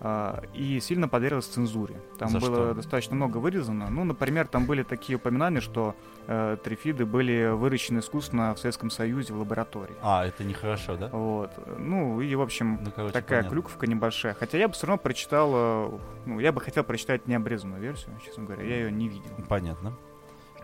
А, 0.00 0.42
и 0.52 0.78
сильно 0.80 1.08
подверглась 1.08 1.46
цензуре. 1.46 2.00
Там 2.18 2.28
За 2.28 2.38
было 2.38 2.56
что? 2.56 2.74
достаточно 2.74 3.16
много 3.16 3.38
вырезано. 3.38 3.88
Ну, 3.88 4.04
например, 4.04 4.46
там 4.46 4.66
были 4.66 4.82
такие 4.82 5.16
упоминания, 5.16 5.60
что 5.60 5.94
э, 6.26 6.56
трифиды 6.62 7.06
были 7.06 7.48
выращены 7.52 8.00
искусственно 8.00 8.54
в 8.54 8.58
Советском 8.58 8.90
Союзе 8.90 9.32
в 9.32 9.38
лаборатории. 9.38 9.94
А, 10.02 10.26
это 10.26 10.44
нехорошо, 10.44 10.96
да? 10.96 11.08
Вот. 11.08 11.50
Ну, 11.78 12.20
и, 12.20 12.34
в 12.34 12.42
общем, 12.42 12.78
Ну, 12.84 12.90
короче, 12.94 13.12
такая 13.14 13.38
понятно. 13.40 13.50
клюковка 13.56 13.86
небольшая. 13.86 14.34
Хотя 14.34 14.58
я 14.58 14.68
бы 14.68 14.74
все 14.74 14.86
равно 14.86 15.02
прочитал, 15.02 15.50
э, 15.54 15.98
ну, 16.26 16.40
я 16.40 16.52
бы 16.52 16.60
хотел 16.60 16.84
прочитать 16.84 17.26
необрезанную 17.26 17.80
версию, 17.80 18.14
честно 18.24 18.44
говоря. 18.44 18.62
Я 18.64 18.76
ее 18.76 18.92
не 18.92 19.08
видел. 19.08 19.30
Понятно. 19.48 19.94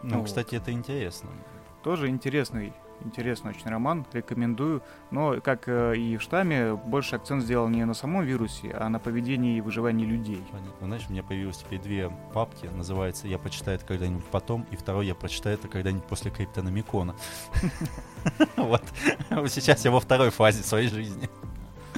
Ну, 0.02 0.18
Вот. 0.18 0.26
кстати, 0.26 0.56
это 0.56 0.72
интересно. 0.72 1.30
Тоже 1.82 2.08
интересный, 2.08 2.72
интересный 3.05 3.50
очень 3.50 3.68
роман, 3.68 4.07
рекомендую. 4.12 4.82
Но, 5.11 5.40
как 5.40 5.68
э, 5.68 5.96
и 5.96 6.16
в 6.16 6.22
штамме, 6.22 6.74
больше 6.74 7.16
акцент 7.16 7.42
сделал 7.42 7.68
не 7.68 7.84
на 7.84 7.94
самом 7.94 8.24
вирусе, 8.24 8.70
а 8.70 8.88
на 8.88 8.98
поведении 8.98 9.59
и 9.59 9.61
выживании 9.61 10.07
людей. 10.07 10.42
Понятно. 10.50 10.86
Знаешь, 10.86 11.05
у 11.09 11.12
меня 11.12 11.22
появилось 11.22 11.59
теперь 11.59 11.80
две 11.80 12.11
папки. 12.32 12.66
Называется 12.66 13.28
«Я 13.28 13.38
почитаю 13.38 13.76
это 13.76 13.86
когда-нибудь 13.86 14.24
потом», 14.26 14.66
и 14.70 14.76
второй 14.76 15.07
«Я 15.07 15.14
прочитаю 15.14 15.57
это 15.57 15.68
когда-нибудь 15.68 16.05
после 16.05 16.30
Криптономикона». 16.30 17.14
Вот. 18.57 18.82
Сейчас 19.48 19.84
я 19.84 19.90
во 19.90 19.98
второй 19.98 20.30
фазе 20.30 20.62
своей 20.62 20.88
жизни. 20.88 21.28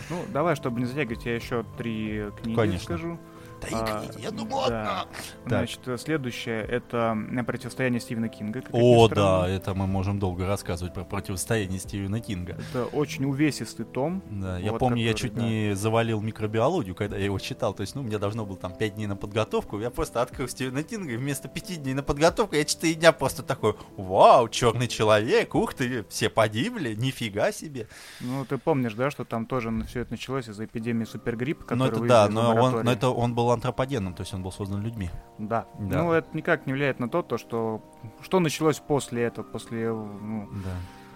Ну, 0.09 0.17
давай, 0.33 0.57
чтобы 0.57 0.81
не 0.81 0.87
затягивать, 0.87 1.27
я 1.27 1.35
еще 1.35 1.65
три 1.77 2.31
книги 2.41 2.57
Конечно. 2.57 3.19
Да 3.61 3.69
А, 3.73 4.05
я 4.19 4.31
думал, 4.31 4.65
одна. 4.65 5.07
Значит, 5.47 5.81
следующее 5.99 6.63
это 6.63 7.17
противостояние 7.47 8.01
Стивена 8.01 8.29
Кинга. 8.29 8.63
О, 8.73 9.09
да, 9.09 9.49
это 9.49 9.75
мы 9.75 9.87
можем 9.87 10.19
долго 10.19 10.47
рассказывать 10.47 10.95
про 10.95 11.05
противостояние 11.05 11.79
Стивена 11.79 12.21
Кинга. 12.21 12.57
Это 12.73 12.87
очень 12.87 13.25
увесистый 13.25 13.85
том. 13.85 14.23
Да, 14.31 14.59
я 14.59 14.73
помню, 14.73 15.03
я 15.03 15.15
чуть 15.15 15.37
не 15.37 15.75
завалил 15.75 16.21
микробиологию, 16.21 16.95
когда 16.95 17.17
я 17.17 17.27
его 17.27 17.39
читал. 17.39 17.75
То 17.75 17.83
есть, 17.83 17.95
ну, 17.95 18.03
у 18.03 18.05
меня 18.05 18.19
должно 18.19 18.45
было 18.45 18.57
там 18.57 18.75
5 18.75 18.95
дней 18.95 19.07
на 19.07 19.17
подготовку. 19.17 19.81
Я 19.81 19.91
просто 19.91 20.23
открыл 20.23 20.49
Стивена 20.49 20.83
Кинга, 20.83 21.13
и 21.13 21.17
вместо 21.17 21.49
5 21.49 21.83
дней 21.83 21.95
на 21.95 22.03
подготовку 22.03 22.57
я 22.57 22.65
4 22.65 22.95
дня 22.95 23.13
просто 23.13 23.43
такой, 23.43 23.75
вау, 23.97 24.49
черный 24.49 24.89
человек, 24.89 25.55
ух 25.55 25.75
ты, 25.75 26.05
все 26.09 26.29
погибли, 26.29 26.95
нифига 26.95 27.53
себе. 27.53 27.89
Ну, 28.21 28.45
ты 28.45 28.59
помнишь, 28.59 28.95
да, 28.95 29.11
что 29.11 29.25
там 29.25 29.47
тоже 29.47 29.73
все 29.89 30.01
это 30.01 30.13
началось 30.13 30.49
из-за 30.49 30.65
эпидемии 30.65 31.05
супергриппа, 31.05 31.65
который 31.65 31.89
это 31.89 32.05
да, 32.07 32.29
но 32.29 32.55
он, 32.55 32.85
но 32.85 32.93
это 32.93 33.09
он 33.09 33.35
был 33.35 33.44
антропогенным, 33.51 34.15
то 34.15 34.23
есть 34.23 34.35
он 34.35 34.43
был 34.43 34.53
создан 34.53 34.83
людьми. 34.83 35.11
Да. 35.39 35.67
Да. 35.79 36.03
Ну, 36.03 36.13
это 36.13 36.29
никак 36.33 36.67
не 36.67 36.73
влияет 36.73 37.01
на 37.01 37.09
то, 37.09 37.23
то 37.23 37.39
что, 37.39 37.83
что 38.23 38.41
началось 38.41 38.79
после 38.79 39.25
этого, 39.25 39.45
после... 39.45 39.91
Ну, 39.93 40.49
Да. 40.65 40.71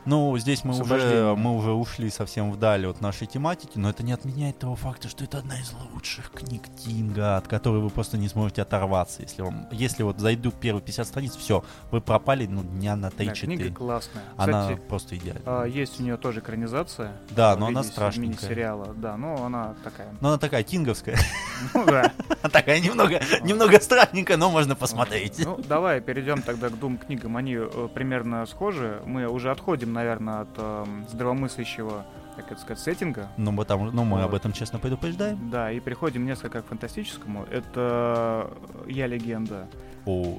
Ну, 0.08 0.38
здесь 0.38 0.64
мы 0.64 0.74
уже, 0.80 1.34
мы 1.36 1.54
уже 1.54 1.72
ушли 1.72 2.08
совсем 2.08 2.50
вдали 2.50 2.86
от 2.86 3.02
нашей 3.02 3.26
тематики, 3.26 3.76
но 3.76 3.90
это 3.90 4.02
не 4.02 4.12
отменяет 4.12 4.58
того 4.58 4.74
факта, 4.74 5.06
что 5.06 5.24
это 5.24 5.36
одна 5.36 5.60
из 5.60 5.74
лучших 5.92 6.30
книг 6.30 6.62
Кинга, 6.82 7.36
от 7.36 7.46
которой 7.46 7.82
вы 7.82 7.90
просто 7.90 8.16
не 8.16 8.26
сможете 8.28 8.62
оторваться. 8.62 9.20
Если 9.20 9.42
вам, 9.42 9.68
если 9.70 10.02
вот 10.02 10.18
зайдут 10.18 10.54
первые 10.54 10.82
50 10.82 11.06
страниц, 11.06 11.36
все, 11.36 11.62
вы 11.90 12.00
пропали, 12.00 12.46
ну, 12.46 12.62
дня 12.62 12.96
на 12.96 13.08
3-4. 13.08 13.26
да, 13.26 13.32
книга 13.34 13.74
классная. 13.74 14.22
Она 14.38 14.62
Кстати, 14.62 14.80
просто 14.88 15.16
идеальна. 15.18 15.42
а, 15.44 15.64
есть 15.66 16.00
у 16.00 16.02
нее 16.02 16.16
тоже 16.16 16.40
экранизация. 16.40 17.12
Да, 17.28 17.54
но 17.56 17.66
она 17.66 17.82
страшненькая. 17.82 18.48
Мини-сериала, 18.48 18.94
да, 18.94 19.18
но 19.18 19.44
она 19.44 19.74
такая. 19.84 20.08
Но 20.22 20.28
она 20.28 20.38
такая 20.38 20.62
кинговская, 20.62 21.18
Ну 21.74 21.84
да. 21.84 22.12
такая 22.50 22.80
немного, 22.80 23.20
немного 23.42 23.78
странненькая, 23.78 24.38
но 24.38 24.50
можно 24.50 24.74
посмотреть. 24.74 25.38
Ну, 25.44 25.58
давай 25.68 26.00
перейдем 26.00 26.40
тогда 26.40 26.70
к 26.70 26.78
двум 26.78 26.96
книгам. 26.96 27.36
Они 27.36 27.56
э, 27.56 27.88
примерно 27.92 28.46
схожи. 28.46 29.02
Мы 29.04 29.28
уже 29.28 29.50
отходим, 29.50 29.92
наверное, 29.98 30.40
от 30.42 30.48
эм, 30.58 31.06
здравомыслящего, 31.08 32.04
как 32.36 32.52
это 32.52 32.60
сказать, 32.60 32.78
сеттинга. 32.78 33.28
Ну, 33.36 33.50
мы, 33.50 33.64
там, 33.64 33.90
ну, 33.94 34.04
мы 34.04 34.22
об 34.22 34.30
Вот. 34.30 34.36
этом 34.40 34.52
честно 34.52 34.78
предупреждаем. 34.78 35.50
Да, 35.50 35.72
и 35.72 35.80
переходим 35.80 36.24
несколько 36.24 36.62
к 36.62 36.66
фантастическому. 36.66 37.44
Это 37.50 38.50
«Я 38.86 39.06
легенда» 39.08 39.66
О, 40.06 40.38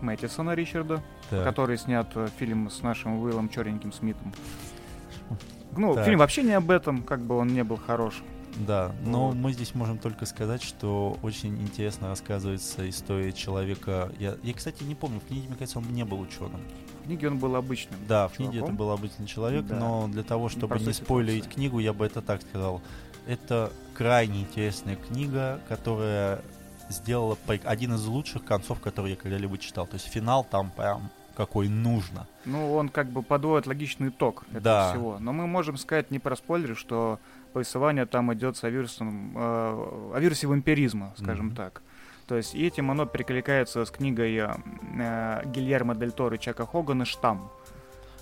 Мэттисона 0.00 0.54
Ричарда, 0.54 1.02
так. 1.28 1.44
который 1.44 1.76
снят 1.76 2.08
э, 2.14 2.28
фильм 2.38 2.70
с 2.70 2.82
нашим 2.82 3.20
Уиллом 3.20 3.48
Черненьким 3.50 3.92
Смитом. 3.92 4.32
Ну, 5.76 5.94
Так. 5.94 6.04
фильм 6.06 6.18
вообще 6.18 6.42
не 6.42 6.52
об 6.52 6.70
этом, 6.70 7.02
как 7.02 7.20
бы 7.20 7.36
он 7.36 7.48
не 7.48 7.62
был 7.64 7.76
хорош. 7.76 8.22
Да, 8.66 8.92
но 9.04 9.28
Вот. 9.28 9.36
мы 9.36 9.52
здесь 9.52 9.74
можем 9.74 9.98
только 9.98 10.26
сказать, 10.26 10.62
что 10.62 11.16
очень 11.22 11.60
интересно 11.62 12.08
рассказывается 12.08 12.88
история 12.88 13.32
человека. 13.32 14.10
Я, 14.18 14.36
я, 14.42 14.52
кстати, 14.54 14.82
не 14.82 14.94
помню, 14.94 15.20
в 15.20 15.26
книге, 15.26 15.48
мне 15.48 15.56
кажется, 15.56 15.78
он 15.78 15.86
не 15.92 16.04
был 16.04 16.20
ученым. 16.20 16.60
В 17.02 17.04
книге 17.04 17.28
он 17.28 17.38
был 17.38 17.54
обычным. 17.56 17.98
Да, 18.08 18.28
в 18.28 18.32
книге 18.34 18.50
это 18.50 18.58
чуваком. 18.58 18.76
был 18.76 18.90
обычный 18.90 19.26
человек, 19.26 19.64
Да. 19.66 19.76
но 19.76 20.08
для 20.08 20.22
того, 20.22 20.48
чтобы 20.48 20.68
Простая 20.68 20.88
не 20.88 20.92
спойлерить 20.94 21.44
ситуация. 21.44 21.54
книгу, 21.54 21.78
я 21.78 21.92
бы 21.92 22.04
это 22.04 22.20
так 22.20 22.42
сказал. 22.42 22.82
Это 23.26 23.70
крайне 23.94 24.40
интересная 24.42 24.96
книга, 24.96 25.60
которая 25.68 26.40
сделала 26.88 27.36
один 27.64 27.94
из 27.94 28.04
лучших 28.06 28.44
концов, 28.44 28.80
которые 28.80 29.12
я 29.14 29.16
когда-либо 29.20 29.56
читал. 29.58 29.86
То 29.86 29.94
есть 29.94 30.06
финал 30.06 30.44
там 30.44 30.70
прям 30.70 31.10
какой 31.36 31.68
нужно. 31.68 32.26
Ну, 32.46 32.74
он 32.74 32.88
как 32.88 33.08
бы 33.10 33.22
подводит 33.22 33.66
логичный 33.68 34.08
итог 34.08 34.42
этого 34.48 34.60
Да. 34.60 34.90
всего. 34.90 35.18
Но 35.20 35.32
мы 35.32 35.46
можем 35.46 35.76
сказать 35.76 36.10
не 36.10 36.18
про 36.18 36.34
спойлеры, 36.34 36.74
что 36.74 37.20
повествование 37.52 38.06
там 38.06 38.32
идет 38.34 38.56
с 38.56 38.64
о 38.64 38.70
вирусом, 38.70 39.32
э, 39.36 39.40
о 39.40 40.18
вирусе 40.18 40.46
вампиризма, 40.46 41.14
скажем 41.16 41.46
Мгм. 41.46 41.56
так. 41.56 41.82
То 42.26 42.36
есть 42.36 42.54
и 42.54 42.66
этим 42.66 42.90
оно 42.90 43.06
перекликается 43.06 43.84
с 43.84 43.90
книгой 43.90 44.36
э, 44.36 45.42
Гильермо 45.46 45.94
Дель 45.94 46.12
Торо 46.12 46.36
и 46.36 46.38
Чака 46.38 46.66
Хогана 46.66 47.04
«Штамм», 47.04 47.50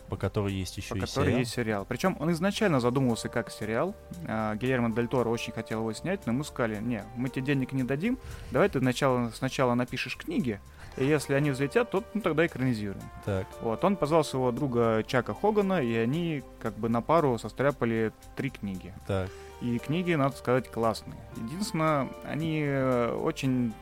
по 0.09 0.17
которой 0.17 0.53
есть 0.53 0.77
еще 0.77 0.95
по 0.95 0.99
и 0.99 1.01
которой 1.01 1.25
сериал. 1.25 1.39
есть 1.41 1.51
сериал. 1.53 1.85
Причем 1.89 2.17
он 2.21 2.31
изначально 2.31 2.79
задумывался 2.79 3.29
как 3.29 3.51
сериал. 3.51 3.97
Э, 4.29 4.55
Гильермо 4.55 4.91
Дель 4.95 5.09
Торо 5.09 5.29
очень 5.29 5.53
хотел 5.53 5.81
его 5.81 5.93
снять, 5.93 6.25
но 6.27 6.33
мы 6.33 6.45
сказали, 6.45 6.77
не, 6.81 7.03
мы 7.17 7.29
тебе 7.29 7.47
денег 7.47 7.73
не 7.73 7.83
дадим, 7.83 8.19
давай 8.53 8.69
ты 8.69 8.79
сначала, 8.79 9.31
сначала 9.35 9.75
напишешь 9.75 10.17
книги, 10.17 10.61
и 10.97 11.05
если 11.07 11.35
они 11.35 11.51
взлетят, 11.51 11.91
то 11.91 12.03
ну, 12.15 12.21
тогда 12.21 12.47
экранизируем. 12.47 13.03
Так, 13.25 13.47
Вот, 13.61 13.85
он 13.85 13.97
позвал 13.97 14.25
своего 14.25 14.51
друга 14.53 15.05
Чака 15.07 15.35
Хогана, 15.35 15.83
и 15.83 15.95
они 15.97 16.43
как 16.61 16.75
бы 16.79 16.89
на 16.89 17.01
пару 17.03 17.39
состряпали 17.39 18.13
три 18.37 18.51
книги. 18.51 18.93
так. 19.07 19.29
И 19.63 19.79
книги, 19.79 20.13
надо 20.13 20.37
сказать, 20.37 20.71
классные. 20.71 21.19
Единственное, 21.37 22.09
они 22.25 22.61
э, 22.63 23.11
очень 23.15 23.73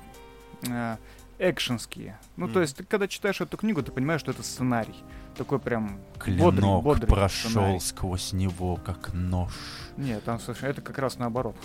э, 0.68 0.96
экшенские. 1.40 2.16
Ну, 2.36 2.46
то 2.46 2.52
Мгм. 2.52 2.60
есть, 2.62 2.76
ты 2.76 2.84
когда 2.84 3.08
читаешь 3.08 3.40
эту 3.40 3.56
книгу, 3.56 3.82
ты 3.82 3.90
понимаешь, 3.90 4.20
что 4.20 4.30
это 4.30 4.44
сценарий. 4.44 4.94
Такой 5.36 5.58
прям 5.58 5.98
Клинок 6.20 6.54
бодрый, 6.54 6.80
бодрый 6.80 7.08
прошел 7.08 7.50
сценарий. 7.50 7.80
сквозь 7.80 8.32
него, 8.32 8.76
как 8.76 9.12
нож. 9.14 9.52
Нет, 9.96 10.22
там 10.22 10.38
совершенно 10.38 10.70
это 10.70 10.80
как 10.80 10.96
раз 10.98 11.18
наоборот. 11.18 11.56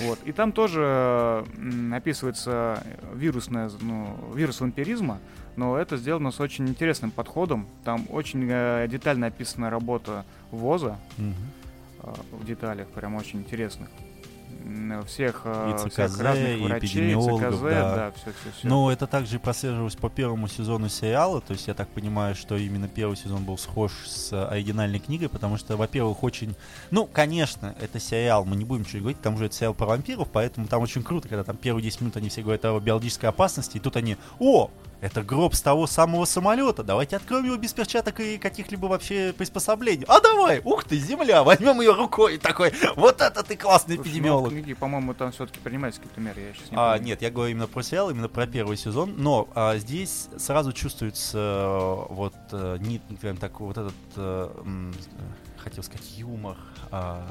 Вот. 0.00 0.18
И 0.24 0.32
там 0.32 0.52
тоже 0.52 1.44
описывается 1.92 2.82
вирусное, 3.14 3.70
ну, 3.80 4.16
вирус 4.34 4.60
вампиризма, 4.60 5.18
но 5.56 5.76
это 5.76 5.96
сделано 5.96 6.30
с 6.30 6.40
очень 6.40 6.68
интересным 6.68 7.10
подходом. 7.10 7.66
Там 7.84 8.06
очень 8.10 8.46
э, 8.50 8.86
детально 8.88 9.26
описана 9.26 9.68
работа 9.68 10.24
ВОЗа 10.50 10.96
э, 11.18 12.12
в 12.32 12.44
деталях, 12.46 12.88
прям 12.88 13.16
очень 13.16 13.40
интересных. 13.40 13.88
Всех, 15.06 15.42
э, 15.44 15.72
И 15.72 15.78
всех 15.78 16.10
ЦКЗ, 16.10 16.20
разных 16.20 16.58
и 16.58 16.62
врачей, 16.62 17.14
ЦКЗ, 17.14 17.60
да. 17.60 17.94
да, 17.94 18.12
все, 18.12 18.32
все, 18.32 18.50
все. 18.56 18.68
Но 18.68 18.90
это 18.92 19.06
также 19.06 19.38
прослеживалось 19.38 19.96
по 19.96 20.08
первому 20.10 20.48
сезону 20.48 20.88
сериала, 20.88 21.40
то 21.40 21.52
есть 21.52 21.68
я 21.68 21.74
так 21.74 21.88
понимаю, 21.88 22.34
что 22.34 22.56
именно 22.56 22.88
первый 22.88 23.16
сезон 23.16 23.44
был 23.44 23.58
схож 23.58 23.92
с 24.06 24.32
э, 24.32 24.44
оригинальной 24.46 24.98
книгой, 24.98 25.28
потому 25.28 25.56
что, 25.56 25.76
во-первых, 25.76 26.22
очень... 26.22 26.54
Ну, 26.90 27.06
конечно, 27.06 27.74
это 27.80 28.00
сериал, 28.00 28.44
мы 28.44 28.56
не 28.56 28.64
будем 28.64 28.82
ничего 28.82 29.00
говорить, 29.00 29.20
там 29.20 29.38
же 29.38 29.46
это 29.46 29.54
сериал 29.54 29.74
про 29.74 29.86
вампиров, 29.86 30.28
поэтому 30.32 30.66
там 30.66 30.82
очень 30.82 31.02
круто, 31.02 31.28
когда 31.28 31.44
там 31.44 31.56
первые 31.56 31.82
10 31.82 32.00
минут 32.02 32.16
они 32.16 32.28
все 32.28 32.42
говорят 32.42 32.64
о 32.64 32.78
биологической 32.78 33.26
опасности, 33.26 33.76
и 33.76 33.80
тут 33.80 33.96
они, 33.96 34.16
о, 34.38 34.70
это 35.00 35.22
гроб 35.22 35.54
с 35.54 35.62
того 35.62 35.86
самого 35.86 36.24
самолета, 36.24 36.82
давайте 36.82 37.16
откроем 37.16 37.44
его 37.46 37.56
без 37.56 37.72
перчаток 37.72 38.20
и 38.20 38.38
каких-либо 38.38 38.86
вообще 38.86 39.32
приспособлений. 39.36 40.04
А 40.08 40.20
давай, 40.20 40.60
ух 40.64 40.84
ты, 40.84 40.98
земля, 40.98 41.42
возьмем 41.42 41.80
ее 41.80 41.92
рукой, 41.94 42.38
такой, 42.38 42.72
вот 42.96 43.20
это 43.20 43.42
ты 43.42 43.56
классный 43.56 43.96
Слушай, 43.96 44.08
ну, 44.08 44.12
эпидемиолог. 44.12 44.50
книге, 44.52 44.74
по-моему, 44.74 45.14
там 45.14 45.32
все-таки 45.32 45.58
принимаются 45.60 46.00
какие-то 46.00 46.20
меры, 46.20 46.40
я 46.40 46.52
сейчас 46.54 46.70
не 46.70 46.76
А, 46.76 46.92
помню. 46.92 47.06
нет, 47.06 47.22
я 47.22 47.30
говорю 47.30 47.52
именно 47.52 47.66
про 47.66 47.82
сериал, 47.82 48.10
именно 48.10 48.28
про 48.28 48.46
первый 48.46 48.76
сезон. 48.76 49.14
Но 49.16 49.48
а, 49.54 49.76
здесь 49.78 50.28
сразу 50.38 50.72
чувствуется 50.72 51.38
э, 51.38 52.12
вот 52.12 52.34
э, 52.52 52.76
не, 52.80 52.98
прям 53.20 53.36
так 53.36 53.60
вот 53.60 53.78
этот, 53.78 53.94
м, 54.16 54.92
э, 54.92 55.58
хотел 55.62 55.82
сказать, 55.82 56.10
юмор, 56.18 56.56
а, 56.90 57.26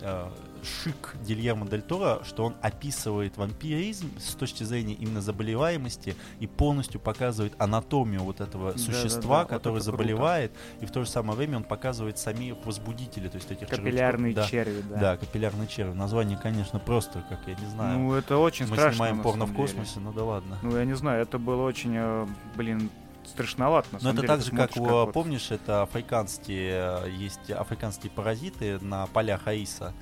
э, 0.00 0.28
шик 0.64 1.16
Гильермо 1.26 1.66
Дель 1.66 1.82
Торо, 1.82 2.22
что 2.24 2.44
он 2.44 2.54
описывает 2.62 3.36
вампиризм 3.36 4.10
с 4.18 4.34
точки 4.34 4.62
зрения 4.64 4.94
именно 4.94 5.20
заболеваемости 5.20 6.16
и 6.40 6.46
полностью 6.46 7.00
показывает 7.00 7.54
анатомию 7.58 8.22
вот 8.22 8.40
этого 8.40 8.72
Да, 8.72 8.78
существа, 8.78 9.20
да, 9.20 9.28
да, 9.28 9.38
вот 9.42 9.48
который 9.48 9.72
круто. 9.80 9.84
заболевает, 9.84 10.52
и 10.80 10.86
в 10.86 10.90
то 10.90 11.04
же 11.04 11.08
самое 11.10 11.36
время 11.36 11.58
он 11.58 11.64
показывает 11.64 12.18
сами 12.18 12.54
возбудители, 12.64 13.28
то 13.28 13.36
есть 13.36 13.50
этих 13.50 13.68
Капиллярные 13.68 14.32
червячков. 14.34 14.50
черви, 14.50 14.82
да. 14.88 14.96
Да, 14.98 15.16
капиллярный 15.16 15.66
червь. 15.66 15.94
Название, 15.94 16.38
конечно, 16.38 16.78
просто, 16.78 17.24
как 17.28 17.40
я 17.46 17.54
не 17.54 17.66
знаю. 17.70 17.98
Ну, 17.98 18.14
это 18.14 18.38
очень 18.38 18.66
Мы 18.66 18.76
страшно. 18.76 18.92
снимаем 18.94 19.16
на 19.18 19.22
порно 19.22 19.44
в 19.44 19.48
самом 19.48 19.56
деле. 19.66 19.68
космосе, 19.78 20.00
ну 20.00 20.12
да 20.12 20.24
ладно. 20.24 20.58
Ну, 20.62 20.76
я 20.76 20.84
не 20.84 20.94
знаю, 20.96 21.22
это 21.22 21.38
было 21.38 21.62
очень, 21.64 21.92
э, 21.94 22.26
блин, 22.56 22.90
страшновато, 23.24 23.88
на 23.92 23.96
Но 23.96 24.00
самом 24.00 24.12
это 24.14 24.20
деле. 24.22 24.28
так 24.28 24.42
же, 24.44 24.50
как, 24.52 24.76
у- 24.78 24.84
вот- 24.88 25.12
помнишь, 25.12 25.50
это 25.50 25.82
африканские, 25.82 27.02
э, 27.04 27.10
есть 27.10 27.50
африканские 27.50 28.10
паразиты 28.10 28.78
на 28.80 29.06
полях 29.08 29.46
Аиса, 29.46 29.92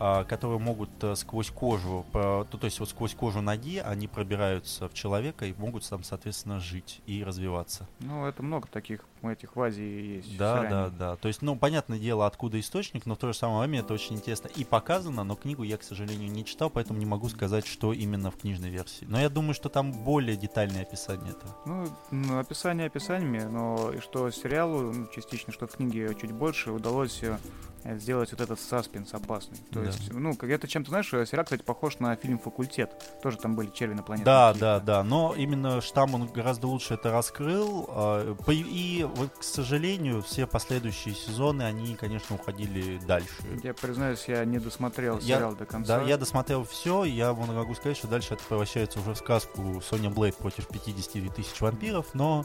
которые 0.00 0.58
могут 0.58 0.90
э, 1.02 1.14
сквозь 1.14 1.50
кожу, 1.50 2.06
то, 2.12 2.44
то 2.44 2.64
есть 2.64 2.80
вот 2.80 2.88
сквозь 2.88 3.14
кожу 3.14 3.42
ноги, 3.42 3.78
они 3.78 4.08
пробираются 4.08 4.88
в 4.88 4.94
человека 4.94 5.44
и 5.44 5.52
могут 5.58 5.86
там, 5.86 6.02
соответственно, 6.02 6.58
жить 6.58 7.02
и 7.06 7.22
развиваться. 7.22 7.86
Ну, 8.00 8.24
это 8.24 8.42
много 8.42 8.66
таких 8.68 9.04
этих 9.22 9.54
в 9.54 9.60
Азии 9.60 10.16
есть. 10.16 10.38
Да, 10.38 10.62
да, 10.62 10.88
да. 10.88 11.16
То 11.16 11.28
есть, 11.28 11.42
ну, 11.42 11.56
понятное 11.56 11.98
дело, 11.98 12.26
откуда 12.26 12.58
источник, 12.58 13.04
но 13.04 13.14
в 13.14 13.18
то 13.18 13.26
же 13.26 13.34
самое 13.34 13.60
время 13.60 13.80
это 13.80 13.92
очень 13.92 14.16
интересно 14.16 14.48
и 14.48 14.64
показано, 14.64 15.24
но 15.24 15.36
книгу 15.36 15.62
я, 15.62 15.76
к 15.76 15.82
сожалению, 15.82 16.30
не 16.30 16.44
читал, 16.44 16.70
поэтому 16.70 16.98
не 16.98 17.06
могу 17.06 17.28
сказать, 17.28 17.66
что 17.66 17.92
именно 17.92 18.30
в 18.30 18.36
книжной 18.36 18.70
версии. 18.70 19.04
Но 19.04 19.20
я 19.20 19.28
думаю, 19.28 19.54
что 19.54 19.68
там 19.68 19.92
более 19.92 20.36
детальное 20.36 20.82
описание 20.82 21.32
этого. 21.32 21.90
Ну, 22.10 22.38
описание 22.38 22.86
описаниями, 22.86 23.42
но 23.42 23.92
и 23.92 24.00
что 24.00 24.30
сериалу, 24.30 24.92
ну, 24.92 25.06
частично, 25.08 25.52
что 25.52 25.66
в 25.66 25.72
книге 25.72 26.14
чуть 26.18 26.32
больше, 26.32 26.72
удалось 26.72 27.22
э, 27.22 27.36
сделать 27.84 28.30
вот 28.32 28.40
этот 28.40 28.60
саспенс 28.60 29.14
опасный. 29.14 29.58
То 29.72 29.80
Да. 29.80 29.86
есть, 29.86 30.12
ну, 30.12 30.32
это 30.32 30.68
чем-то, 30.68 30.90
знаешь, 30.90 31.12
э, 31.14 31.24
сериал, 31.26 31.44
кстати, 31.44 31.62
похож 31.62 31.98
на 31.98 32.14
фильм 32.16 32.38
«Факультет». 32.38 32.90
Тоже 33.22 33.36
там 33.38 33.56
были 33.56 33.70
черви 33.70 33.94
на 33.94 34.02
планете. 34.02 34.24
Да, 34.24 34.52
да, 34.54 34.80
да. 34.80 35.02
Но 35.02 35.34
именно 35.36 35.80
штамм 35.80 36.14
он 36.14 36.26
гораздо 36.26 36.66
лучше 36.66 36.94
это 36.94 37.10
раскрыл. 37.10 37.86
а, 37.88 38.36
И, 38.48 39.06
вот, 39.16 39.30
к 39.38 39.42
сожалению, 39.42 40.22
все 40.22 40.46
последующие 40.46 41.14
сезоны, 41.14 41.62
они, 41.62 41.94
конечно, 41.94 42.36
уходили 42.36 42.98
дальше. 43.06 43.28
Я 43.62 43.72
признаюсь, 43.74 44.24
я 44.28 44.44
не 44.44 44.58
досмотрел 44.58 45.18
Я- 45.20 45.36
сериал 45.36 45.54
до 45.56 45.64
конца. 45.66 45.98
Да, 46.00 46.04
я 46.04 46.16
досмотрел 46.18 46.64
все, 46.64 47.04
я 47.04 47.32
могу 47.32 47.74
сказать, 47.74 47.96
что 47.96 48.08
дальше 48.08 48.34
это 48.34 48.42
превращается 48.44 49.00
уже 49.00 49.14
в 49.14 49.18
сказку 49.18 49.80
Соня 49.80 50.10
Блейд 50.10 50.36
против 50.36 50.68
50 50.68 51.28
тысяч 51.30 51.60
вампиров, 51.60 52.06
но, 52.14 52.44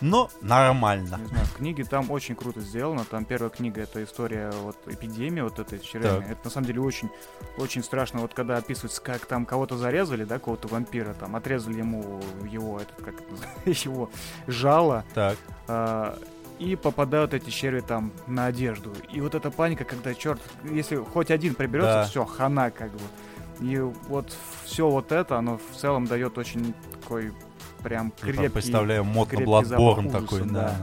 но 0.00 0.30
нормально. 0.40 1.16
Не 1.20 1.26
знаю, 1.26 1.46
в 1.46 1.54
книге 1.54 1.84
там 1.84 2.10
очень 2.10 2.34
круто 2.36 2.60
сделано. 2.60 3.04
Там 3.04 3.24
первая 3.24 3.50
книга 3.50 3.82
это 3.82 4.02
история 4.04 4.50
вот 4.60 4.76
эпидемии 4.86 5.40
вот 5.40 5.56
червями. 5.82 6.20
Так. 6.20 6.30
Это 6.30 6.40
на 6.44 6.50
самом 6.50 6.66
деле 6.66 6.80
очень, 6.80 7.10
очень 7.56 7.82
страшно. 7.82 8.20
Вот 8.20 8.34
когда 8.34 8.56
описывается, 8.56 9.00
как 9.00 9.26
там 9.26 9.46
кого-то 9.46 9.76
зарезали, 9.76 10.24
да, 10.24 10.38
кого-то 10.38 10.68
вампира, 10.68 11.14
там 11.14 11.36
отрезали 11.36 11.78
ему 11.78 12.20
его, 12.48 12.80
этот, 12.80 12.96
как 13.04 13.14
это 13.14 13.70
его 13.84 14.10
жало, 14.46 15.04
Так, 15.14 15.36
а, 15.68 16.18
и 16.58 16.76
попадают 16.76 17.32
эти 17.34 17.50
черви 17.50 17.80
там 17.80 18.12
на 18.26 18.46
одежду. 18.46 18.92
И 19.12 19.20
вот 19.20 19.34
эта 19.34 19.50
паника, 19.50 19.84
когда, 19.84 20.14
черт, 20.14 20.40
если 20.64 20.96
хоть 20.96 21.30
один 21.30 21.54
приберется, 21.54 21.94
Да. 21.94 22.04
все, 22.04 22.24
хана 22.24 22.70
как 22.70 22.92
бы. 22.92 23.00
И 23.60 23.78
вот 23.78 24.34
все 24.64 24.88
вот 24.88 25.12
это, 25.12 25.36
оно 25.38 25.58
в 25.58 25.76
целом 25.76 26.06
дает 26.06 26.38
очень 26.38 26.74
такой 26.92 27.32
прям 27.82 28.12
я 28.22 28.32
крепкий... 28.32 28.48
представляю 28.48 29.04
мод 29.04 29.32
на 29.32 29.38
Bloodborne 29.38 30.10
такой, 30.10 30.42
ужаса, 30.42 30.54
да. 30.54 30.76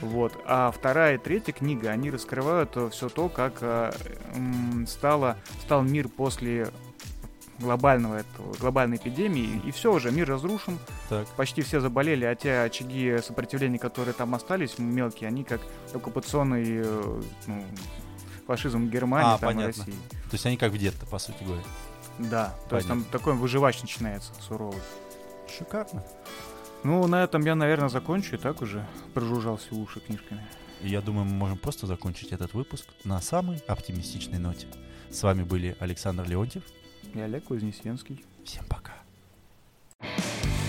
Вот. 0.00 0.32
А 0.46 0.70
вторая 0.70 1.14
и 1.14 1.18
третья 1.18 1.52
книга, 1.52 1.90
они 1.90 2.10
раскрывают 2.10 2.76
все 2.92 3.08
то, 3.08 3.28
как 3.28 3.54
э, 3.60 3.92
стало, 4.86 5.36
стал 5.62 5.82
мир 5.82 6.08
после 6.08 6.68
глобального 7.58 8.16
этого, 8.16 8.52
глобальной 8.60 8.98
эпидемии, 8.98 9.62
и 9.64 9.70
все 9.70 9.92
уже, 9.92 10.10
мир 10.10 10.28
разрушен, 10.28 10.78
Так. 11.08 11.26
почти 11.36 11.62
все 11.62 11.80
заболели, 11.80 12.24
а 12.24 12.34
те 12.34 12.60
очаги 12.60 13.18
сопротивления, 13.22 13.78
которые 13.78 14.12
там 14.12 14.34
остались, 14.34 14.78
мелкие, 14.78 15.28
они 15.28 15.42
как 15.42 15.62
оккупационный 15.94 16.82
э, 16.84 17.22
ну, 17.46 17.64
фашизм 18.46 18.88
Германии, 18.88 19.34
А, 19.34 19.38
там, 19.38 19.48
понятно. 19.48 19.84
России. 19.84 19.94
То 20.24 20.32
есть 20.34 20.44
они 20.46 20.56
как 20.58 20.72
в 20.72 20.78
детстве, 20.78 21.08
по 21.08 21.18
сути 21.18 21.42
говоря. 21.44 21.62
Да, 22.18 22.54
то 22.68 22.76
есть 22.76 22.88
там 22.88 23.04
такой 23.04 23.34
выживач 23.34 23.80
начинается 23.80 24.32
суровый. 24.40 24.80
Шикарно. 25.56 26.04
Ну, 26.86 27.04
на 27.08 27.24
этом 27.24 27.44
я, 27.44 27.56
наверное, 27.56 27.88
закончу. 27.88 28.36
И 28.36 28.38
так 28.38 28.62
уже 28.62 28.86
прожужжался 29.12 29.74
уши 29.74 29.98
книжками. 29.98 30.40
Я 30.82 31.00
думаю, 31.00 31.24
мы 31.24 31.32
можем 31.32 31.58
просто 31.58 31.88
закончить 31.88 32.30
этот 32.30 32.54
выпуск 32.54 32.86
на 33.02 33.20
самой 33.20 33.58
оптимистичной 33.66 34.38
ноте. 34.38 34.68
С 35.10 35.20
вами 35.24 35.42
были 35.42 35.76
Александр 35.80 36.28
Леонтьев 36.28 36.62
и 37.12 37.18
Олег 37.18 37.42
Кузнесенский. 37.44 38.24
Всем 38.44 38.64
пока. 38.66 38.92
thank 39.98 40.60
you 40.60 40.65